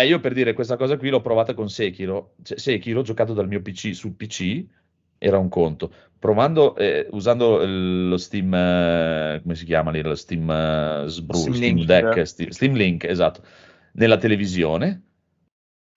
[0.02, 2.36] Eh, io per dire questa cosa qui l'ho provata con Sekiro.
[2.42, 4.66] Cioè, Sekiro, giocato dal mio PC sul PC,
[5.20, 5.94] era un conto.
[6.18, 10.02] Provando, eh, usando lo Steam, eh, come si chiama lì?
[10.02, 11.88] Lo Steam eh, Sbru, Steam Steam, Link.
[11.88, 13.44] Deck, Steam, Steam Link, esatto.
[13.94, 15.11] Nella televisione,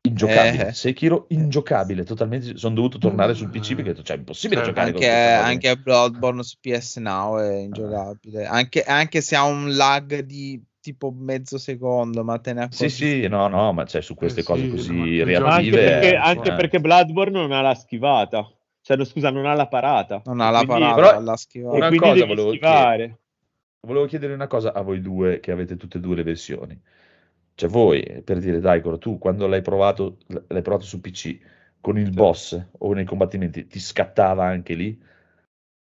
[0.07, 0.69] ingiocabile.
[0.69, 0.73] Eh.
[0.73, 2.57] Sekiro, ingiocabile, totalmente.
[2.57, 4.73] Sono dovuto tornare sul PC perché cioè, è impossibile Certo.
[4.75, 10.21] giocare Anche, anche Bloodborne su PS Now è ingiocabile, anche, anche se ha un lag
[10.21, 12.91] di tipo mezzo secondo, ma te ne accorgi.
[12.91, 15.25] Sì, sì, no, no, ma cioè, su queste Eh cose sì, così ma Ma anche
[15.25, 15.77] reattive...
[15.79, 16.55] perché, eh, anche eh.
[16.55, 18.47] perché Bloodborne non ha la schivata.
[18.83, 20.21] Cioè, no, scusa, non ha la parata.
[20.27, 21.77] Non ha la Quindi- parata, però- la schivata.
[21.77, 23.19] Una cosa volevo schivare.
[23.81, 26.79] Volevo chiedere una cosa a voi due, che avete tutte e due le versioni.
[27.55, 31.39] Cioè voi, per dire, Daigoro, tu quando l'hai provato, l'hai provato su PC,
[31.81, 34.99] con il boss o nei combattimenti, ti scattava anche lì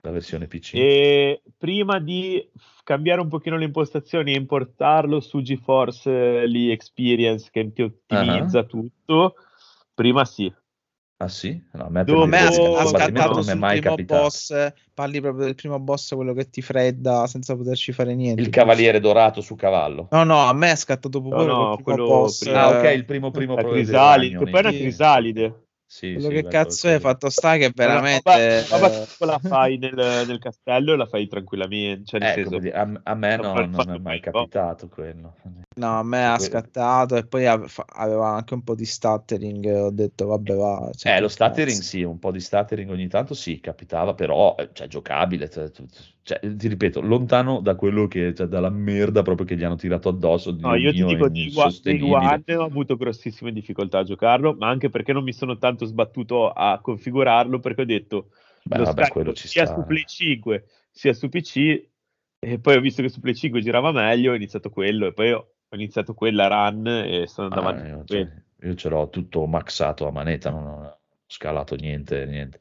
[0.01, 0.73] la versione PC?
[0.75, 2.45] E prima di
[2.83, 8.63] cambiare un pochino le impostazioni e importarlo su GeForce eh, lì Experience che ti ottimizza
[8.65, 9.35] tutto,
[9.93, 10.53] prima sì.
[11.19, 11.63] Ah sì?
[11.73, 14.23] No, a me A me ha, il ha scattato non sul mai primo capitato.
[14.27, 18.41] boss, parli proprio del primo boss, quello che ti fredda senza poterci fare niente.
[18.41, 20.09] Il cavaliere dorato su cavallo.
[20.11, 22.39] No, no, a me è scattato No, proprio no, quel primo quello boss.
[22.39, 22.63] prima.
[22.63, 25.67] Ah, ok, il primo primo La crisalide, che poi è una crisalide.
[25.85, 28.67] Sì, quello sì, che cazzo è fatto sta che veramente...
[28.69, 29.93] Roba eh, tipo la fai nel,
[30.27, 32.05] nel castello e la fai tranquillamente.
[32.05, 34.87] Cioè, nel Eh, senso, dire, a, a me non no- non fatto è mai capitato
[34.87, 35.35] quello.
[35.75, 39.65] No, a me ha scattato e poi aveva anche un po' di stuttering.
[39.65, 40.89] Ho detto, vabbè, va.
[40.95, 44.69] cioè, Eh, lo stuttering sì, un po' di stuttering ogni tanto sì, capitava, però eh,
[44.73, 45.71] cioè, giocabile, cioè,
[46.23, 50.09] cioè, ti ripeto, lontano da quello che, cioè, dalla merda proprio che gli hanno tirato
[50.09, 51.51] addosso, No, io ti dico, di.
[52.01, 56.49] One ho avuto grossissime difficoltà a giocarlo, ma anche perché non mi sono tanto sbattuto
[56.51, 58.29] a configurarlo, perché ho detto,
[58.63, 59.75] Beh, lo vabbè, quello ci sia sta.
[59.75, 61.89] su Play 5 sia su PC,
[62.39, 65.31] E poi ho visto che su Play 5 girava meglio, ho iniziato quello e poi
[65.31, 68.31] ho ho iniziato quella run e sono andato Ah, avanti io, cioè,
[68.61, 72.59] io ce l'ho tutto maxato a manetta, non ho scalato niente, niente.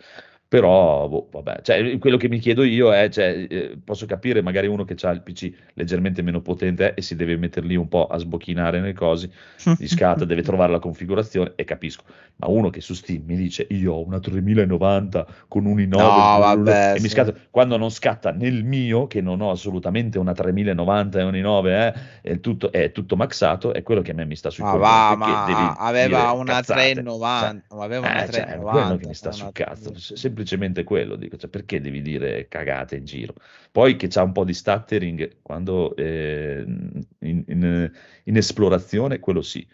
[0.52, 4.66] Però, boh, vabbè, cioè, quello che mi chiedo io è, cioè, eh, posso capire magari
[4.66, 8.06] uno che ha il PC leggermente meno potente e si deve mettere lì un po'
[8.06, 9.30] a sbocchinare nelle cose,
[9.78, 12.04] gli scatta, deve trovare la configurazione e capisco.
[12.36, 16.38] Ma uno che su Steam mi dice io ho una 3090 con un i9 No,
[16.38, 17.08] vabbè, e mi sì.
[17.08, 21.66] scatta, quando non scatta nel mio, che non ho assolutamente una 3090 e un i9,
[21.66, 24.72] eh, è tutto, è tutto maxato, è quello che a me mi sta sui Ma
[24.72, 28.44] coglioni, perché ma devi aveva una cazzate, 390, cioè, ma aveva una eh, cioè, è
[28.44, 28.70] 390.
[28.70, 30.41] quello che mi sta sul cazzo, 390.
[30.46, 33.34] Se- semplicemente quello, dico, cioè, perché devi dire cagate in giro?
[33.70, 37.92] Poi che c'ha un po' di stuttering quando eh, in, in-
[38.24, 39.66] in esplorazione, quello sì,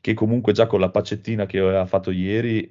[0.00, 2.68] che comunque già con la paccettina che aveva fatto ieri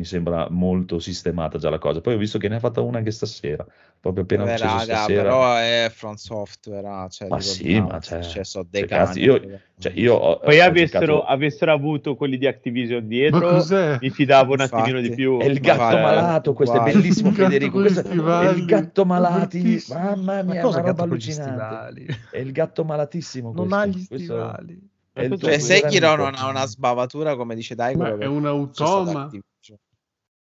[0.00, 2.00] mi sembra molto sistemata già la cosa.
[2.00, 3.66] Poi ho visto che ne ha fatta una anche stasera,
[4.00, 5.22] proprio appena Vabbè, acceso raga, stasera.
[5.22, 8.86] però è From Software, ah, cioè, Ma sì, ricordiamoci, ma cioè, cioè, so cioè, dei
[8.86, 9.46] cazzi, cani.
[9.46, 13.64] io, cioè, io ho, Poi ho avessero, giocato- avessero avuto quelli di Activision Ma dietro,
[14.00, 15.08] mi fidavo un attimino Infatti.
[15.10, 15.38] di più.
[15.38, 16.98] È il gatto Guarda, malato, questo è guarda.
[16.98, 18.00] bellissimo Il gatto Federico, questo
[18.40, 22.18] è il gatto malati, mamma Ma mia, cosa una roba allucinante.
[22.30, 23.76] È il gatto malatissimo Non questo.
[23.76, 24.88] ha gli questo stivali.
[25.12, 27.74] è il Cioè, Cioè, Sekiro non ha una sbavatura come dice.
[27.74, 29.28] Ma è un automa?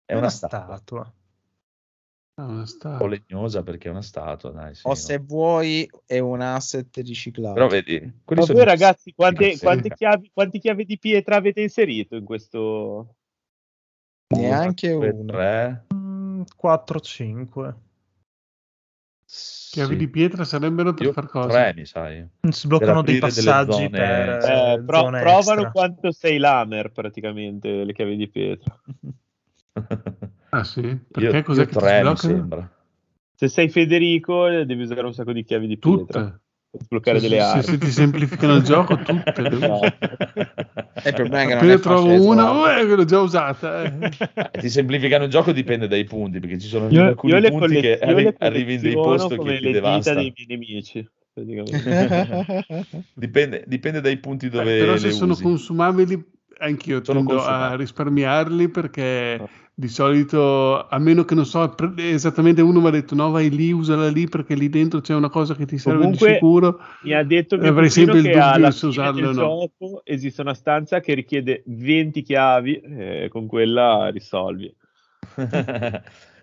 [0.08, 1.14] È una statua, statua.
[2.36, 3.06] Ah, una un statua.
[3.08, 4.94] legnosa perché è una statua, dai, sì, O no.
[4.94, 7.52] se vuoi è un asset riciclato.
[7.52, 11.60] Però vedi, quelli Ma sono voi ragazzi, quante, quante chiavi, quante chiavi di pietra avete
[11.60, 13.16] inserito in questo?
[14.34, 15.24] Neanche Due, uno.
[15.32, 15.86] tre,
[16.56, 17.74] 4-5.
[19.26, 19.96] Chiavi sì.
[19.98, 21.48] di pietra sarebbero per Io far cosa?
[21.48, 22.26] tre, mi sai.
[22.48, 25.70] Sbloccano dei passaggi zone- per Eh, eh, pro- provano extra.
[25.70, 28.80] quanto sei lamer praticamente le chiavi di pietra.
[30.50, 30.80] Ah sì?
[30.80, 32.70] Io, Perché cos'è io che ti tre mi sembra.
[33.34, 36.40] Se sei Federico eh, devi usare un sacco di chiavi di pietra Tutte.
[36.70, 37.62] per sbloccare Se, delle se- armi.
[37.62, 39.42] se ti semplificano il gioco, tutte.
[39.48, 43.84] Problema è che non Appena è trovo una, oh, eh, l'ho già usata.
[43.84, 44.10] eh.
[44.52, 47.58] Eh, Ti semplificano il gioco dipende dai punti, perché ci sono Io, alcuni io punti
[47.66, 50.20] collez- che io arri- arrivi in dei posti che ti devastano.
[50.20, 51.08] dei miei nemici.
[53.14, 55.42] Dipende, dipende dai punti Eh, dove però se le sono usi.
[55.42, 56.24] consumabili,
[56.58, 57.78] anch'io Sono tendo a consumabili.
[57.78, 59.48] risparmiarli perché Ah.
[59.78, 63.70] Di solito, a meno che non so esattamente, uno mi ha detto no, vai lì,
[63.70, 66.80] usala lì perché lì dentro c'è una cosa che ti serve Comunque, di sicuro.
[67.02, 69.32] Mi ha detto mio Avrei sempre il che dubbio alla se del o no.
[69.32, 74.74] gioco esiste una stanza che richiede 20 chiavi e con quella risolvi.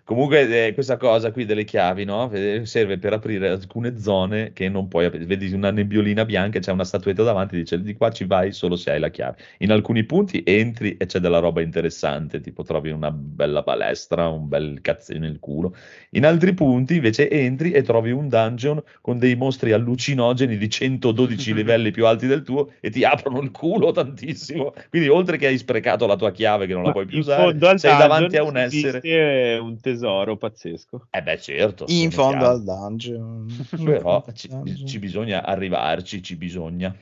[0.05, 2.29] Comunque, eh, questa cosa qui delle chiavi, no?
[2.61, 5.25] Serve per aprire alcune zone che non puoi aprire.
[5.25, 8.91] Vedi una nebbiolina bianca, c'è una statuetta davanti, dice di qua ci vai solo se
[8.91, 9.37] hai la chiave.
[9.59, 14.47] In alcuni punti entri e c'è della roba interessante, tipo trovi una bella palestra, un
[14.47, 15.75] bel cazzino nel culo.
[16.11, 21.51] In altri punti invece entri e trovi un dungeon con dei mostri allucinogeni di 112
[21.55, 24.71] livelli più alti del tuo e ti aprono il culo tantissimo.
[24.87, 27.57] Quindi, oltre che hai sprecato la tua chiave che non la Ma puoi più usare,
[27.79, 29.57] sei davanti a un essere.
[29.57, 29.93] un tesoro
[30.37, 31.07] pazzesco.
[31.09, 31.85] Eh beh, certo.
[31.87, 32.51] In fondo chiaro.
[32.51, 33.67] al dungeon.
[33.83, 34.49] Però ci,
[34.85, 36.95] ci bisogna arrivarci, ci bisogna.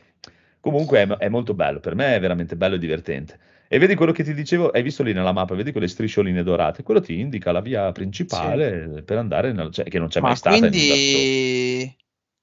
[0.59, 3.39] Comunque è, è molto bello, per me è veramente bello e divertente.
[3.67, 6.83] E vedi quello che ti dicevo, hai visto lì nella mappa, vedi quelle striscioline dorate,
[6.83, 10.35] quello ti indica la via principale per andare, nel, cioè, che non c'è Ma mai
[10.37, 11.97] stata quindi...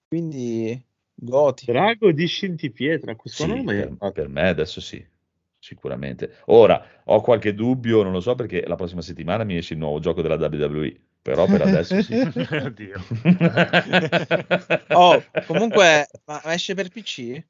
[0.09, 0.85] Quindi...
[1.15, 1.67] Goti.
[1.67, 5.05] Drago di Scintipietra, questo Sì, nome per, per me adesso sì,
[5.61, 6.39] sicuramente.
[6.47, 10.01] Ora, ho qualche dubbio, non lo so, perché la prossima settimana mi esce il nuovo
[10.01, 12.15] gioco della WWE, però per adesso sì.
[12.19, 13.01] Oddio.
[14.89, 17.45] Oh, comunque, ma ma esce per PC?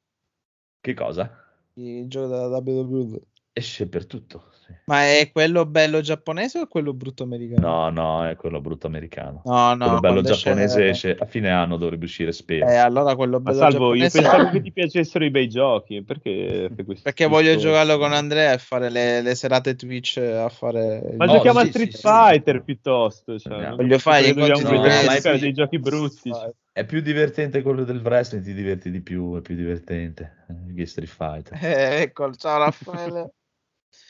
[0.79, 1.31] Che cosa?
[1.75, 3.21] Il gioco della WWE?
[3.53, 4.50] Esce per tutto.
[4.73, 4.81] Sì.
[4.85, 7.67] Ma è quello bello giapponese o quello brutto americano?
[7.67, 9.41] No, no, è quello brutto americano.
[9.45, 12.67] no, no quello bello giapponese esce a fine anno, dovrebbe uscire spero.
[12.67, 16.03] Eh, allora quello Ma bello salvo, io giapponese pensavo che ti piacessero i bei giochi,
[16.03, 16.69] perché
[17.01, 21.33] perché voglio giocarlo con Andrea e fare le, le serate Twitch a fare Ma No,
[21.33, 22.07] giochiamo a sì, Street sì, sì.
[22.07, 23.39] Fighter piuttosto.
[23.39, 25.39] Cioè, non Voglio fare dobbiamo incontri giocare diversi.
[25.39, 26.31] dei giochi brutti.
[26.31, 26.51] cioè.
[26.73, 30.85] È più divertente quello del wrestling, ti diverti di più, è più divertente eh, che
[30.85, 31.57] Street Fighter.
[31.61, 33.33] Eh, ecco, ciao Raffaele.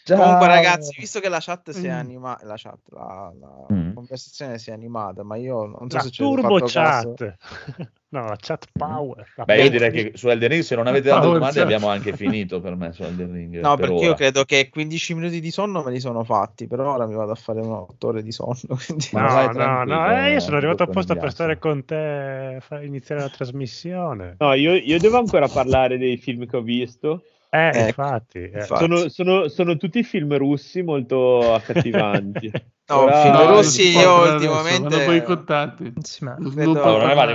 [0.03, 0.17] Ciao.
[0.17, 1.97] Comunque, ragazzi, visto che la chat si è Mm.
[1.99, 3.93] animata, la chat, la, la Mm.
[3.93, 7.13] conversazione si è animata, ma io non so La se avete turbo fatto caso.
[7.15, 7.35] chat.
[8.11, 9.25] No, la chat power.
[9.37, 11.63] La Beh, io direi che su Elden Ring, se non avete altre Power domande, chat.
[11.63, 13.59] abbiamo anche finito per me su Elden Ring.
[13.61, 14.17] No, per perché io ora.
[14.17, 17.35] credo che 15 minuti di sonno me li sono fatti, però ora mi vado a
[17.35, 18.57] fare un 8 ore di sonno.
[18.85, 22.57] quindi- No, no, no, eh, io no, sono arrivato dopo apposta per stare con te,
[22.59, 24.35] fa- iniziare la trasmissione.
[24.39, 27.23] No, io, io devo ancora parlare dei film che ho visto.
[27.53, 28.37] Eh, Ecco, infatti.
[28.39, 28.59] eh.
[28.59, 28.79] infatti.
[28.85, 32.49] Sono, sono- sono tutti film russi molto accattivanti.
[32.91, 34.89] No, Ora- Film No, Rossi non si io ultimamente...
[34.89, 35.93] vanno boicottati.
[36.01, 37.31] Sì, ma- Allora,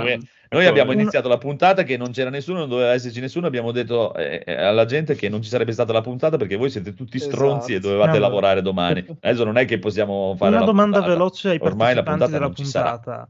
[0.49, 4.13] noi abbiamo iniziato la puntata che non c'era nessuno, non doveva esserci nessuno, abbiamo detto
[4.13, 7.17] eh, eh, alla gente che non ci sarebbe stata la puntata perché voi siete tutti
[7.17, 7.87] stronzi Esatto.
[7.87, 9.03] e dovevate No, lavorare domani.
[9.19, 11.13] Adesso non è che possiamo fare Una la domanda puntata.
[11.17, 13.29] veloce ai Ormai la partecipanti puntata della puntata.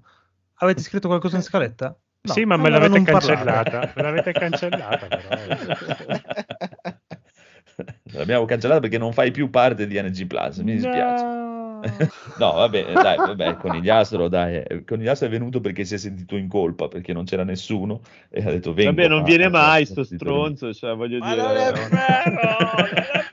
[0.56, 1.96] Avete scritto qualcosa in scaletta?
[2.28, 2.34] No.
[2.34, 3.92] Sì, ma me Allora l'avete cancellata.
[3.96, 5.28] Me l'avete cancellata, però.
[8.14, 11.24] L'abbiamo cancellata perché non fai più parte di NG Plus, mi dispiace.
[11.24, 11.46] No.
[12.40, 16.48] No, vabbè, dai, vabbè, Conigliastro, dai, eh, Conigliastro è venuto perché si è sentito in
[16.48, 18.96] colpa, perché non c'era nessuno e ha detto vengo.
[18.96, 21.42] Vabbè, non ma- viene mai ho sto stronzo, cioè, voglio Ma dire...
[21.42, 21.78] non è vero!
[21.78, 23.26] non è vero!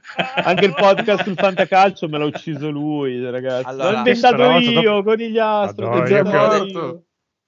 [0.44, 3.66] Anche il podcast sul fantacalcio me l'ha ucciso lui, ragazzi.
[3.66, 5.88] Allora, L'ho inventato io, dopo- Conigliastro.
[5.88, 7.00] Madonna,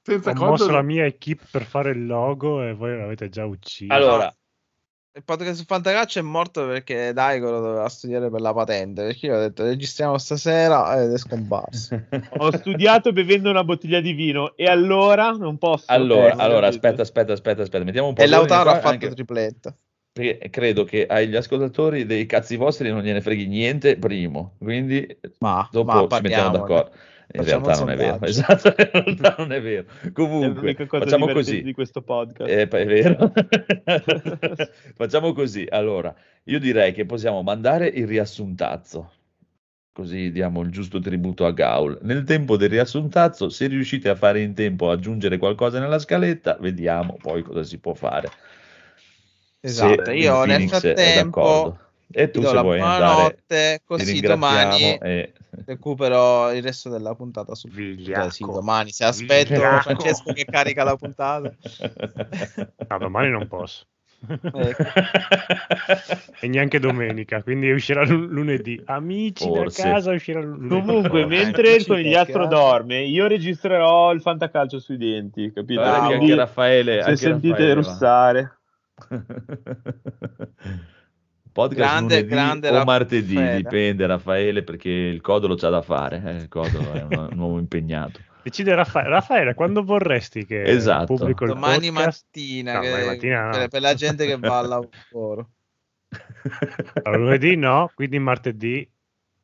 [0.07, 0.13] Che-.
[0.13, 3.45] Senza Ho conto- mosso la mia equip per fare il logo e voi l'avete già
[3.45, 3.93] ucciso.
[3.93, 4.33] Allora,
[5.17, 9.03] Il podcast su Fantacalcio è morto perché Daigoro doveva studiare per la patente.
[9.07, 12.03] Perché io ho detto registriamo stasera ed è scomparso.
[12.37, 15.87] Ho studiato bevendo una bottiglia di vino e allora non posso.
[15.89, 19.75] allora, allora, aspetta, aspetta, aspetta, aspetta, mettiamo un po' e Lautaro ha fatto anche tripletta.
[20.13, 25.67] perché credo che agli ascoltatori dei cazzi vostri non gliene freghi niente, primo, quindi Ma,
[25.73, 26.91] dopo ma ci mettiamo d'accordo.
[27.37, 29.87] In realtà è esatto, in realtà non è vero.
[30.03, 31.63] È Comunque, cosa facciamo così.
[31.63, 32.51] di questo podcast.
[32.51, 33.33] Eh, è vero.
[34.97, 35.67] Facciamo così.
[35.69, 36.15] Allora,
[36.45, 39.13] io direi che possiamo mandare il riassuntazzo.
[39.93, 41.99] Così diamo il giusto tributo a Gaul.
[42.03, 46.57] Nel tempo del riassuntazzo, se riuscite a fare in tempo a aggiungere qualcosa nella scaletta,
[46.61, 48.31] vediamo poi cosa si può fare.
[49.61, 51.86] Esatto, Se io nel è frattempo d'accordo.
[52.11, 55.33] E tu se la vuoi andare, così domani e...
[55.65, 58.23] recupero il resto della puntata sul Vigliacco.
[58.23, 59.83] Cioè, sì, domani se aspetto Vigliacco.
[59.83, 61.53] Francesco che carica la puntata.
[62.89, 63.85] No, domani non posso.
[64.29, 64.85] Ecco.
[66.41, 68.81] E neanche domenica, quindi uscirà l- lunedì.
[68.87, 69.83] Amici Forse.
[69.83, 70.69] da casa uscirà lunedì.
[70.69, 75.83] Comunque, Oh, mentre il conigliastro dorme, io registrerò il fantacalcio sui denti, capito?
[75.83, 78.59] Quindi, anche Raffaele, se anche sentite Raffaele russare,
[81.57, 83.57] Podcast Grande- lunedì grande o martedì, Raffaele.
[83.57, 87.59] dipende Raffaele perché il Codolo c'ha da fare, eh, il Codolo è un, un uomo
[87.59, 88.21] impegnato.
[88.45, 89.09] Decide Raffaele.
[89.09, 91.15] Raffaele, quando vorresti che Esatto.
[91.15, 92.25] pubblico il Domani podcast?
[92.31, 93.51] mattina, No, che- domani mattina no.
[93.51, 95.51] per, per la gente che va al lavoro.
[97.03, 98.89] Allora, lunedì no, quindi martedì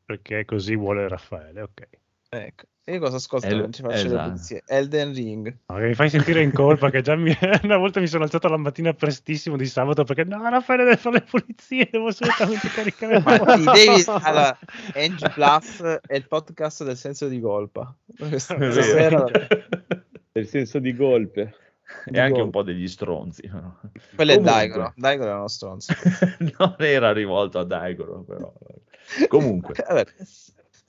[0.05, 1.89] perché così vuole Raffaele, ok.
[2.29, 2.65] Ecco.
[2.85, 4.15] Io cosa ascolto El- mentre faccio esatto.
[4.23, 4.63] le pulizie?
[4.67, 5.57] Elden Ring.
[5.67, 7.33] No, mi fai sentire in colpa che già mi...
[7.63, 11.19] una volta mi sono alzato la mattina prestissimo di sabato perché no, Raffaele deve fare
[11.19, 13.71] le pulizie, devo assolutamente caricare il mouse.
[13.73, 14.05] devi...
[14.25, 14.59] Allora,
[14.99, 17.95] NG Plus è il podcast del senso di colpa.
[18.19, 18.83] Questa È vero.
[18.83, 19.27] sera-
[20.33, 21.55] nel senso di golpe.
[22.07, 23.47] e anche un po' degli stronzi.
[23.53, 23.79] no?
[24.17, 24.43] Quello è Comunque.
[24.59, 24.93] Daigoro.
[24.97, 25.93] Daigoro è uno stronzo.
[26.59, 28.53] non era rivolto a Daigoro, però.
[29.29, 30.05] Comunque, Vabbè,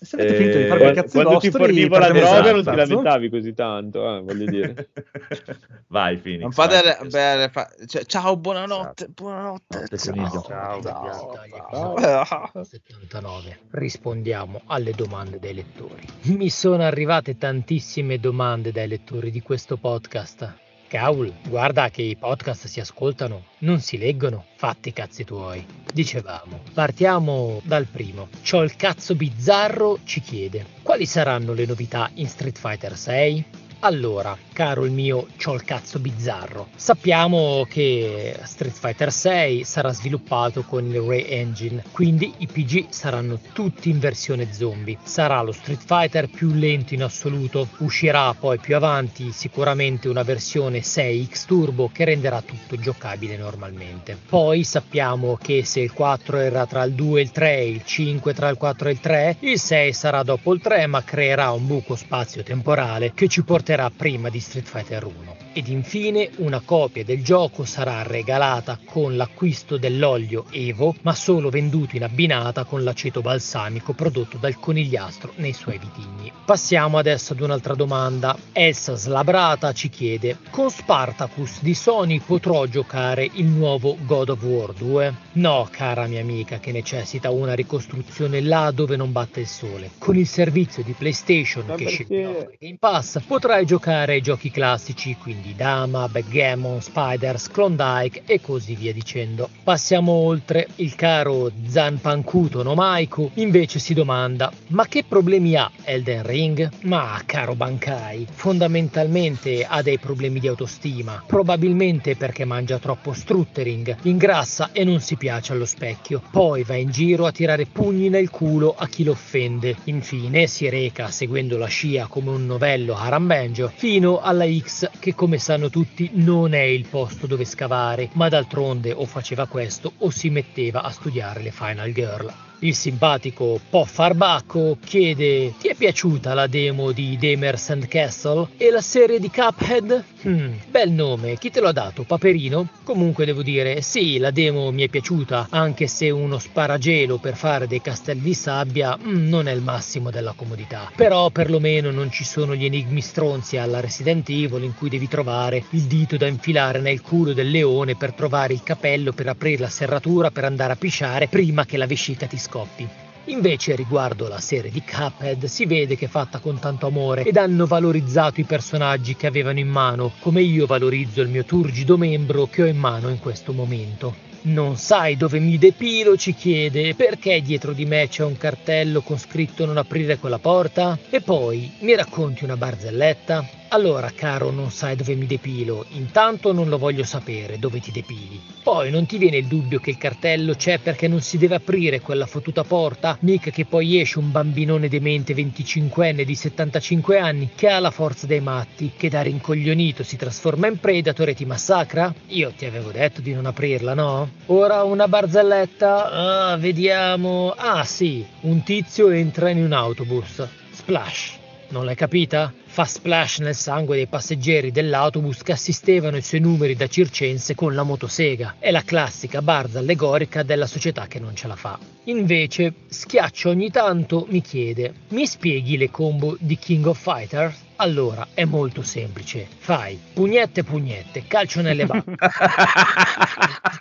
[0.04, 2.28] Se avete Eh, finito di fare i Quando, cazzi quando ti vostri, fornivo la droga
[2.40, 2.52] esatto.
[2.52, 4.90] non ti lamentavi così tanto, eh, voglio dire.
[5.88, 6.42] vai Phoenix.
[6.42, 7.12] non fate vai, le- Phoenix.
[7.14, 9.08] beh, fa- cioè, ciao, buonanotte.
[9.14, 9.80] Buonanotte.
[9.80, 10.46] Notte, coniglio.
[10.48, 12.52] Ciao, Ciao.
[12.64, 16.06] 79 rispondiamo alle domande dei lettori.
[16.24, 20.62] Mi sono arrivate tantissime domande dai lettori di questo podcast.
[20.94, 25.66] Caul, guarda che i podcast si ascoltano, non si leggono, fatti i cazzi tuoi.
[25.92, 28.28] Dicevamo, partiamo dal primo.
[28.44, 33.46] C'ho il cazzo bizzarro ci chiede, quali saranno le novità in Street Fighter 6?
[33.86, 40.62] Allora, caro il mio c'ho il cazzo bizzarro, sappiamo che Street Fighter 6 sarà sviluppato
[40.62, 44.98] con il Ray Engine, quindi i PG saranno tutti in versione zombie.
[45.04, 50.80] Sarà lo Street Fighter più lento in assoluto, uscirà poi più avanti sicuramente una versione
[50.80, 54.18] 6X Turbo che renderà tutto giocabile normalmente.
[54.30, 58.34] Poi sappiamo che se il 4 era tra il 2 e il 3, il 5
[58.34, 61.68] tra il 4 e il 3, il 6 sarà dopo il 3 ma creerà un
[61.68, 65.43] buco spazio-temporale che ci porterà prima di Street Fighter 1.
[65.56, 71.96] Ed infine una copia del gioco sarà regalata con l'acquisto dell'olio Evo, ma solo venduto
[71.96, 76.32] in abbinata con l'aceto balsamico prodotto dal conigliastro nei suoi vitigni.
[76.44, 78.36] Passiamo adesso ad un'altra domanda.
[78.52, 84.74] Elsa Slabrata ci chiede: Con Spartacus di Sony potrò giocare il nuovo God of War
[84.74, 85.14] 2?
[85.34, 89.92] No, cara mia amica, che necessita una ricostruzione là dove non batte il sole.
[90.00, 95.16] Con il servizio di PlayStation Ma che perché- Game Pass potrai giocare ai giochi classici,
[95.16, 99.50] quindi quindi dama, backgammon, spiders, klondike e così via dicendo.
[99.64, 106.24] Passiamo oltre, il caro Zanpankuto no Maiku invece si domanda ma che problemi ha Elden
[106.24, 106.70] Ring?
[106.84, 114.70] Ma caro Bankai, fondamentalmente ha dei problemi di autostima, probabilmente perché mangia troppo struttering, ingrassa
[114.72, 118.74] e non si piace allo specchio, poi va in giro a tirare pugni nel culo
[118.78, 123.72] a chi lo offende, infine si reca seguendo la scia come un novello a Rambenjo
[123.76, 128.92] fino alla X che come sanno tutti non è il posto dove scavare, ma d'altronde
[128.92, 132.53] o faceva questo o si metteva a studiare le Final Girl.
[132.64, 138.48] Il simpatico Po Farbacco chiede: Ti è piaciuta la demo di Demers and Castle?
[138.56, 140.04] E la serie di Cuphead?
[140.26, 142.04] Hmm, bel nome, chi te l'ha dato?
[142.04, 142.70] Paperino?
[142.86, 147.68] Comunque devo dire, sì, la demo mi è piaciuta, anche se uno sparagelo per fare
[147.68, 150.90] dei castelli di sabbia mm, non è il massimo della comodità.
[150.96, 155.66] Però perlomeno non ci sono gli enigmi stronzi alla Resident Evil in cui devi trovare
[155.72, 159.70] il dito da infilare nel culo del leone per trovare il capello per aprire la
[159.70, 162.88] serratura per andare a pisciare prima che la vescica ti scopri scoppi.
[163.28, 167.38] Invece riguardo la serie di Cuphead si vede che è fatta con tanto amore ed
[167.38, 172.46] hanno valorizzato i personaggi che avevano in mano, come io valorizzo il mio turgido membro
[172.48, 174.32] che ho in mano in questo momento.
[174.44, 176.18] Non sai dove mi depilo?
[176.18, 176.96] ci chiede.
[176.96, 181.00] Perché dietro di me c'è un cartello con scritto non aprire quella porta?
[181.10, 183.63] E poi, mi racconti una barzelletta?
[183.74, 185.86] Allora, caro, non sai dove mi depilo.
[185.94, 188.40] Intanto non lo voglio sapere dove ti depili.
[188.62, 192.00] Poi non ti viene il dubbio che il cartello c'è perché non si deve aprire
[192.00, 193.18] quella fottuta porta?
[193.22, 198.28] Mica che poi esce un bambinone demente 25enne di 75 anni che ha la forza
[198.28, 202.14] dei matti, che da rincoglionito si trasforma in predator e ti massacra?
[202.28, 204.30] Io ti avevo detto di non aprirla, no?
[204.46, 206.52] Ora una barzelletta?
[206.52, 207.56] Ah, vediamo.
[207.58, 210.48] Ah, sì, un tizio entra in un autobus.
[210.72, 211.40] Splash.
[211.70, 212.54] Non l'hai capita?
[212.74, 217.76] Fa splash nel sangue dei passeggeri dell'autobus che assistevano i suoi numeri da circense con
[217.76, 218.56] la motosega.
[218.58, 221.78] È la classica barza allegorica della società che non ce la fa.
[222.06, 227.63] Invece, Schiaccio ogni tanto mi chiede: Mi spieghi le combo di King of Fighters?
[227.78, 229.48] Allora, è molto semplice.
[229.58, 232.04] Fai pugnette pugnette, calcio nelle balle.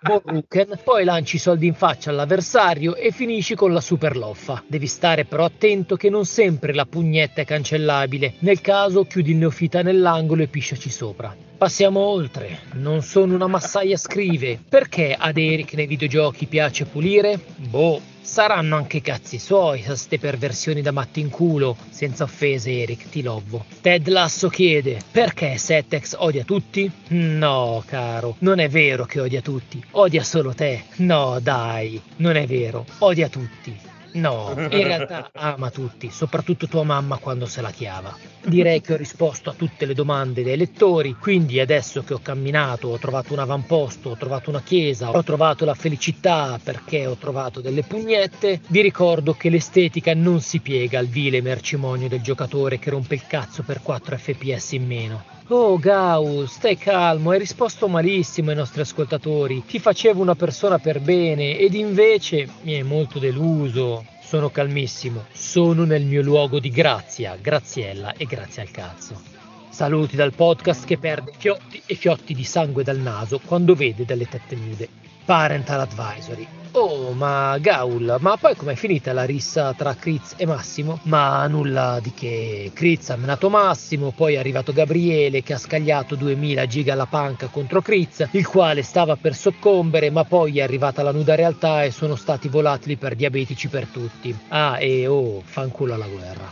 [0.02, 4.62] Boruken, poi lanci i soldi in faccia all'avversario e finisci con la super loffa.
[4.66, 8.35] Devi stare però attento che non sempre la pugnetta è cancellabile.
[8.40, 11.52] Nel caso chiudi il neofita nell'angolo e pisciaci sopra.
[11.62, 12.59] Passiamo oltre.
[12.72, 14.59] Non sono una massaia scrive.
[14.68, 17.39] Perché ad Eric nei videogiochi piace pulire?
[17.55, 21.76] Boh, saranno anche cazzi suoi a ste perversioni da matti in culo.
[21.89, 23.64] Senza offese, Eric, ti lovo.
[23.80, 26.90] Ted Lasso chiede: Perché Setex odia tutti?
[27.10, 29.80] No, caro, non è vero che odia tutti.
[29.93, 30.82] Odia solo te.
[30.97, 32.84] No, dai, non è vero.
[32.98, 33.90] Odia tutti.
[34.14, 38.32] No, in realtà ama tutti, soprattutto tua mamma quando se la chiava.
[38.44, 42.89] Direi che ho risposto a tutte le domande dei lettori, quindi adesso che ho camminato,
[42.89, 47.60] ho trovato un avamposto, ho trovato una chiesa, ho trovato la felicità perché ho trovato
[47.60, 52.90] delle pugnette, vi ricordo che l'estetica non si piega al vile mercimonio del giocatore che
[52.90, 55.24] rompe il cazzo per 4 fps in meno.
[55.48, 59.64] Oh Gau, stai calmo, hai risposto malissimo ai nostri ascoltatori.
[59.66, 64.05] Ti facevo una persona per bene ed invece mi hai molto deluso.
[64.33, 69.21] Sono calmissimo, sono nel mio luogo di grazia, graziella e grazie al cazzo.
[69.69, 74.27] Saluti dal podcast che perde fiotti e fiotti di sangue dal naso quando vede delle
[74.27, 74.89] tette nude.
[75.27, 76.61] Parental Advisory.
[76.74, 81.01] Oh, ma Gaul, ma poi com'è finita la rissa tra Kriz e Massimo?
[81.03, 82.70] Ma nulla di che.
[82.73, 87.49] Kriz ha menato Massimo, poi è arrivato Gabriele che ha scagliato 2000 giga alla panca
[87.49, 91.90] contro Kriz, il quale stava per soccombere, ma poi è arrivata la nuda realtà e
[91.90, 94.35] sono stati volatili per diabetici per tutti.
[94.49, 96.51] Ah, e oh, fanculo alla guerra.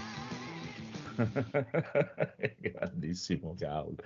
[2.61, 3.97] Grandissimo Gaul.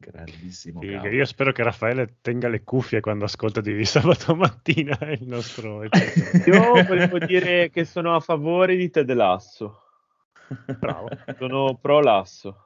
[0.00, 5.26] Grandissimo Sì, io spero che Raffaele tenga le cuffie quando ascolta di sabato mattina il
[5.26, 6.54] nostro episodio.
[6.54, 9.82] Io volevo dire che sono a favore di Ted Lasso.
[10.78, 11.08] Bravo.
[11.36, 12.64] Sono pro Lasso.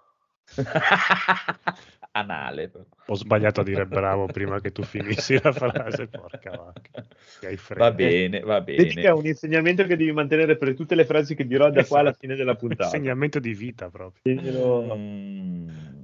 [2.15, 2.71] Anale.
[3.07, 7.07] Ho sbagliato a dire bravo prima che tu finissi la frase, porca vacca.
[7.41, 7.83] Che hai freddo.
[7.85, 9.09] Va bene, va Vedi che è bene.
[9.15, 12.35] un insegnamento che devi mantenere per tutte le frasi che dirò da qua alla fine
[12.37, 12.85] della puntata.
[12.95, 14.21] Insegnamento di vita proprio.
[14.23, 16.01] Tienilo- Mm.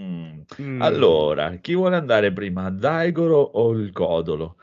[0.00, 0.40] Mm.
[0.60, 0.82] Mm.
[0.82, 4.56] Allora, chi vuole andare prima, Daigoro o il Codolo?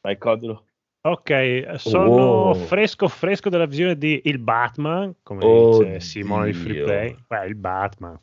[0.00, 0.66] Vai, Codolo.
[1.02, 2.54] Ok, sono Oh.
[2.54, 5.78] fresco fresco della visione di Il Batman, come Oddio.
[5.86, 7.16] dice Simone di Free Play.
[7.26, 8.18] Beh, il Batman.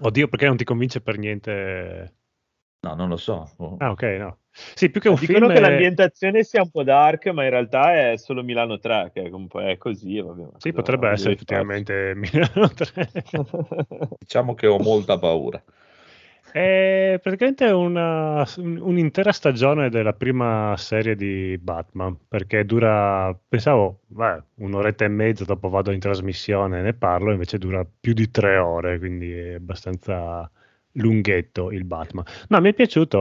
[0.00, 2.14] Oddio, perché non ti convince per niente
[2.82, 3.44] No, non lo so.
[3.58, 3.78] Oh.
[3.80, 4.38] Ah, ok, no.
[4.74, 5.50] Sì, più che un Dicono film...
[5.50, 9.22] che è- l'ambientazione sia un po' dark, ma in realtà è solo Milano 3, che
[9.22, 10.20] è un po' è così.
[10.20, 13.10] Vabbè, Sì, potrebbe essere effettivamente Milano 3.
[13.12, 13.24] fare?
[14.18, 15.62] Diciamo che ho molta paura.
[16.50, 24.42] È praticamente una, un- un'intera stagione della prima serie di Batman, perché dura, pensavo, beh,
[24.56, 28.56] un'oretta e mezza, dopo vado in trasmissione e ne parlo, invece dura più di tre
[28.56, 30.50] ore, quindi è abbastanza
[30.92, 32.24] lunghetto il Batman.
[32.48, 33.20] No, mi è piaciuto,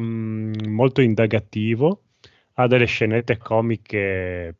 [0.00, 2.02] mm, molto indagativo,
[2.54, 4.56] ha delle scenette comiche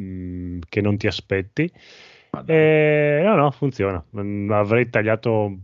[0.00, 1.70] mm, che non ti aspetti.
[2.30, 2.44] Dai.
[2.46, 4.04] Eh, no, no, funziona.
[4.18, 5.58] Mm, Avrei tagliato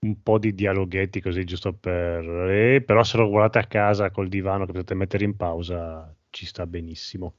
[0.00, 2.24] un po' di dialoghetti così giusto per...
[2.50, 6.44] eh, però se lo guardate a casa col divano che potete mettere in pausa ci
[6.46, 7.34] sta benissimo.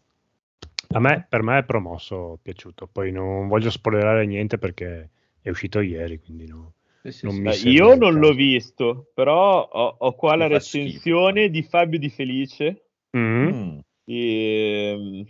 [0.95, 2.87] A me, per me è promosso, piaciuto.
[2.87, 5.09] Poi non voglio spoilerare niente perché
[5.41, 6.73] è uscito ieri, quindi no.
[7.09, 7.39] Sì, non sì.
[7.41, 10.83] mi Beh, sembra io non l'ho visto, però ho, ho qua la fa schifo.
[10.85, 12.77] recensione di Fabio Di Felice
[13.15, 13.47] Mm?
[13.47, 15.27] Mm, di,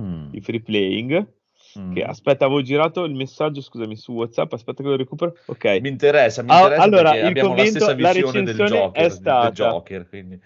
[0.00, 1.26] mm, di Free Playing.
[1.78, 1.92] mm.
[1.94, 4.52] Che aspetta, avevo girato il messaggio, scusami, su WhatsApp.
[4.52, 5.34] Aspetta che lo recupero.
[5.46, 8.42] Ok, Mi interessa, mi Ah, interessa allora, perché il abbiamo la commento- stessa la visione
[8.42, 10.40] del recensione Joker, è del stata- Joker, quindi...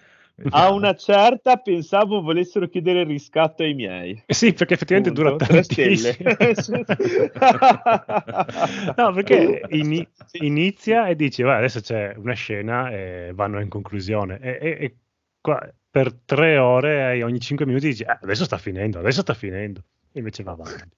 [0.50, 4.22] a una certa pensavo volessero chiedere il riscatto ai miei.
[4.26, 5.46] Eh Sì, perché effettivamente dura Punto.
[5.46, 6.16] Tre stelle.
[6.16, 6.82] tantissimo.
[8.96, 10.06] no, perché ini-
[10.40, 14.38] inizia e dice, "Va, adesso c'è una scena e vanno in conclusione.
[14.40, 14.96] E, e- e
[15.40, 15.60] qua
[15.90, 19.82] per tre ore ogni cinque minuti dici, "Ah, adesso sta finendo, adesso sta finendo.
[20.12, 20.96] E invece va avanti.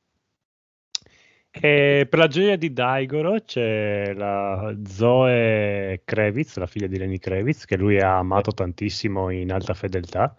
[1.60, 7.64] E per la gioia di Daigoro c'è la Zoe Kravitz, la figlia di Lenny Kravitz,
[7.64, 10.34] che lui ha amato tantissimo in Alta Fedeltà.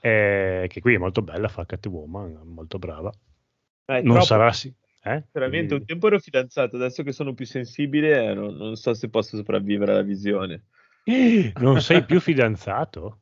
[0.00, 3.12] E che qui è molto bella, fa Catwoman, molto brava.
[3.86, 4.74] Eh, Non sarà sì.
[5.02, 5.22] Eh?
[5.30, 9.08] Veramente, un tempo ero fidanzato, adesso che sono più sensibile, eh, non, non so se
[9.08, 10.64] posso sopravvivere alla visione.
[11.58, 13.20] Non sei più fidanzato?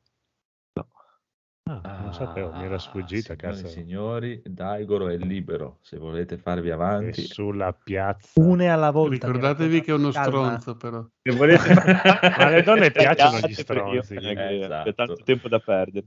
[1.66, 3.68] Ah, non sapevo, mi era sfuggita, signori, cazzo.
[3.68, 7.22] signori, Daigoro è libero, se volete farvi avanti.
[7.22, 8.38] sulla piazza.
[8.38, 9.14] Une alla volta.
[9.14, 10.10] Ricordatevi che è uno.
[10.10, 10.58] Calma.
[10.58, 11.06] stronzo, però.
[11.22, 11.72] Se volete...
[12.36, 14.92] Ma alle donne piacciono gli io stronzi, che eh, esatto.
[14.92, 16.06] tanto tempo da perdere.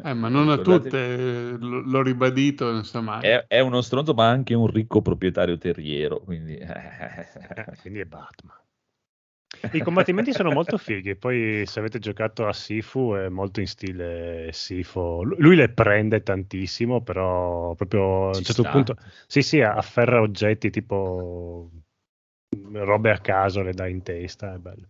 [0.00, 3.22] Eh, ma non a tutte, eh, l- l'ho ribadito, non mai.
[3.22, 6.54] È, è uno stronzo, ma anche un ricco proprietario terriero, quindi...
[6.54, 8.62] Eh, quindi è Batman.
[9.72, 11.16] I combattimenti sono molto fighi.
[11.16, 15.22] Poi, se avete giocato a Sifu, è molto in stile Sifu.
[15.24, 18.70] Lu- Lui le prende tantissimo, però proprio a un Ci certo sta.
[18.72, 18.96] punto,
[19.26, 21.70] sì, sì, afferra oggetti tipo
[22.72, 24.54] robe a caso, le dà in testa.
[24.54, 24.88] È bello.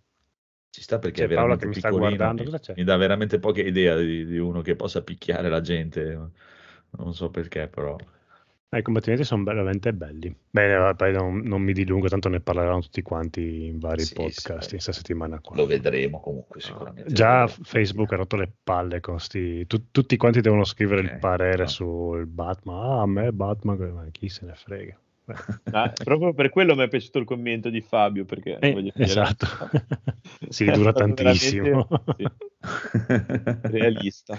[0.71, 2.75] Ci sta perché C'è è Paola veramente che mi sta guardando, mi- cosa c'è?
[2.75, 6.31] Mi dà veramente poca idea di, di uno che possa picchiare la gente.
[6.91, 7.97] Non so perché, però.
[8.75, 10.35] Eh, I combattimenti sono veramente belli.
[10.51, 14.15] Bene, poi non, non mi dilungo, tanto ne parleranno tutti quanti in vari Sì, sì,
[14.15, 15.57] podcast in questa settimana qua.
[15.57, 17.13] Lo vedremo comunque sicuramente.
[17.13, 17.65] Già Lo vedremo.
[17.65, 19.67] Facebook ha rotto le palle con sti...
[19.67, 21.69] tu- tutti quanti devono scrivere Ok, il parere no.
[21.69, 22.77] sul Batman.
[22.77, 24.99] Ah, a me Batman, ma chi se ne frega.
[25.71, 29.47] Ah, proprio per quello mi è piaciuto il commento di Fabio, perché eh, esatto.
[30.51, 31.89] sì, è dura tantissimo.
[31.89, 34.39] veramente- sì, realista.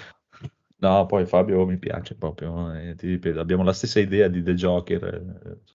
[0.85, 2.73] No, poi Fabio mi piace proprio.
[2.73, 5.03] eh, ti ripeto, abbiamo la stessa idea di The Joker.
[5.03, 5.73] eh.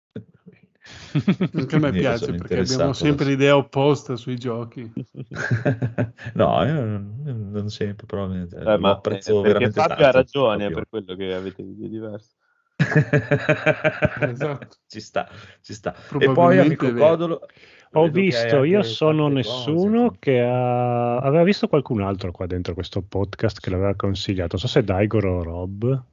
[1.56, 4.92] Anche a me piace perché abbiamo sempre l'idea opposta sui giochi.
[6.36, 7.14] no, io non
[7.52, 10.04] non sempre, però eh, Eh, ma apprezzo perché veramente Fabio tanto.
[10.08, 10.76] ha ragione, proprio.
[10.76, 12.30] per quello che avete idee diverse.
[14.22, 14.78] Esatto.
[14.88, 15.28] Ci sta,
[15.62, 15.96] ci sta.
[16.20, 16.94] E poi, amico.
[16.94, 17.48] Codolo,
[17.98, 20.18] Ho visto, io sono nessuno cose.
[20.20, 21.18] che ha...
[21.18, 24.58] aveva visto qualcun altro qua dentro questo podcast che l'aveva consigliato.
[24.58, 26.04] Non so se Daigor o Rob.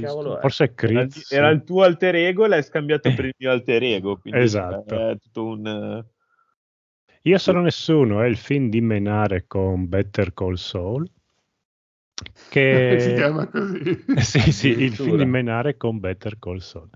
[0.00, 0.38] Cavolo?
[0.40, 1.30] Forse è Era, Chris.
[1.30, 4.16] era il tuo alter ego, l'hai scambiato per il mio alter ego.
[4.16, 5.10] Quindi Esatto.
[5.10, 5.66] È tutto un...
[5.66, 6.04] eh,
[7.22, 11.08] Io sono nessuno è il film di Menare con Better Call Saul.
[12.48, 12.96] Che...
[13.00, 14.04] si chiama così.
[14.18, 16.88] sì, sì, il film di Menare con Better Call Saul.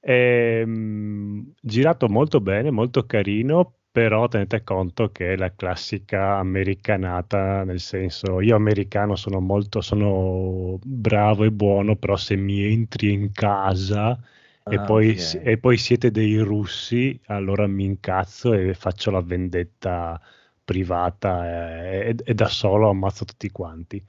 [0.00, 7.80] Ehm, girato molto bene, molto carino, però tenete conto che è la classica americanata, nel
[7.80, 14.18] senso io americano sono molto, sono bravo e buono, però se mi entri in casa
[14.66, 15.18] e, Ah, poi, ok.
[15.18, 20.20] si- e poi siete dei russi, allora mi incazzo e faccio la vendetta
[20.64, 24.02] privata eh, e, e da solo ammazzo tutti quanti.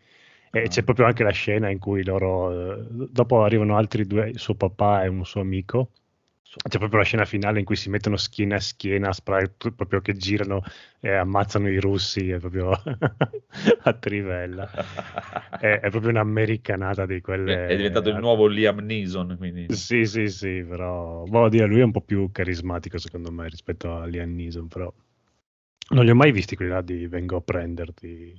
[0.51, 4.55] E c'è proprio anche la scena in cui loro, eh, dopo arrivano altri due, suo
[4.55, 5.91] papà e un suo amico,
[6.67, 10.13] C'è proprio la scena finale in cui si mettono schiena a schiena, spray, proprio che
[10.13, 10.63] girano
[10.99, 12.71] e ammazzano i russi, è proprio
[13.83, 14.67] a trivella.
[15.59, 17.67] È, è proprio un'americanata di quelle...
[17.67, 19.67] È diventato il nuovo Liam Neeson, quindi...
[19.69, 21.23] Sì, sì, sì, però...
[21.25, 24.91] Boh, dire, lui è un po' più carismatico secondo me rispetto a Liam Neeson, però...
[25.89, 28.33] Non li ho mai visti quelli là di vengo a prenderti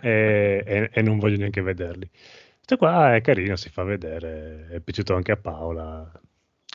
[0.00, 2.08] e, e, e non voglio neanche vederli.
[2.56, 6.10] Questo qua è carino, si fa vedere, è piaciuto anche a Paola,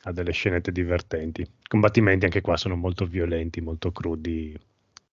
[0.04, 1.42] ha delle scenette divertenti.
[1.42, 4.56] I combattimenti anche qua sono molto violenti, molto crudi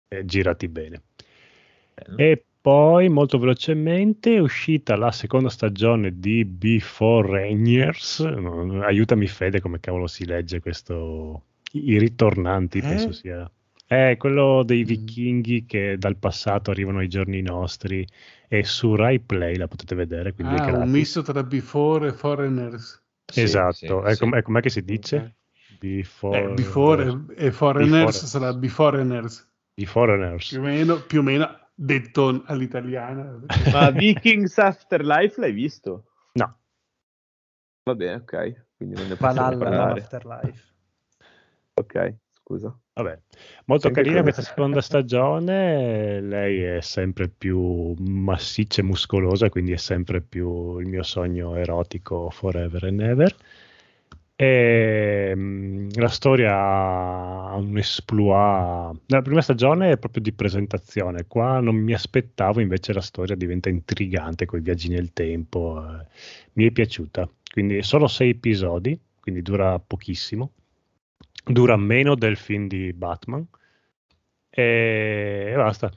[0.09, 1.03] e girati bene.
[1.95, 2.19] Bello.
[2.19, 8.21] E poi molto velocemente è uscita la seconda stagione di Before Rangers.
[8.21, 11.43] Aiutami Fede come cavolo si legge questo
[11.73, 12.83] i ritornanti, Eh?
[12.83, 13.51] penso sia.
[13.87, 14.87] È quello dei Mm.
[14.87, 18.05] vichinghi che dal passato arrivano ai giorni nostri
[18.49, 22.13] e su Rai Play la potete vedere, quindi è Ah, un misto tra Before e
[22.13, 23.01] Foreigners.
[23.31, 24.21] Sì, Esatto, sì, è, sì.
[24.21, 25.37] com- è com'è che si dice?
[25.79, 28.27] Before, Eh, before e Foreigners Before.
[28.27, 29.49] sarà Beforeigners.
[29.77, 30.49] Beforeigners.
[30.51, 33.39] Più o meno, più o meno detto all'italiana.
[33.73, 36.07] Ma Vikings Afterlife l'hai visto?
[36.35, 36.57] No,
[37.85, 38.67] Va bene, ok.
[38.77, 39.57] Quindi non ne Valhalla.
[39.57, 40.01] parlare.
[40.01, 40.75] Afterlife.
[41.79, 42.17] Ok,
[42.47, 42.79] scusa.
[42.95, 43.19] vabbè.
[43.65, 49.77] Molto Sempre carina questa seconda stagione, lei è sempre più massiccia e muscolosa, quindi è
[49.77, 53.37] sempre più il mio sogno erotico forever and ever.
[54.39, 59.01] E, mm, la storia ha un esploit.
[59.07, 61.27] La prima stagione è proprio di presentazione.
[61.27, 65.83] Qua non mi aspettavo, invece la storia diventa intrigante con i viaggi nel tempo.
[65.83, 66.07] eh.
[66.53, 67.29] Mi è piaciuta.
[67.51, 70.53] Quindi solo sei episodi, quindi dura pochissimo.
[71.49, 73.47] Dura meno del film di Batman.
[74.51, 75.91] E, basta.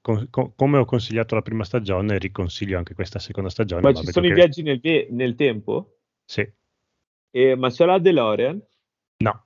[0.00, 3.82] Con- con- come ho consigliato la prima stagione, riconsiglio anche questa seconda stagione.
[3.82, 5.96] Ma ma ci sono i che- viaggi nel, ve- nel tempo?
[6.24, 6.50] Sì.
[7.30, 8.62] E- ma c'è la DeLorean?
[9.18, 9.44] No,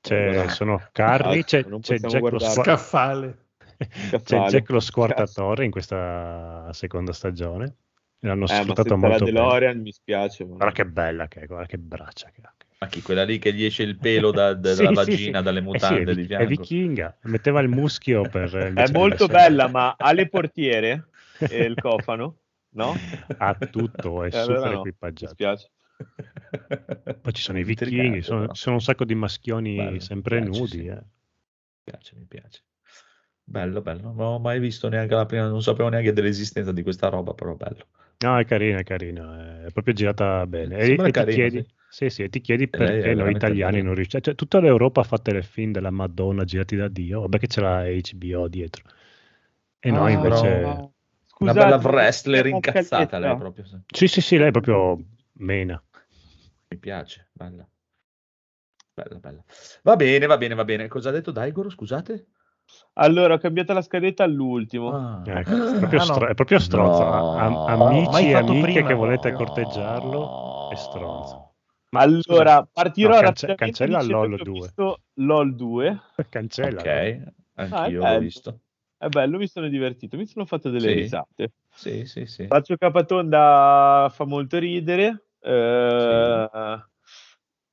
[0.00, 2.50] c'è- Allora, sono carri, c'è, non c'è possiamo Jack lo, guardare.
[2.52, 3.38] squa- Scaffale.
[4.24, 4.46] c'è.
[4.48, 7.76] Jack lo squartatore in questa seconda stagione.
[8.20, 9.38] L'hanno Eh, ma sfruttato senza la molto bene.
[9.38, 10.44] DeLorean mi spiace.
[10.44, 12.52] ma- Guarda che bella che è, guarda che braccia che ha.
[12.80, 15.40] Ma chi, quella lì che gli esce il pelo da- da- Sì, dalla sì, vagina,
[15.40, 15.42] sì.
[15.42, 16.46] dalle Eh sì, mutande è, di vi- è fianco?
[16.46, 18.54] vichinga, metteva il muschio per...
[18.72, 21.08] È invece di molto bella, ma ha le portiere
[21.46, 22.38] e il cofano?
[22.70, 23.04] No?
[23.38, 25.36] Ha tutto, è Eh, allora super no, Mi equipaggiato.
[25.36, 25.70] spiace.
[27.20, 30.48] Poi ci sono i vichinghi, sono, ci sono un sacco di maschioni Bello, sempre mi
[30.48, 30.86] piace, nudi.
[30.86, 30.86] sì.
[30.86, 30.94] eh.
[30.94, 31.02] Mi
[31.84, 32.62] piace, mi piace.
[33.44, 34.12] Bello, bello.
[34.12, 37.54] Non ho mai visto neanche la prima, non sapevo neanche dell'esistenza di questa roba, però
[37.54, 37.86] bello.
[38.20, 40.76] No, è carina, è carina, è proprio girata bene.
[40.78, 41.66] E, Sembra e ti carina, chiedi, sì.
[41.88, 43.84] sì, sì, e ti chiedi E è perché noi italiani bella.
[43.86, 44.22] non riusciamo.
[44.24, 48.48] Cioè, tutta l'Europa fa telefilm della Madonna girati da Dio, vabbè che c'è la HBO
[48.48, 48.82] dietro.
[49.80, 50.48] E noi Ah, invece...
[50.48, 50.92] però-
[51.40, 53.64] Una Una bella wrestler incazzata lei proprio.
[53.64, 53.76] sì.
[53.86, 54.98] Sì, sì, sì, lei è proprio
[55.34, 55.80] mena.
[56.70, 57.68] Mi piace, bella.
[58.94, 59.44] Bella, bella.
[59.82, 60.88] Va bene, va bene, va bene.
[60.88, 62.26] Cosa ha detto Daigoro, scusate?
[62.94, 64.90] Allora, ho cambiato la scadetta all'ultimo.
[64.90, 65.22] Ah.
[65.24, 66.26] Ecco, è, proprio Ah, no.
[66.26, 67.02] è proprio stronzo.
[67.04, 67.36] No.
[67.36, 68.88] A- amici e amiche prima.
[68.88, 69.36] che volete No.
[69.36, 71.52] corteggiarlo, è stronzo.
[71.90, 74.52] Ma allora, partirò no, cance- rapidamente cancella LOL che ho 2.
[74.52, 76.00] visto LOL 2.
[76.28, 76.80] Cancella.
[76.80, 77.22] Ok,
[77.54, 78.18] anch'io Ah, è l'ho bello.
[78.20, 78.60] visto.
[78.98, 80.94] È bello, mi sono divertito, mi sono fatto delle Sì.
[80.94, 81.52] risate.
[81.72, 82.46] Sì, sì, sì.
[82.48, 85.26] Faccio Capatonda fa molto ridere.
[85.40, 86.48] Eh,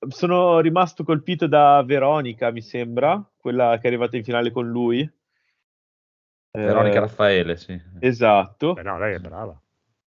[0.09, 4.99] Sono rimasto colpito da Veronica, mi sembra, quella che è arrivata in finale con lui.
[5.01, 7.79] Eh, Veronica Raffaele, sì.
[7.99, 8.73] Esatto.
[8.73, 9.59] Beh, no, lei è brava.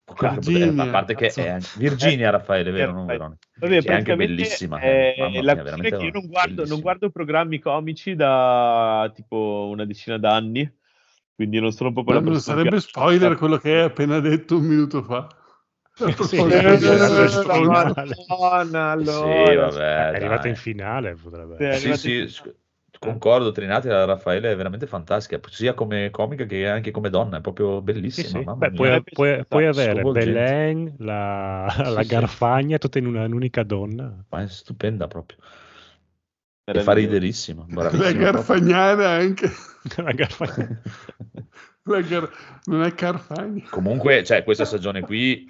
[0.07, 0.83] Virginia.
[0.83, 2.93] a parte che è Virginia Raffaele, vero?
[2.93, 3.47] Non Veronica.
[3.57, 4.79] Vabbè, è anche bellissima.
[4.79, 9.69] È la mia, questione veramente che io non guardo, non guardo programmi comici da tipo
[9.71, 10.71] una decina d'anni,
[11.35, 15.27] quindi non sono proprio la sarebbe spoiler quello che hai appena detto un minuto fa.
[15.97, 18.15] Sì, proposito è di- arrivato in finale.
[18.27, 19.47] Madonna, allora.
[19.47, 22.55] Sì, vabbè, è arrivata in finale, potrebbe Sì, Sì, in- sc-
[22.99, 27.41] concordo, Trinati, la Raffaele è veramente fantastica, sia come comica che anche come donna, è
[27.41, 28.39] proprio bellissima.
[28.41, 28.45] sì.
[28.45, 28.77] mamma Beh, mia.
[28.77, 30.03] puoi, puoi- puoi avere.
[30.03, 32.09] Belen, la, Sì, la sì.
[32.09, 34.25] Garfagna, tutte in una- un'unica donna.
[34.31, 35.39] Ma è stupenda proprio.
[36.67, 37.91] E fa riderissimo, La.
[37.91, 39.51] Garfagnana anche.
[40.03, 40.81] La Garfagna.
[41.83, 42.31] La gar-
[42.65, 43.65] Non è Carfagna.
[43.69, 45.47] Comunque, cioè, questa stagione qui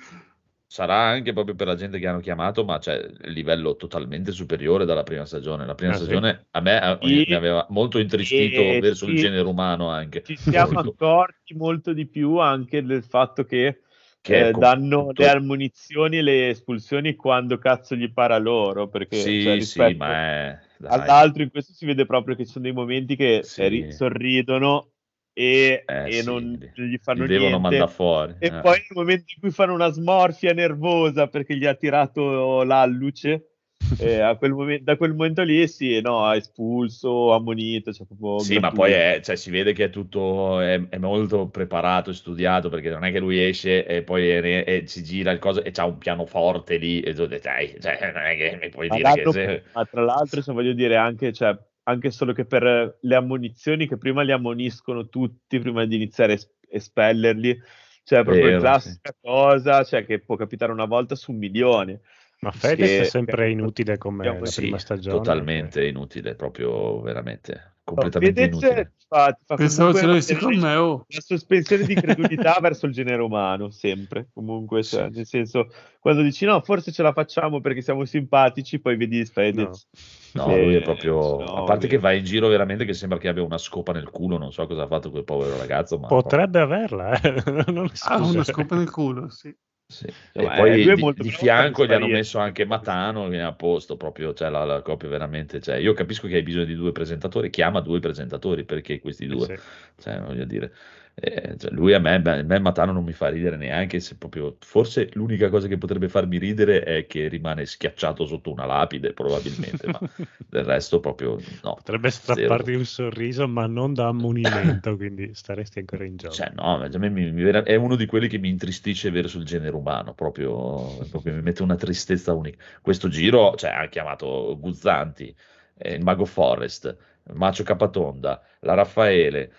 [0.75, 4.85] sarà anche proprio per la gente che hanno chiamato, ma c'è il livello totalmente superiore
[4.85, 5.65] dalla prima stagione.
[5.67, 6.05] La prima Ah, sì?
[6.05, 7.25] stagione a me eh, Sì.
[7.29, 9.19] mi aveva molto intristito E verso il sì.
[9.21, 10.23] genere umano anche.
[10.25, 13.83] Ci siamo accorti molto di più anche del fatto che,
[14.21, 18.89] Che eh, con danno tutto- le ammonizioni e le espulsioni quando cazzo gli para loro,
[18.89, 20.59] perché Sì, cioè, sì, ma è...
[20.79, 21.01] dai.
[21.01, 23.63] all'altro in questo si vede proprio che ci sono dei momenti che Sì.
[23.63, 24.94] eh, ri- sorridono
[25.35, 27.61] e, Eh, e sì, non li- non gli fanno li devono niente.
[27.61, 28.35] mandare fuori.
[28.39, 28.61] E eh.
[28.61, 33.49] poi nel momento in cui fanno una smorfia nervosa perché gli ha tirato l'alluce,
[33.97, 38.07] E a quel momen- da quel momento lì sì, no, ha espulso, ammonito, cioè
[38.37, 38.73] Sì, ma gratuito.
[38.73, 42.91] poi è, cioè, si vede che è tutto è, è molto preparato e studiato perché
[42.91, 45.85] non è che lui esce e poi e- e si gira il coso e c'ha
[45.85, 49.13] un pianoforte lì e tu dici, "Dai, cioè, non è che mi puoi Ma dire
[49.13, 49.63] che se...
[49.73, 53.99] ma tra l'altro, se voglio dire anche, cioè, anche solo che per le ammonizioni che
[53.99, 57.59] prima li ammoniscono tutti prima di iniziare a es- espellerli,
[58.03, 62.01] cioè proprio Vero, la classica cosa, cioè che può capitare una volta su un milione.
[62.45, 65.17] Ma Fedez Che- è sempre inutile come abbiamo- la Sì, prima stagione.
[65.17, 68.93] totalmente inutile, proprio veramente No, completamente Fedez inutile.
[69.09, 71.05] fa, fa Pensavo ce l'avessi con me, oh.
[71.09, 74.29] la sospensione di credulità verso il genere umano, sempre.
[74.33, 78.97] Comunque, cioè, nel senso, quando dici no, forse ce la facciamo perché siamo simpatici, poi
[78.97, 79.87] vedi Fedez.
[80.33, 81.39] No, Eh, lui è proprio.
[81.39, 84.11] no, a parte che va in giro veramente che sembra che abbia una scopa nel
[84.11, 84.37] culo.
[84.37, 86.09] Non so cosa ha fatto quel povero ragazzo, ma.
[86.09, 87.35] Potrebbe averla, eh.
[87.73, 89.55] non Ah, una scopa nel culo, sì.
[89.87, 90.07] Sì.
[90.33, 93.53] Cioè, E poi eh, di, di fianco gli hanno messo anche Matano che è a
[93.53, 95.61] posto proprio, cioè la, la coppia veramente.
[95.61, 99.47] Cioè, io capisco che hai bisogno di due presentatori, chiama due presentatori perché questi due,
[99.47, 100.03] Sì.
[100.03, 100.73] cioè, voglio dire,
[101.17, 104.57] eh, cioè, lui a me, a me Matano non mi fa ridere neanche se proprio,
[104.61, 109.87] forse l'unica cosa che potrebbe farmi ridere è che rimane schiacciato sotto una lapide probabilmente,
[109.87, 110.01] ma
[110.49, 111.75] del resto proprio no.
[111.75, 112.35] Potrebbe zero.
[112.35, 116.35] strapparti un sorriso, ma non da ammonimento, quindi staresti ancora in gioco.
[116.35, 119.45] Cioè, no, a me mi- mi è uno di quelli che mi intristisce verso il
[119.45, 122.63] genere umano, proprio, proprio mi mette una tristezza unica.
[122.83, 125.35] Questo giro, cioè, ha chiamato Guzzanti,
[125.79, 126.97] eh, il Mago Forest,
[127.33, 129.53] Macio Capatonda, la Raffaele,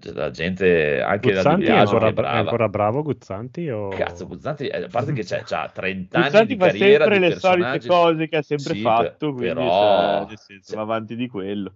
[0.00, 2.38] cioè, la gente, anche Guzzanti Di è Biagio ancora, è è brava.
[2.40, 3.68] ancora bravo Guzzanti?
[3.70, 3.88] O...
[3.90, 7.28] Cazzo, Guzzanti, eh, a parte che c'è, c'ha 30 anni Guzzanti di fa carriera sempre
[7.28, 10.82] di le solite cose che ha sempre Sì, fatto, quindi però- cioè, senso, se- va
[10.82, 11.72] avanti di quello.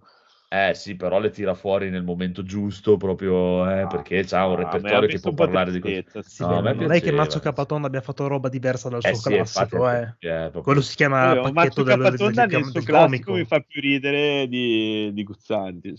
[0.53, 4.53] Eh sì, però le tira fuori nel momento giusto, proprio eh, Ah, perché c'ha un
[4.53, 6.03] ah, repertorio che può parlare di cose.
[6.03, 6.43] tristezza, sì.
[6.43, 9.13] No, beh, a me non è che Mazzo Capatonda abbia fatto roba diversa dal Eh
[9.15, 10.01] suo sì, infatti, classico, eh.
[10.19, 12.83] è proprio- Quello si chiama ma pacchetto Mazzo del, del, Capatonda del- nel suo del
[12.83, 13.33] classico comico.
[13.33, 15.93] mi fa più ridere di, di Guzzanti.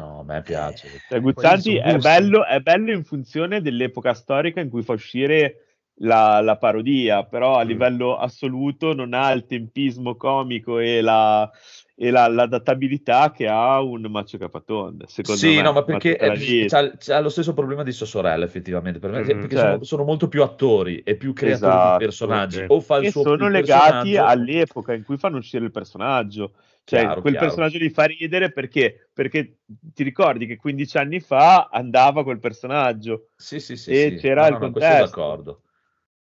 [0.00, 0.88] No, a me piace.
[1.06, 5.66] Cioè, Guzzanti è bello, è bello in funzione dell'epoca storica in cui fa uscire
[6.02, 7.68] la, la parodia, però a Mm.
[7.68, 11.48] livello assoluto non ha il tempismo comico e la,
[11.94, 15.06] e la, l'adattabilità che ha un Maccio Capatonda.
[15.06, 15.62] Secondo Sì, me.
[15.62, 19.56] no, ma perché c'ha lo stesso problema di sua sorella, effettivamente, per me, Mhm, perché
[19.56, 19.58] certo.
[19.58, 22.56] sono, sono molto più attori e più creatori Esatto, di personaggi.
[22.56, 22.64] sì.
[22.68, 26.52] O fa il e suo sono legati all'epoca in cui fanno uscire il personaggio.
[26.84, 27.46] Cioè, Chiaro, quel chiaro.
[27.46, 29.58] personaggio li fa ridere perché, perché
[29.94, 33.28] ti ricordi che 15 anni fa andava quel personaggio.
[33.36, 34.16] Sì, sì, sì, E sì.
[34.16, 35.20] c'era il no, no, questo contesto.
[35.20, 35.62] d'accordo.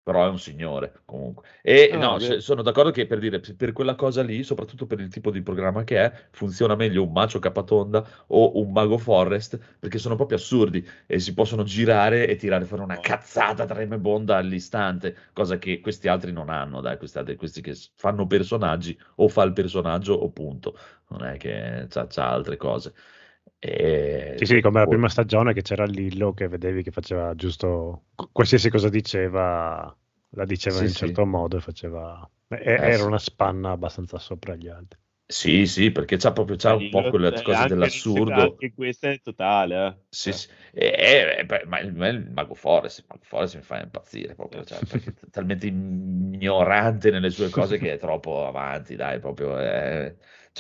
[0.08, 1.44] Però è un signore, comunque.
[1.62, 5.02] E No, no, se- sono d'accordo che per dire, per quella cosa lì, soprattutto per
[5.02, 9.60] il tipo di programma che è, funziona meglio un Macio Capatonda o un Mago Forest,
[9.78, 15.14] perché sono proprio assurdi e si possono girare e tirare fuori una cazzata tremebonda all'istante,
[15.34, 19.44] cosa che questi altri non hanno, dai, questi, altri, questi che fanno personaggi, o fa
[19.44, 20.78] il personaggio o punto.
[21.10, 22.94] Non è che c'ha, c'ha altre cose.
[23.60, 28.06] E- Sì, sì, come la prima stagione che c'era Lillo che vedevi che faceva giusto
[28.32, 29.96] qualsiasi cosa diceva,
[30.30, 30.96] la diceva Sì, in un sì.
[30.96, 32.30] certo modo e faceva...
[32.50, 35.00] Eh, era una spanna abbastanza sopra gli altri.
[35.30, 38.42] Sì, sì, perché c'ha proprio c'ha un po' quelle Eh, cose anche- dell'assurdo.
[38.42, 39.88] Anche questa è totale.
[39.88, 40.06] eh.
[40.10, 40.48] Sì, sì.
[40.74, 44.36] E- e- beh, ma il, ma il Mago Forest, il Mago Forest mi fa impazzire
[44.36, 49.60] proprio, cioè, perché è talmente ignorante nelle sue cose che è troppo avanti, dai, proprio.
[49.60, 50.16] eh.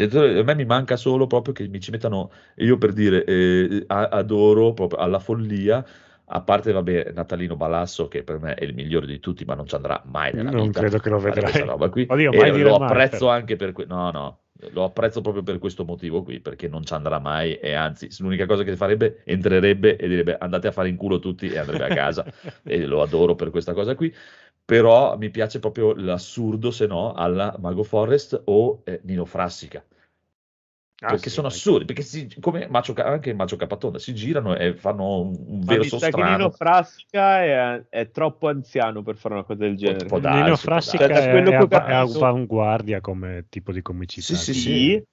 [0.08, 3.84] Cioè, a me mi manca solo proprio che mi ci mettano, io per dire, eh,
[3.88, 5.84] adoro proprio alla follia,
[6.26, 9.66] a parte, vabbè, Natalino Balasso, che per me è il migliore di tutti, ma non
[9.66, 11.44] ci andrà mai nella Non vita credo che lo vedrai.
[11.44, 12.06] questa roba qui.
[12.08, 13.30] Oddio, mai lo mai, apprezzo però.
[13.30, 14.40] anche per que- no, no,
[14.72, 18.46] lo apprezzo proprio per questo motivo qui, perché non ci andrà mai e anzi, l'unica
[18.46, 21.90] cosa che farebbe, entrerebbe e direbbe andate a fare in culo tutti e andrebbe a
[21.90, 22.26] casa
[22.64, 24.14] e lo adoro per questa cosa qui.
[24.68, 29.82] Però mi piace proprio l'assurdo, se no, alla Mago Forest o eh, Nino Frassica.
[31.00, 34.58] Ah, perché sì, sono anche- assurdi, perché si, come Macio anche Macio Capatonda si girano
[34.58, 36.38] e fanno un, un Ma mi verso sa che strano.
[36.38, 40.06] Nino Frassica è, è troppo anziano per fare una cosa del genere.
[40.06, 41.08] può darsi, Nino può Frassica.
[41.08, 44.34] Da è, quello è è capito- avanguardia come tipo di comicità.
[44.36, 45.04] Sì, sì, Sì,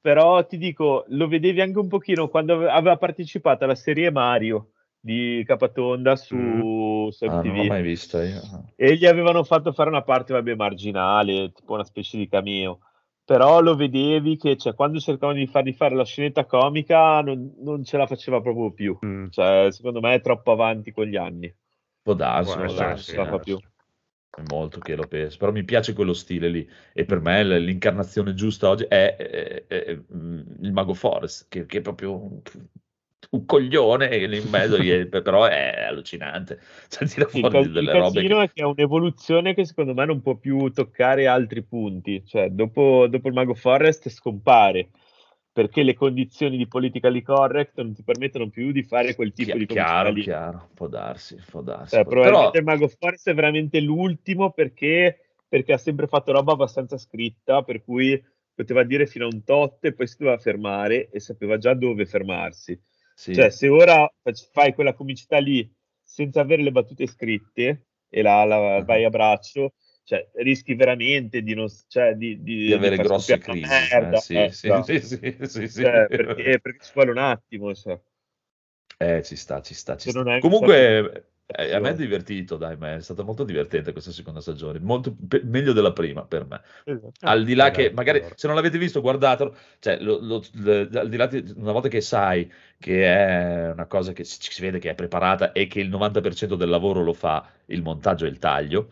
[0.00, 4.70] però ti dico, lo vedevi anche un pochino quando ave- aveva partecipato alla serie Mario
[5.04, 8.40] di Capatonda su, su Ah, non l'ho mai vista io.
[8.74, 12.78] e gli avevano fatto fare una parte vabbè, marginale, tipo una specie di cameo.
[13.22, 17.84] Però lo vedevi che cioè, quando cercavano di fargli fare la scenetta comica non, non
[17.84, 18.98] ce la faceva proprio più.
[19.04, 19.28] Mm.
[19.28, 21.54] Cioè, secondo me è troppo avanti con gli anni.
[22.02, 23.58] Può darsi, darsi, ce la fa più.
[23.58, 28.34] È molto che lo penso, però mi piace quello stile lì e per me l'incarnazione
[28.34, 32.40] giusta oggi è, è- è- è, mm, il Mago Forest, che, che è proprio
[33.30, 34.76] un coglione e lì in mezzo,
[35.22, 36.60] però è allucinante.
[36.88, 38.42] Cioè, tira il, fuori cas- delle il robe che...
[38.42, 43.06] è che è un'evoluzione che secondo me non può più toccare altri punti, cioè dopo,
[43.08, 44.90] dopo il Mago Forest scompare
[45.54, 49.58] perché le condizioni di politically correct non ti permettono più di fare quel tipo Chi-
[49.58, 50.22] di chiaro, lì.
[50.22, 51.94] chiaro, può darsi, può darsi.
[51.94, 56.32] Cioè, può- probabilmente Però il Mago Forest è veramente l'ultimo perché, perché ha sempre fatto
[56.32, 58.20] roba abbastanza scritta, per cui
[58.52, 62.04] poteva dire fino a un tot e poi si doveva fermare e sapeva già dove
[62.04, 62.76] fermarsi.
[63.14, 64.10] Sì, Cioè, se ora
[64.52, 65.70] fai quella comicità lì
[66.02, 68.84] senza avere le battute scritte e la, la Ah.
[68.84, 69.74] vai a braccio,
[70.04, 73.64] cioè, rischi veramente di, non, cioè, di, di, di avere grosse crisi.
[73.64, 74.16] una merda.
[74.16, 75.82] eh, sì, Eh, sì, sì, sì, sì, sì.
[75.82, 77.74] Cioè, perché, perché ci vuole un attimo.
[77.74, 78.00] cioè.
[78.98, 80.38] Eh, ci sta, ci sta, ci sta.
[80.38, 84.78] Comunque, eh, a me è divertito, dai, ma è stata molto divertente questa seconda stagione,
[84.80, 86.60] molto pe- meglio della prima per me.
[86.84, 87.12] Esatto.
[87.20, 90.88] Al di là eh, che, magari, se non l'avete visto, guardatelo, cioè, lo- lo- l-
[90.94, 94.60] al di là di- una volta che sai che è una cosa che si, si
[94.62, 98.28] vede che è preparata e che il 90% del lavoro lo fa il montaggio e
[98.28, 98.90] il taglio,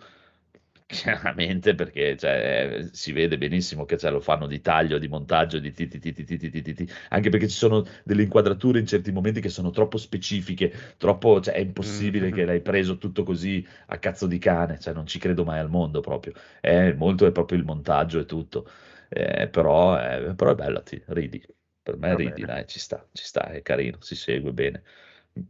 [1.03, 5.73] chiaramente perché cioè, si vede benissimo che cioè, lo fanno di taglio, di montaggio, di
[5.73, 9.11] ti, ti, ti, ti, ti, ti, ti, anche perché ci sono delle inquadrature in certi
[9.11, 12.35] momenti che sono troppo specifiche, troppo, cioè, è impossibile mm-hmm.
[12.35, 15.71] che l'hai preso tutto così a cazzo di cane, cioè, non ci credo mai al
[15.71, 18.69] mondo proprio, eh, molto è proprio il montaggio e tutto,
[19.09, 21.43] eh, però, eh, però, è bella, ti, ridi,
[21.83, 24.83] per me Va ridi, dai, ci sta, ci sta, è carino, si segue bene,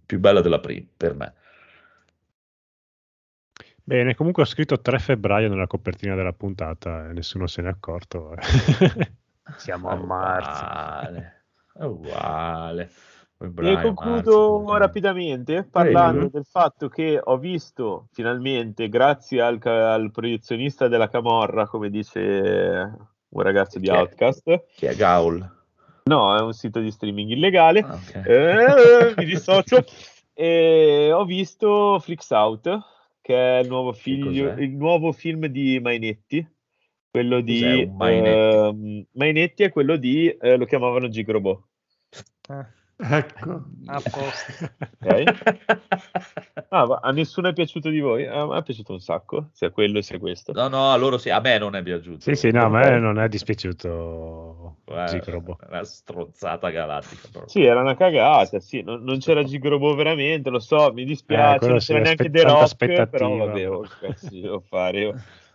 [0.06, 1.34] più bella della prima, per me.
[3.84, 8.34] Bene, comunque ho scritto 3 febbraio nella copertina della puntata e nessuno se n'è accorto.
[9.56, 10.64] Siamo a È marzo.
[10.64, 11.44] uguale,
[11.74, 12.82] è uguale.
[12.82, 12.88] E
[13.38, 16.30] Febbraio, concludo marzo, rapidamente parlando Prego.
[16.30, 22.20] del fatto che ho visto finalmente, grazie al, al proiezionista della Camorra, come dice
[23.28, 23.96] un ragazzo di Chi è?
[23.98, 25.38] Outcast, Chi è Gaul?
[26.04, 28.26] no, è un sito di streaming illegale, Ah, ok.
[28.26, 29.82] eh, mi dissocio,
[30.34, 32.78] e ho visto Freaks Out,
[33.22, 36.46] che è il nuovo, figlio- il nuovo film di Mainetti.
[37.10, 38.56] Quello di Mainetti?
[38.56, 41.68] ehm, Mainetti è quello di eh, lo chiamavano Gigrobo.
[42.48, 42.66] Eh,
[42.96, 43.64] Ecco.
[43.86, 44.52] a posto.
[45.02, 45.24] Ok?
[46.68, 48.26] Ah, ma a nessuno è piaciuto di voi?
[48.26, 50.52] A me è piaciuto un sacco, sia quello sia questo.
[50.52, 52.20] No, no, a loro sì, a me non è piaciuto.
[52.20, 54.76] Sì, sì, no, a me non è dispiaciuto
[55.08, 55.58] Gigrobo.
[55.68, 57.48] Una strozzata galattica proprio.
[57.48, 61.68] Sì, era una cagata, sì, non, non c'era Gigrobo veramente, lo so, mi dispiace, Eh,
[61.68, 65.14] non c'era neanche aspe- The Rock, però vabbè, oh, cazzo devo fare io.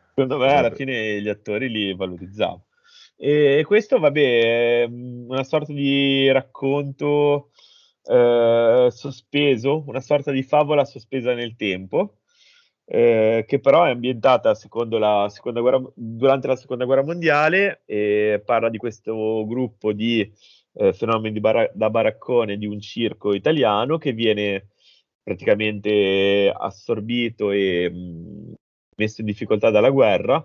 [0.10, 2.67] Secondo me alla fine gli attori li valorizzavo.
[3.20, 7.50] E questo, vabbè, è mm, una sorta di racconto
[8.04, 12.20] eh, sospeso, una sorta di favola sospesa nel tempo,
[12.86, 14.54] eh, che però è ambientata
[15.00, 15.28] la
[15.62, 20.32] guerra, durante la seconda guerra mondiale e parla di questo gruppo di
[20.74, 24.68] eh, fenomeni di bara- da baraccone di un circo italiano che viene
[25.24, 28.54] praticamente assorbito e mh,
[28.96, 30.44] messo in difficoltà dalla guerra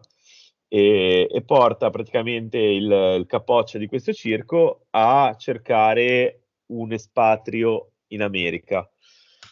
[0.75, 8.23] e, e porta praticamente il, il capoccia di questo circo a cercare un espatrio in
[8.23, 8.91] America.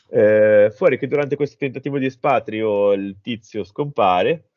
[0.08, 4.52] Eh, fuori che durante questo tentativo di espatrio il tizio scompare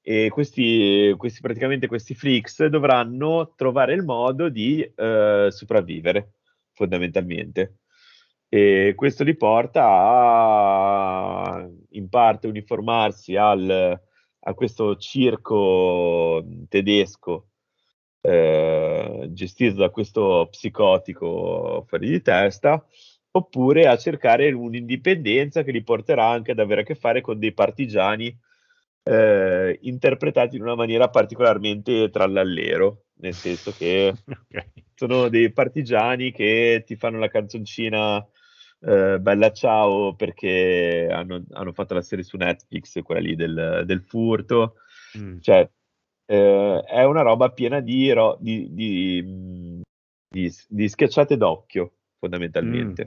[0.00, 6.36] e questi, questi praticamente questi freaks dovranno trovare il modo di eh, sopravvivere
[6.72, 7.80] fondamentalmente
[8.48, 14.00] e questo li porta a in parte uniformarsi al,
[14.48, 17.48] a questo circo tedesco
[18.22, 22.82] eh, gestito da questo psicotico fuori di testa
[23.30, 27.52] oppure a cercare un'indipendenza che li porterà anche ad avere a che fare con dei
[27.52, 28.36] partigiani
[29.02, 34.14] eh, interpretati in una maniera particolarmente trallallero, nel senso che
[34.50, 34.64] Ok.
[34.94, 38.26] sono dei partigiani che ti fanno la canzoncina
[38.80, 44.02] eh, Bella Ciao perché hanno, hanno fatto la serie su Netflix, quella lì del, del
[44.02, 44.76] furto,
[45.18, 45.38] Mm.
[45.40, 45.68] cioè
[46.26, 49.82] eh, è una roba piena di, ro- di, di,
[50.68, 53.02] di- schiacciate d'occhio, fondamentalmente.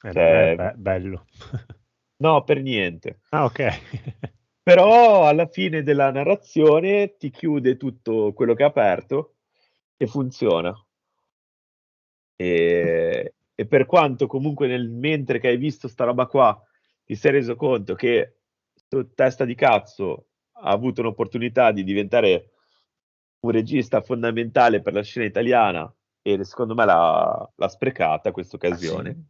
[0.00, 1.26] Eh, Cioè- beh, bello.
[2.20, 3.20] No, per niente.
[3.30, 3.68] ah, ok.
[4.62, 9.36] Però alla fine della narrazione ti chiude tutto quello che è aperto
[9.96, 10.72] e funziona.
[12.36, 16.56] E, e per quanto comunque nel mentre che hai visto sta roba qua
[17.04, 18.36] ti sei reso conto che
[18.72, 20.26] sto testa di cazzo
[20.60, 22.50] ha avuto un'opportunità di diventare
[23.40, 29.24] un regista fondamentale per la scena italiana e secondo me l'ha, l'ha sprecata questa occasione.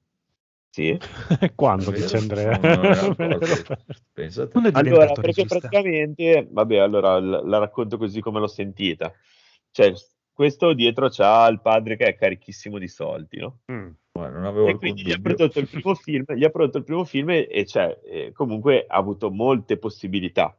[0.69, 0.99] Sì.
[1.55, 2.03] Quando Vero?
[2.03, 2.59] dice Andrea?
[4.73, 5.59] Allora, perché regista.
[5.59, 9.13] praticamente, vabbè, allora l- la racconto così come l'ho sentita.
[9.71, 9.93] Cioè,
[10.33, 13.61] questo dietro c'ha il padre che è carichissimo di soldi, no?
[13.73, 13.91] Mm.
[14.25, 17.31] Avevo e quindi gli ha prodotto il primo film, gli ha prodotto il primo film
[17.31, 20.57] e, cioè, eh, comunque ha avuto molte possibilità.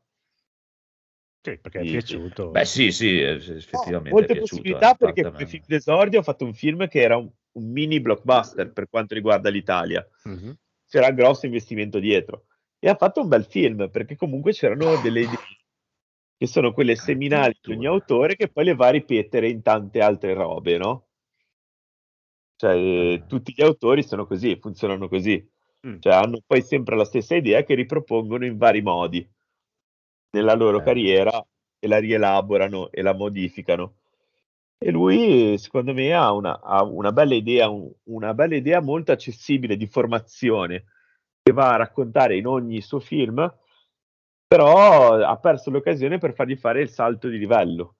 [1.42, 2.50] Sì, perché è Sì, piaciuto.
[2.50, 4.62] Beh, sì, sì, effettivamente molte è piaciuto.
[4.62, 7.72] possibilità eh, perché come me- film d'esordio ha fatto un film che era un, un
[7.72, 10.06] mini blockbuster per quanto riguarda l'Italia.
[10.24, 10.58] Mhm.
[10.88, 12.46] C'era un grosso investimento dietro
[12.80, 15.38] e ha fatto un bel film perché comunque c'erano delle idee
[16.38, 20.00] che sono quelle seminali di ogni autore che poi le va a ripetere in tante
[20.00, 21.09] altre robe, no?
[22.60, 25.50] Cioè, eh, tutti gli autori sono così, funzionano così.
[25.88, 26.00] Mm.
[26.02, 29.26] Cioè, hanno poi sempre la stessa idea che ripropongono in vari modi
[30.32, 30.84] nella loro Eh.
[30.84, 31.42] carriera
[31.80, 33.94] e la rielaborano e la modificano.
[34.78, 39.14] E lui, secondo me, ha una, ha una bella idea, un- una bella idea molto
[39.14, 40.84] accessibile di formazione
[41.42, 43.38] che va a raccontare in ogni suo film,
[44.46, 47.96] però ha perso l'occasione per fargli fare il salto di livello.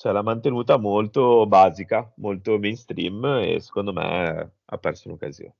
[0.00, 5.54] Cioè, l'ha mantenuta molto basica, molto mainstream e secondo me ha perso un'occasione.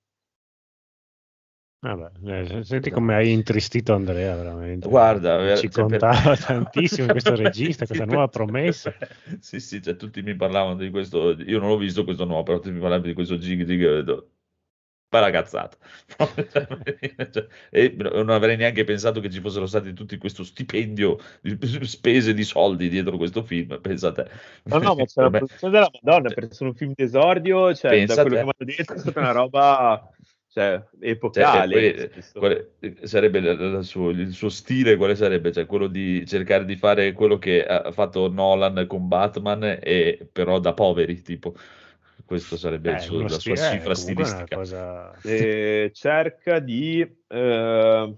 [1.83, 2.11] Vabbè,
[2.59, 4.89] eh, senti come hai intristito Andrea, veramente.
[4.89, 8.95] Guarda, ver- ci cioè, per- contava tantissimo questo regista, questa nuova promessa.
[9.41, 12.59] Sì, sì, cioè, tutti mi parlavano di questo, io non l'ho visto questo nuovo, però
[12.59, 14.27] tutti mi parlavano di questo Jig Jig,
[15.11, 15.77] e ho detto, fa la cazzata.
[17.31, 22.33] Cioè, e non avrei neanche pensato che ci fossero stati tutti questo stipendio di spese
[22.35, 24.31] di soldi dietro questo film, pensate.
[24.65, 28.15] No, no, ma c'è la produzione della Madonna per essere un film d'esordio, cioè, Pensa
[28.15, 30.11] da quello che mi hanno detto, è stata una roba
[30.53, 31.73] cioè, Cioè, epocale.
[31.93, 32.71] poi, Questo- quale-
[33.03, 35.53] sarebbe la- la- il suo, il suo stile, quale sarebbe?
[35.53, 40.59] Cioè, quello di cercare di fare quello che ha fatto Nolan con Batman, e però
[40.59, 41.55] da poveri, tipo.
[42.31, 44.55] Questo sarebbe Eh, suo- la sua stile- eh, cifra stilistica.
[44.57, 48.17] cosa- eh, cerca di eh,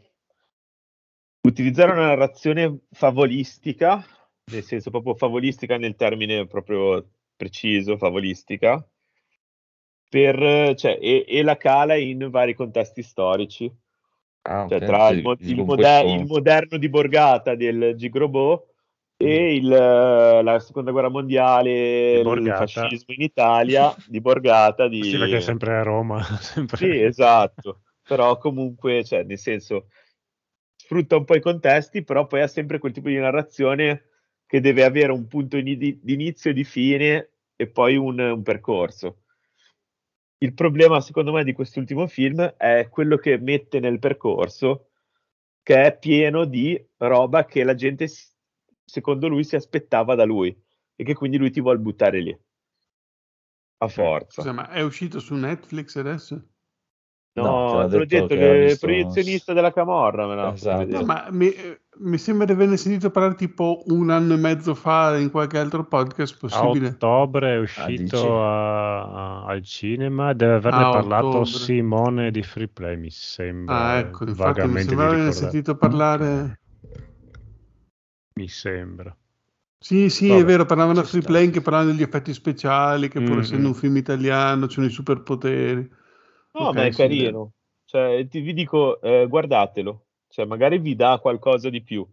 [1.49, 4.05] utilizzare una narrazione favolistica,
[4.51, 8.87] nel senso proprio favolistica nel termine proprio preciso, favolistica,
[10.11, 13.75] per, cioè, e, e la cala in vari contesti storici.
[14.43, 14.85] Ah, Cioè, ok.
[14.85, 18.72] tra Sì, il, il moder- questo- il moderno di Borgata del Gigrobot
[19.25, 24.89] e il, eh, la seconda guerra mondiale, Di il fascismo in Italia di Borgata.
[24.89, 25.03] Di...
[25.03, 26.23] Sì, perché è sempre a Roma.
[26.41, 29.89] sempre- Sì, esatto, però comunque, cioè, nel senso,
[30.77, 34.05] sfrutta un po' i contesti, però poi ha sempre quel tipo di narrazione
[34.47, 38.19] che deve avere un punto in- di, di inizio e di fine e poi un,
[38.19, 39.19] un percorso.
[40.39, 44.89] Il problema, secondo me, di quest'ultimo film è quello che mette nel percorso,
[45.63, 48.32] che è pieno di roba che la gente, s-
[48.85, 50.55] secondo lui, si aspettava da lui
[50.95, 52.39] e che quindi lui ti vuole buttare lì.
[53.79, 54.43] A forza.
[54.43, 56.41] Scusa, ma è uscito su Netflix adesso?
[57.35, 60.87] No, No, te l'ho detto detto, che visto- proiezionista della Camorra me l'ha Esatto.
[60.87, 64.75] No, ma mi, eh, mi sembra di averne sentito parlare tipo un anno e mezzo
[64.75, 66.89] fa in qualche altro podcast A possibile.
[66.89, 71.47] ottobre è uscito a- al cinema, deve averne Ah, parlato ottobre.
[71.47, 73.79] Simone di Free Play, mi sembra.
[73.79, 75.33] Ah, ecco, infatti mi sembra di aver ricordare.
[75.33, 76.61] sentito parlare.
[78.43, 79.17] Mi sembra.
[79.79, 83.21] Sì, sì, Vabbè, è vero, parlavano a Free Play che parlavano degli effetti speciali, che
[83.23, 85.89] pur Mm, essendo un film italiano c'erano i superpoteri.
[86.55, 87.53] No, Ok, ma è sì, carino.
[87.85, 90.07] Cioè, ti, vi dico, eh, guardatelo.
[90.29, 92.07] Cioè, magari vi dà qualcosa di più.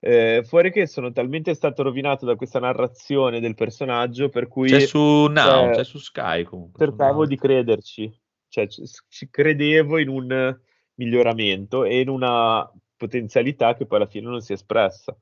[0.00, 4.80] Eh, fuori che sono talmente stato rovinato da questa narrazione del personaggio per cui C'è
[4.80, 6.84] su Now, cioè, c'è su Sky comunque.
[6.84, 8.20] cercavo di crederci.
[8.48, 10.58] Cioè, ci, ci credevo in un
[10.94, 15.16] miglioramento e in una potenzialità che poi alla fine non si è espressa.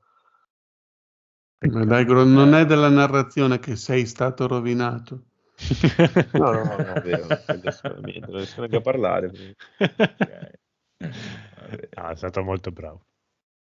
[1.69, 5.23] Ma dai, Gro, non è della narrazione che sei stato rovinato.
[6.33, 9.31] No, no, no, no, è vero, non riesco neanche a parlare.
[9.77, 10.51] Vabbè.
[11.95, 13.05] Ah, è stato molto bravo.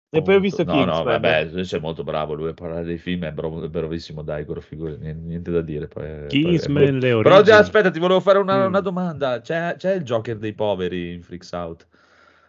[0.09, 3.23] E poi ho visto no, no, vabbè, sei molto bravo lui a parlare dei film,
[3.25, 5.87] è, bravo- è bravissimo Daigoro, figurati, niente, niente da dire.
[5.87, 8.67] Poi, poi- Kingsman, le Però già, aspetta, ti volevo fare una, Mm.
[8.67, 9.41] una domanda.
[9.41, 11.87] C'è, c'è il Joker dei poveri in Freaks Out?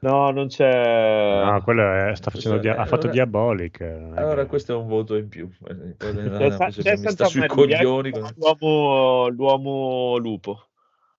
[0.05, 1.43] No, non c'è...
[1.45, 3.81] No, quello è- sta facendo dia- ha fatto Allora- Diabolic.
[3.81, 5.49] eh, Allora, questo è un voto in più.
[5.67, 8.11] Eh, C'è, se c'è mi sta sui coglioni.
[8.11, 10.69] fa l'uomo, l'uomo lupo,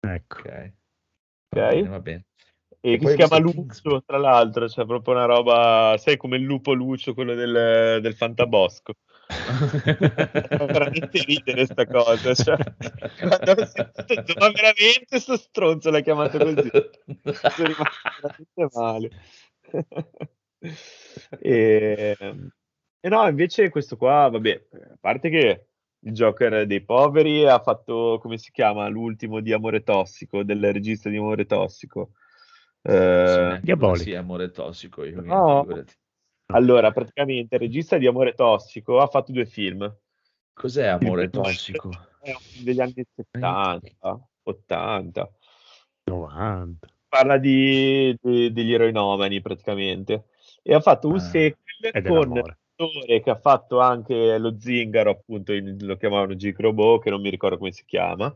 [0.01, 0.37] Ecco.
[0.39, 0.71] Ok,
[1.49, 2.25] va bene, va bene.
[2.79, 6.43] E E che si chiama Lucio, tra l'altro, c'è proprio una roba, sai come il
[6.43, 8.93] lupo Lucio, quello del, del Fantabosco.
[9.27, 12.57] Fa veramente ridere sta cosa, cioè,
[13.19, 16.69] quando ho sentito, ma veramente sto stronzo l'ha chiamato così,
[17.33, 19.09] sono rimasto veramente male.
[21.39, 22.15] e,
[22.99, 25.67] e no, invece questo qua, vabbè, a parte che
[25.99, 31.09] il Joker dei poveri ha fatto, come si chiama, l'ultimo di Amore Tossico, del regista
[31.09, 32.11] di Amore Tossico.
[32.87, 34.03] Eh, Diabolico.
[34.03, 35.03] Sì, amore tossico.
[35.03, 35.65] Io, No.
[36.53, 39.93] allora, praticamente il regista di Amore Tossico ha fatto due film.
[40.53, 41.89] Cos'è amore tossico?
[42.21, 43.81] è un film degli anni 70,
[44.43, 45.31] 80.
[46.05, 46.87] 90.
[47.09, 50.27] Parla di, di- degli eroinomani praticamente.
[50.63, 51.19] E ha fatto un Ah.
[51.19, 56.53] sequel con l'attore che ha fatto anche lo zingaro, appunto, in- lo chiamavano G.
[56.57, 58.33] Robot, che non mi ricordo come si chiama.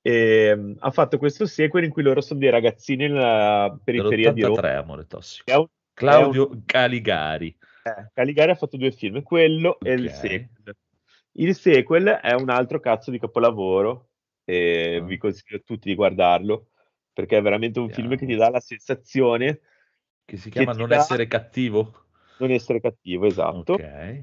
[0.00, 4.42] E, mm, ha fatto questo sequel in cui loro sono dei ragazzini nella periferia di
[4.42, 4.60] Roma.
[4.60, 5.50] Dell'83, amore tossico.
[5.50, 7.56] È un- Claudio Caligari.
[7.84, 10.76] eh, Caligari ha fatto due film, quello e il sequel.
[11.36, 14.08] Il sequel è un altro cazzo di capolavoro
[14.44, 15.04] e Ah.
[15.04, 16.68] vi consiglio a tutti di guardarlo
[17.12, 19.60] perché è veramente un film che ti dà la sensazione
[20.24, 22.06] Che si chiama ti Non essere cattivo.
[22.38, 23.74] non essere cattivo, esatto.
[23.74, 24.22] Ok.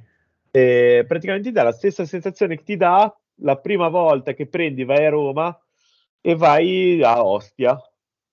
[0.52, 4.84] E praticamente ti dà la stessa sensazione che ti dà la prima volta che prendi,
[4.84, 5.58] vai a Roma
[6.20, 7.78] e vai a Ostia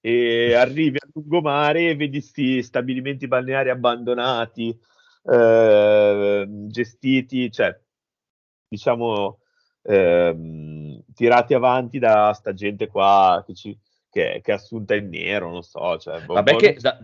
[0.00, 4.78] e arrivi a lungomare e vedi questi stabilimenti balneari abbandonati,
[5.24, 7.78] eh, gestiti, cioè
[8.68, 9.40] diciamo
[9.82, 13.78] ehm, tirati avanti da sta gente qua che, ci-
[14.10, 15.96] che- che è assunta in nero, non so.
[15.98, 16.98] Cioè, boh, Vabbè boh, che da,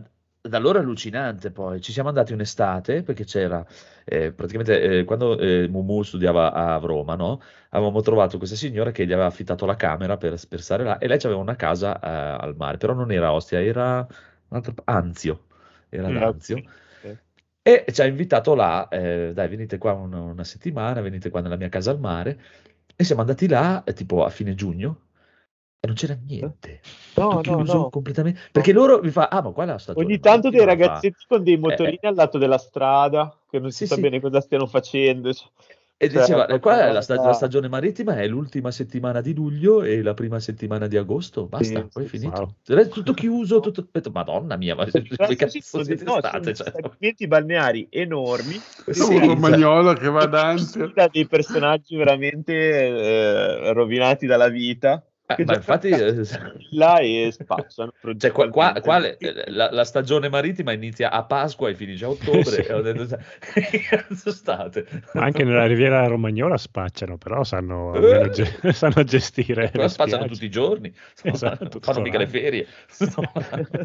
[0.48, 1.80] da loro è allucinante poi.
[1.80, 3.64] Ci siamo andati un'estate perché c'era,
[4.04, 7.40] eh, praticamente eh, quando eh, Mumu studiava a Roma, no?
[7.70, 11.06] Avevamo trovato questa signora che gli aveva affittato la camera per, per stare là e
[11.08, 14.06] lei aveva una casa eh, al mare, però non era Ostia, era
[14.48, 15.46] un'altra- Anzio.
[15.88, 16.16] Era Mm.
[16.22, 16.56] Anzio.
[17.00, 17.16] Sì.
[17.62, 21.56] E ci ha invitato là, eh, dai, venite qua una, una settimana, venite qua nella
[21.56, 22.38] mia casa al mare.
[22.96, 25.03] E siamo andati là, eh, tipo a fine giugno,
[25.86, 26.80] non c'era niente.
[27.16, 27.90] No, Tutto no, chiuso no.
[27.90, 28.40] completamente.
[28.50, 30.04] Perché loro mi fa, ah, ma qua è la stagione.
[30.06, 33.78] Ogni tanto dei ragazzetti con dei motorini Eh, al lato della strada che non si
[33.78, 34.00] Sì, sa sì.
[34.00, 35.32] bene cosa stiano facendo.
[35.32, 35.48] cioè.
[35.96, 39.32] E Cioè, diceva, eh, qua è la, sta- la stagione marittima è l'ultima settimana di
[39.32, 42.56] luglio e la prima settimana di agosto, basta, Sì, poi è finito.
[42.66, 42.78] wow.
[42.78, 43.88] È tutto chiuso, tutto...
[44.12, 46.52] Madonna mia, ma che l'altro cazzo siete no, state?
[46.52, 54.26] Cioè, stabilimenti balneari enormi sì, un romagnolo che va ad dei personaggi veramente eh, rovinati
[54.26, 56.22] dalla vita eh, ma infatti, eh,
[56.72, 59.50] là e spacciano cioè, qua, qua- qua le- progettualmente.
[59.52, 62.42] la, la stagione marittima inizia a Pasqua e finisce a ottobre.
[62.54, 62.60] Sì.
[62.60, 63.18] E ho detto, cioè,
[63.70, 64.86] che cazzo state?
[65.14, 68.28] Anche nella Riviera Romagnola spacciano, però sanno, Eh.
[68.30, 72.66] ge- sanno gestire Però spacciano tutti i giorni, Esatto, fanno mica le ferie.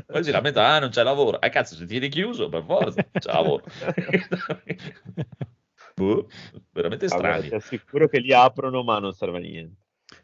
[0.06, 1.40] Poi si lamenta, ah, non c'è lavoro.
[1.40, 3.64] Eh, cazzo, se tieni chiuso, per forza, c'è lavoro.
[5.95, 6.28] Boh,
[6.72, 7.48] veramente strani.
[7.49, 9.76] ti assicuro che li aprono ma non serve a niente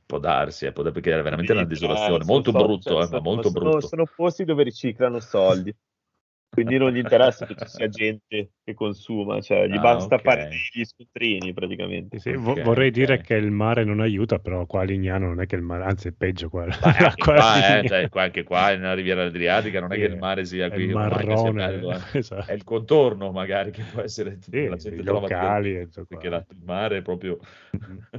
[0.06, 2.20] Può darsi, eh, può perché è veramente una Eh, desolazione.
[2.20, 3.88] sono Molto so- brutto, cioè, eh, ma sono- molto sono- brutto.
[3.88, 5.76] sono posti dove riciclano soldi
[6.56, 10.22] quindi non gli interessa che ci sia gente che consuma cioè gli Ah, basta ok.
[10.22, 12.94] fare gli scontrini praticamente Sì, sì, vo- Ok, vorrei ok.
[12.94, 15.84] dire che il mare non aiuta, però qua a Lignano non è che il mare,
[15.84, 16.66] anzi è peggio qua.
[16.82, 20.18] Anche qua, eh, cioè, qua- anche qua nella Riviera Adriatica non è Sì, che il
[20.18, 22.00] mare sia qui, è sia marrone, bello, eh.
[22.20, 22.52] esatto.
[22.52, 26.30] è il contorno magari che può essere Sì, la gente i trova locali tutto perché
[26.30, 26.38] qua.
[26.38, 27.38] la- il mare è proprio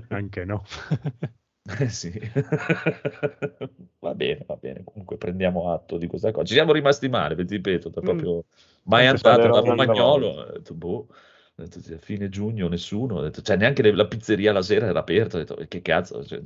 [0.08, 0.62] Anche no.
[1.68, 2.10] Eh sì.
[3.98, 4.84] va bene, va bene.
[4.84, 6.46] Comunque prendiamo atto di questa cosa.
[6.46, 8.04] Ci siamo rimasti male, vi ripeto, da Mm.
[8.04, 8.44] proprio
[8.84, 10.52] mai Anche andato da Romagnolo.
[10.52, 11.08] Detto, boh,
[11.54, 15.36] detto, a fine giugno nessuno, detto, cioè neanche le- la pizzeria la sera era aperta.
[15.36, 16.22] Ho detto, che cazzo?
[16.24, 16.40] Cioè,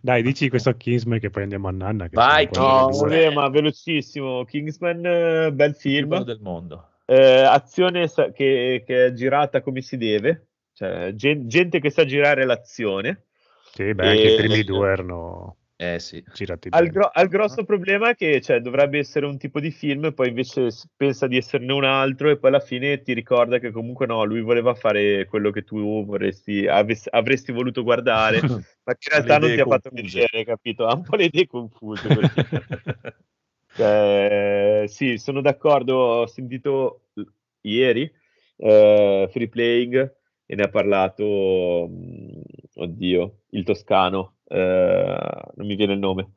[0.00, 2.08] Dai, dici questo Kingsman che poi andiamo a Nanna.
[2.08, 3.08] Che Vai, no alle due.
[3.08, 6.88] vabbè, ma velocissimo Kingsman eh, bel film film del mondo.
[7.06, 12.44] Eh, azione che, che è girata come si deve cioè gen- gente che sa girare
[12.44, 13.24] l'azione
[13.74, 16.22] Sì, beh, anche i primi due erano Eh sì.
[16.32, 16.90] girati bene.
[16.90, 20.28] gro- ha il grosso problema è che cioè, dovrebbe essere un tipo di film, poi
[20.28, 24.22] invece pensa di esserne un altro, e poi alla fine ti ricorda che comunque no,
[24.22, 28.40] lui voleva fare quello che tu vorresti, avess- avresti voluto guardare,
[28.84, 30.86] ma che in realtà non ti ha fatto vedere, capito?
[30.86, 32.08] Ha un po' le idee confuse.
[33.76, 35.96] Cioè, sì, sono d'accordo.
[35.96, 37.06] Ho sentito
[37.62, 38.08] ieri
[38.56, 40.14] eh, Free Playing
[40.46, 42.40] e ne ha parlato, mh,
[42.74, 45.16] oddio, il toscano, eh,
[45.54, 46.32] non mi viene il nome.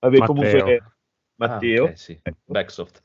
[0.00, 0.34] Vabbè, Matteo.
[0.34, 0.94] comunque, Ah,
[1.36, 2.18] Matteo, ok, sì.
[2.22, 2.38] ecco.
[2.44, 3.02] Backsoft.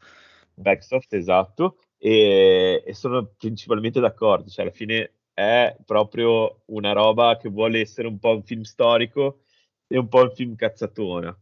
[0.54, 7.50] Backsoft, esatto, e, e sono principalmente d'accordo, cioè alla fine è proprio una roba che
[7.50, 9.44] vuole essere un po' un film storico
[9.88, 11.38] e un po' un film cazzatona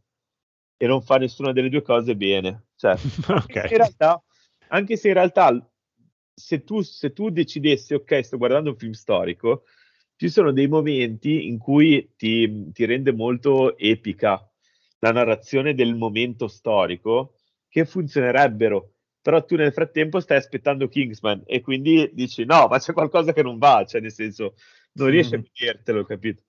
[0.77, 2.67] e non fa nessuna delle due cose bene.
[2.75, 2.91] Cioè,
[3.27, 3.67] anche, Ok.
[3.67, 4.23] se in realtà,
[4.67, 5.71] anche se in realtà
[6.34, 9.63] se tu, se tu decidessi, ok, sto guardando un film storico,
[10.18, 14.45] ci sono dei momenti in cui ti, ti rende molto epica
[14.99, 17.35] la narrazione del momento storico
[17.69, 22.94] che funzionerebbero, però tu nel frattempo stai aspettando Kingsman e quindi dici no, ma c'è
[22.94, 24.56] qualcosa che non va, cioè nel senso
[24.94, 25.41] non riesci a Mm.
[25.41, 26.44] vedertelo, capito?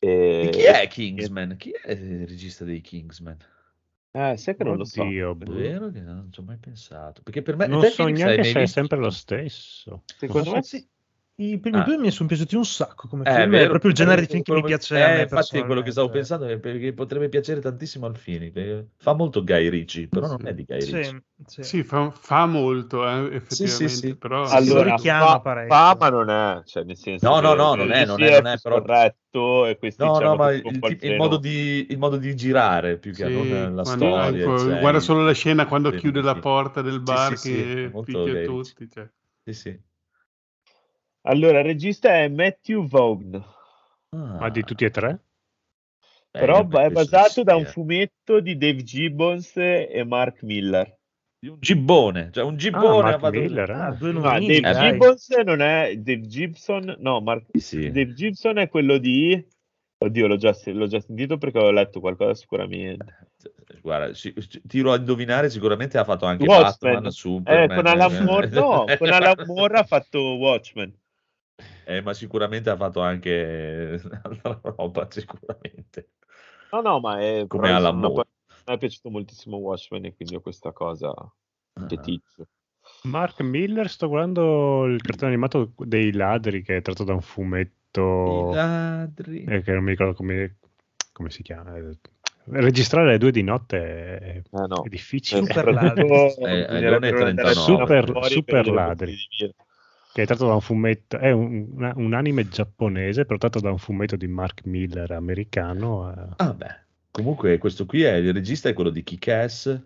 [0.00, 0.50] E E...
[0.50, 1.56] chi è Kingsman?
[1.56, 3.38] Chi è il regista dei Kingsman?
[4.12, 5.02] Eh, sai che non lo so.
[5.02, 5.52] È boh.
[5.52, 7.22] vero che non ci ho mai pensato.
[7.22, 10.02] Perché per me Non so neanche se è sempre lo stesso.
[10.16, 10.86] Secondo me sì.
[11.40, 11.84] I primi Ah.
[11.84, 14.26] due mi sono piaciuti un sacco come Eh, film, è vero, proprio il genere di
[14.26, 16.92] film che mi piace a eh, me infatti è quello che stavo pensando è perché
[16.92, 18.50] potrebbe piacere tantissimo al Fini
[18.96, 20.46] fa molto Guy Ritchie però non Sì.
[20.46, 21.62] è di Guy Ritchie Sì, sì.
[21.62, 24.16] Sì, fa, fa molto, eh, effettivamente, Sì, sì, sì.
[24.16, 24.48] però...
[24.48, 28.04] Allora, richiama fa, fa, ma non è, cioè nel senso No, no, no, non è,
[28.04, 31.16] non è, non è, però- corretto e questi no diciamo no ma che il, il-
[31.16, 35.00] modo di, il modo di girare più che Sì, non la storia ecco, cioè, guarda
[35.00, 38.88] solo la scena quando chiude la porta del bar che molto picchia tutti.
[39.44, 39.80] Sì, sì.
[41.26, 43.34] Allora, il regista è Matthew Vaughn,
[44.10, 45.20] Ah, Ma di tutti e tre?
[46.30, 47.66] eh, però è basato da un eh.
[47.66, 50.96] fumetto di Dave Gibbons e Mark Miller.
[51.40, 53.96] di un gibbone cioè un gibbone Mark ha fatto- Miller, Ah, eh.
[53.96, 54.90] due No, nomini, Dave dai.
[54.92, 57.90] Gibbons non è Dave Gibson, no, Mark Sì.
[57.90, 59.46] Dave Gibson è quello di
[60.00, 63.28] Oddio, l'ho già, l'ho già sentito perché ho letto qualcosa sicuramente.
[63.82, 66.92] Guarda, ci- ci- tiro a indovinare, sicuramente ha fatto anche Watchmen.
[66.92, 67.76] Batman, Eh, Superman.
[67.76, 70.96] con Alan Moore, no, con Alan Moore ha fatto Watchmen.
[71.84, 76.10] Eh, ma sicuramente ha fatto anche altra roba, sicuramente.
[76.70, 78.28] No, no, ma è Come insomma, Moore.
[78.66, 81.86] me è piaciuto moltissimo Watchmen e quindi ho questa cosa Ah.
[81.86, 82.46] feticcio.
[83.04, 87.22] Mark Miller, sto guardando il cartone animato dei ladri che è tratto da un I
[87.22, 89.44] fumetto ladri.
[89.44, 90.56] eh, che non mi ricordo come,
[91.12, 91.76] come si chiama.
[91.76, 91.96] Eh,
[92.50, 93.76] Registrare alle due di notte
[94.18, 94.82] è, Eh, no.
[94.84, 95.40] è difficile.
[95.42, 96.08] Super ladri.
[96.08, 97.54] Eh, eh, non è 39.
[97.54, 99.14] Super- super ladri.
[100.18, 103.70] Che è tratto da un fumetto, è un, una- un anime giapponese, però tratto da
[103.70, 106.10] un fumetto di Mark Miller americano.
[106.12, 106.26] eh.
[106.38, 106.86] Ah, beh.
[107.12, 109.80] Comunque, questo qui è il regista, è quello di Kick-Ass,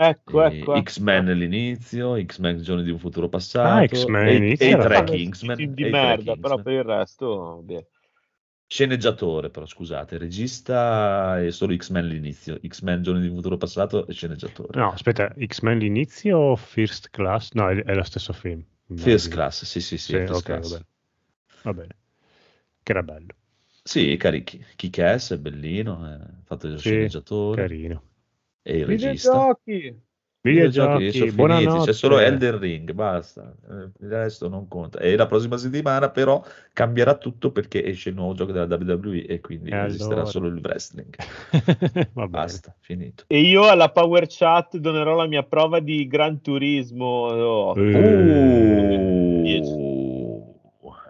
[0.00, 0.82] Ecco, eh, ecco.
[0.82, 5.04] X-Men all'inizio, X-Men Giorni di un futuro passato, Ah, X-Men e, e i tre.
[5.04, 5.58] Kingsman.
[5.58, 7.86] E di i tre merda, però per il resto, bene.
[8.66, 14.12] Sceneggiatore, però scusate, regista è solo X-Men l'inizio, X-Men Giorni di un futuro passato e
[14.12, 14.78] sceneggiatore.
[14.78, 17.52] No, aspetta, X-Men l'inizio o First Class?
[17.52, 18.62] No, è, è lo stesso film.
[18.96, 19.30] First.
[19.30, 20.60] Class, sì, sì, sì, Sì, First ok, Class.
[20.60, 20.86] va bene.
[21.62, 21.96] Va bene.
[22.82, 23.34] Che era bello.
[23.82, 24.62] Sì, carichi.
[24.76, 28.02] Kick-Ass è bellino, è fatto il Sì, sceneggiatore Carino.
[28.62, 29.46] e il regista.
[29.46, 30.02] Videogiochi!
[30.48, 34.98] Videogiochi, sono finiti, c'è solo Elden Ring, basta, Eh, il resto non conta.
[34.98, 36.42] E la prossima settimana però
[36.72, 40.30] cambierà tutto perché esce il nuovo gioco della WWE e quindi E esisterà allora?
[40.30, 41.14] solo il wrestling.
[42.28, 43.24] Basta, finito.
[43.26, 47.06] E io alla Power Chat donerò la mia prova di Gran Turismo.
[47.06, 47.72] Oh.
[47.72, 49.28] Uh,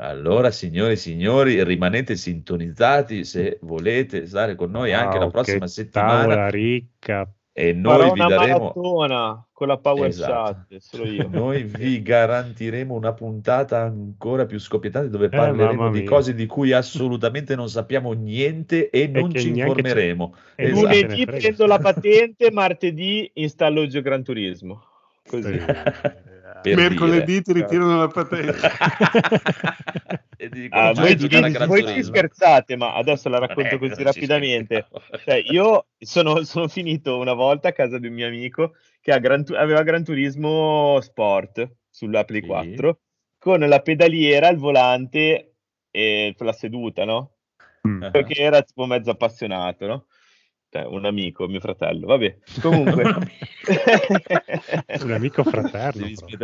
[0.00, 5.64] allora, signori e signori, rimanete sintonizzati se volete stare con noi anche la wow, prossima
[5.64, 7.32] che settimana Tavola ricca.
[7.58, 10.66] E Farò noi vi una daremo maratona con la Power Esatto.
[10.68, 11.26] Chat, solo io.
[11.32, 16.70] Noi vi garantiremo una puntata ancora più scoppiettante dove Eh, parleremo di cose di cui
[16.70, 20.34] assolutamente non sappiamo niente e non che ci informeremo.
[20.54, 20.80] e Esatto.
[20.86, 24.80] non Lunedì prendo la patente, martedì installo il Gran Turismo.
[25.28, 25.60] Così.
[26.62, 27.42] Per Mercoledì dire.
[27.42, 28.56] ti ritirano la patente.
[30.40, 31.16] E Ah, "Già voi,
[31.66, 34.86] voi ci Turismo?" scherzate, ma adesso la racconto Eh, così rapidamente.
[35.24, 39.18] Cioè, io sono, sono finito una volta a casa di un mio amico che ha
[39.18, 42.46] Gran aveva Gran Turismo Sport sulla Play Sì.
[42.46, 43.00] 4
[43.38, 45.54] con la pedaliera, il volante
[45.90, 47.32] e la seduta, no?
[47.88, 48.10] Mm.
[48.10, 50.06] Perché era tipo mezzo appassionato, no?
[50.78, 52.36] Cioè, un amico, mio fratello, vabbè.
[52.60, 53.02] Comunque,
[55.02, 55.52] Un amico con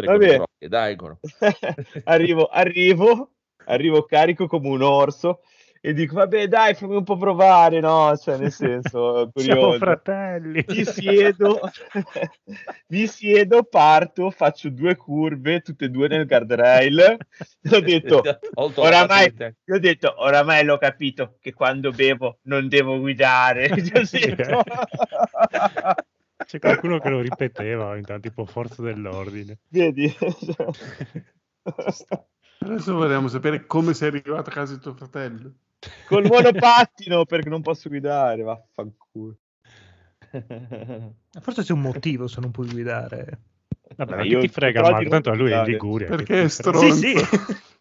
[0.06, 0.42] Vabbè.
[0.68, 0.96] dai,
[2.04, 3.30] arrivo, arrivo,
[3.66, 5.42] arrivo carico come un orso
[5.86, 8.16] e dico, vabbè, dai, fammi un po' provare, no?
[8.16, 10.64] Cioè, nel senso, Siamo fratelli.
[10.66, 11.60] Mi siedo,
[12.88, 17.18] mi siedo, parto, faccio due curve, tutte e due nel guardrail.
[17.70, 18.38] Ho detto, la
[18.76, 19.34] oramai,
[19.66, 23.68] ho detto, oramai l'ho capito che quando bevo non devo guidare.
[26.46, 29.58] C'è qualcuno che lo ripeteva intanto, tipo forza dell'ordine.
[29.68, 30.10] Vedi?
[32.60, 35.52] Adesso vogliamo sapere come sei arrivato a casa di tuo fratello.
[36.06, 39.36] Col monopattino perché non posso guidare, vaffanculo.
[41.40, 43.38] Forse c'è un motivo se non puoi guidare.
[43.96, 45.02] Vabbè, Ma ma io ti frega, Marco?
[45.02, 45.64] di Tanto lui è in.
[45.64, 46.08] Liguria.
[46.08, 46.94] Perché è stronzo.
[46.94, 47.26] Sì, sì.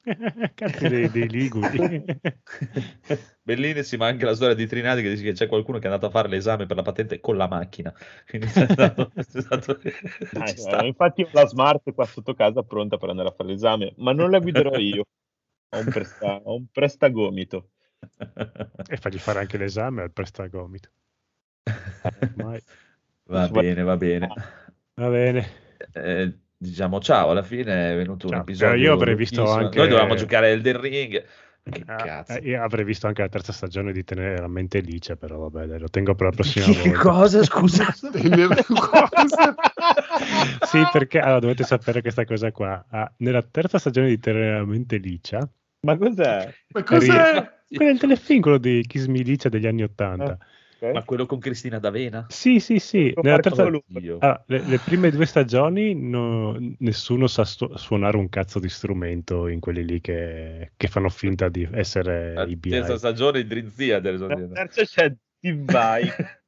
[0.53, 2.03] Cazzo dei, dei Liguri.
[3.41, 6.09] Bellissima anche la storia di Trinati che dice che c'è qualcuno che è andato a
[6.09, 7.93] fare l'esame per la patente con la macchina.
[8.27, 10.85] Quindi è stato- è stato- eh, sta.
[10.85, 14.29] infatti ho la smart qua sotto casa pronta per andare a fare l'esame, ma non
[14.29, 15.05] la guiderò io.
[15.69, 17.69] Ho un, presta- ho un prestagomito.
[18.87, 20.89] E fagli fare anche l'esame al prestagomito.
[22.19, 22.61] Ormai.
[23.25, 24.27] Va bene, va bene.
[24.95, 25.47] Va bene.
[25.93, 28.41] Eh, diciamo ciao, alla fine è venuto un Ciao.
[28.41, 28.73] episodio.
[28.75, 29.65] Eh, io avrei visto lunghissimo.
[29.65, 31.25] anche- Noi dovevamo giocare a Elden Ring.
[31.63, 32.33] Che Ah, cazzo.
[32.33, 35.65] eh, io avrei visto anche la terza stagione di tenere la mente licia, però vabbè,
[35.65, 36.99] dai, lo tengo per la prossima Che volta.
[36.99, 37.85] cosa, scusa?
[38.67, 39.55] Cosa?
[40.65, 42.85] Sì, perché allora, dovete sapere questa cosa qua.
[42.89, 45.39] Ah, nella terza stagione di Tenere la mente licia
[45.87, 46.53] Ma cos'è?
[46.73, 47.61] Ma cos'è?
[47.75, 50.37] Quello è il telefilm, quello di Kiss Me Dice degli anni Ottanta.
[50.79, 50.91] Ok.
[50.91, 52.25] Ma quello con Cristina D'Avena?
[52.27, 53.13] Sì, sì, sì.
[53.21, 53.69] Terza-.
[54.19, 59.47] Ah, le, le prime due stagioni no- nessuno sa stu- suonare un cazzo di strumento
[59.47, 62.97] in quelli lì che, che fanno finta di essere La i terza BI.
[62.97, 64.27] stagione in Drinzia adesso.
[64.27, 66.03] La terza c'è Steve Vai.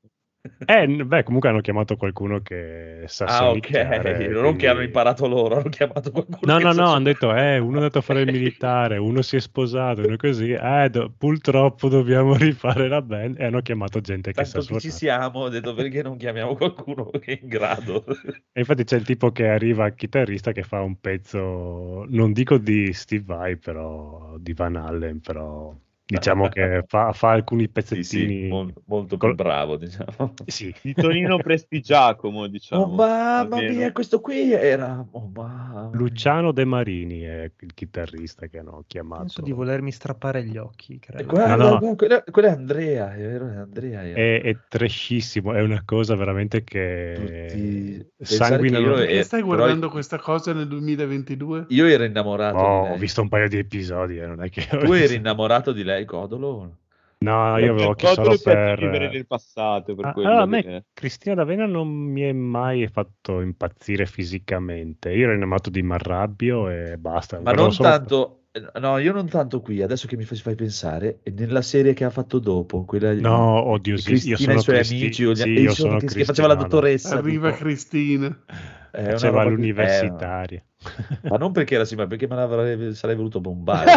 [0.67, 3.59] Eh, beh, comunque hanno chiamato qualcuno che sa Ah, ok.
[3.59, 6.53] sonicchiare, Non quindi- che hanno imparato loro, hanno chiamato qualcuno.
[6.53, 9.35] No, no, no, hanno detto, eh, uno è andato a fare il militare, uno si
[9.35, 14.31] è sposato, uno così, eh, do- purtroppo dobbiamo rifare la band e hanno chiamato gente
[14.34, 14.91] che Tanto sa che ci suonare.
[14.91, 18.05] siamo, ho detto perché non chiamiamo qualcuno che è in grado.
[18.51, 22.93] E infatti c'è il tipo che arriva, chitarrista, che fa un pezzo, non dico di
[22.93, 25.76] Steve Vai, però di Van Allen, però
[26.06, 28.41] diciamo che fa, fa alcuni Sì, pezzettini.
[28.44, 30.34] sì, mol- molto più col- bravo, diciamo.
[30.45, 30.73] Sì.
[30.82, 32.84] Di Tonino Prestigiacomo, diciamo.
[32.84, 33.73] Oh mamma Almeno.
[33.73, 35.06] mia, questo qui era...
[35.11, 35.90] Oh.
[35.94, 39.22] Luciano De Marini è il chitarrista che hanno chiamato.
[39.22, 41.26] Penso di volermi strappare gli occhi, credo.
[41.26, 41.77] Guarda, No, no.
[41.80, 44.03] guarda, quella, quella è Andrea, è vero, è Andrea.
[44.03, 44.18] era.
[44.19, 49.90] È, è trashissimo, è una cosa veramente che Tutti- che io- eh, stai però- guardando
[49.90, 51.65] questa cosa nel 2022?
[51.69, 54.65] Io ero innamorato Oh, di ho visto un paio di episodi, eh, non è che...
[54.68, 56.77] Tu eri innamorato di lei, Codolo?
[57.17, 58.77] No, io avevo chiesto solo per...
[58.77, 62.88] vivere nel passato, per Ah, allora, a che- me Cristina D'Avena non mi è mai
[62.88, 65.11] fatto impazzire fisicamente.
[65.11, 67.39] Io ero innamorato di Marrabbio e basta.
[67.39, 68.39] Ma non solo- tanto...
[68.80, 72.09] No, io non tanto qui, adesso che mi fai fai pensare, nella serie che ha
[72.09, 75.35] fatto dopo, quella No, oddio, di sì, io Cristina sono e i suoi Cristi- amici,
[75.35, 77.17] sì, e io sono sono che, che faceva la dottoressa.
[77.17, 77.63] Arriva tipo.
[77.65, 78.45] Cristina.
[78.91, 80.59] È una Faceva roba- l'universitaria.
[80.59, 80.63] eh,
[81.29, 83.91] ma non perché era ma perché me l'avrei sarei voluto bombare.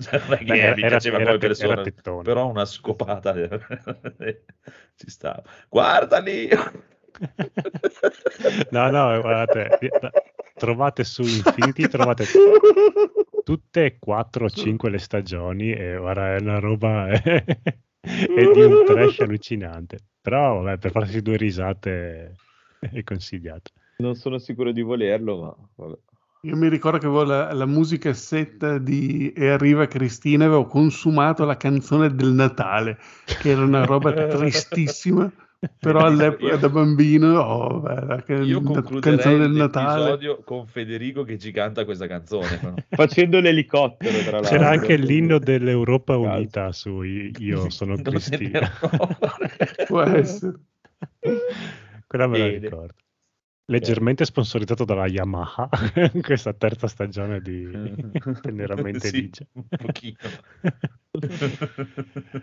[0.00, 2.22] Cioè, non è che era- mi piaceva era come persona, era tettone.
[2.22, 3.34] però una scopata
[4.96, 5.42] ci stava.
[5.68, 6.48] Guarda lì!
[8.70, 9.78] No, no, guardate,
[10.54, 12.24] trovate su Infinity, trovate
[13.44, 17.22] tutte e quattro o cinque le stagioni e guarda, è una roba è,
[18.00, 19.98] è di un trash allucinante.
[20.20, 22.34] Però vabbè, per farsi due risate
[22.80, 23.70] è consigliato.
[23.96, 25.98] Non sono sicuro di volerlo, ma vabbè.
[26.44, 31.56] Io mi ricordo che avevo la, la musicassetta di E arriva Cristina, avevo consumato la
[31.56, 35.32] canzone del Natale, che era una roba tristissima,
[35.78, 40.18] però all'epoca da bambino, oh, beh, la Io la canzone del Natale.
[40.44, 42.58] con Federico che ci canta questa canzone.
[42.58, 42.74] però.
[42.90, 44.50] Facendo l'elicottero, tra l'altro.
[44.50, 46.18] C'era anche l'inno dell'Europa.
[46.18, 48.70] Unita su Io sono Cristina.
[49.86, 50.52] Può essere.
[52.06, 52.94] Quella me la ricordo.
[53.66, 55.68] Leggermente sponsorizzato dalla Yamaha,
[56.20, 57.66] questa terza stagione di
[58.42, 59.46] Teneramente Sì, Ligia.
[59.52, 60.18] un pochino.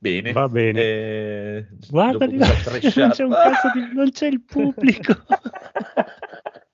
[0.00, 0.30] Bene.
[0.32, 0.80] Va bene.
[0.80, 3.94] Eh, Guarda lì, non c'è un cazzo di...
[3.94, 5.24] non c'è il pubblico.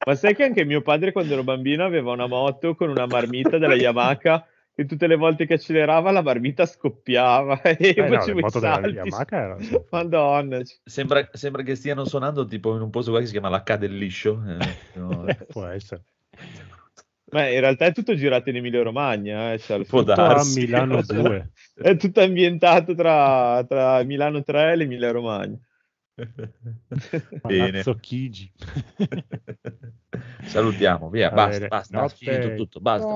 [0.07, 3.57] Ma sai che anche mio padre quando ero bambino aveva una moto con una marmita
[3.57, 4.47] della Yamaha
[4.77, 8.51] e tutte le volte che accelerava la marmita scoppiava e Eh no, facevo le i
[8.51, 8.89] salti.
[8.97, 9.57] Yamaha era-
[9.91, 10.61] Madonna.
[10.85, 13.97] Sembra, sembra che stiano suonando tipo in un posto qua che si chiama l'H del
[13.97, 14.43] liscio.
[14.47, 16.03] eh, no, Può essere.
[17.31, 20.27] Ma in realtà è tutto girato in Emilia Romagna, eh, cioè, Può tutto- Tutto a
[20.29, 20.61] darsi.
[20.61, 21.51] Milano 2.
[21.75, 25.57] è tutto ambientato tra, tra Milano 3 e l'Emilia Romagna.
[27.45, 27.85] Bene.
[28.03, 28.53] Chigi.
[30.47, 33.15] Salutiamo, via, basta, basta, tutto, basta.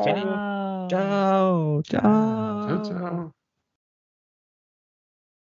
[0.87, 2.59] Ciao, ciao.
[2.59, 3.38] Ciao ciao.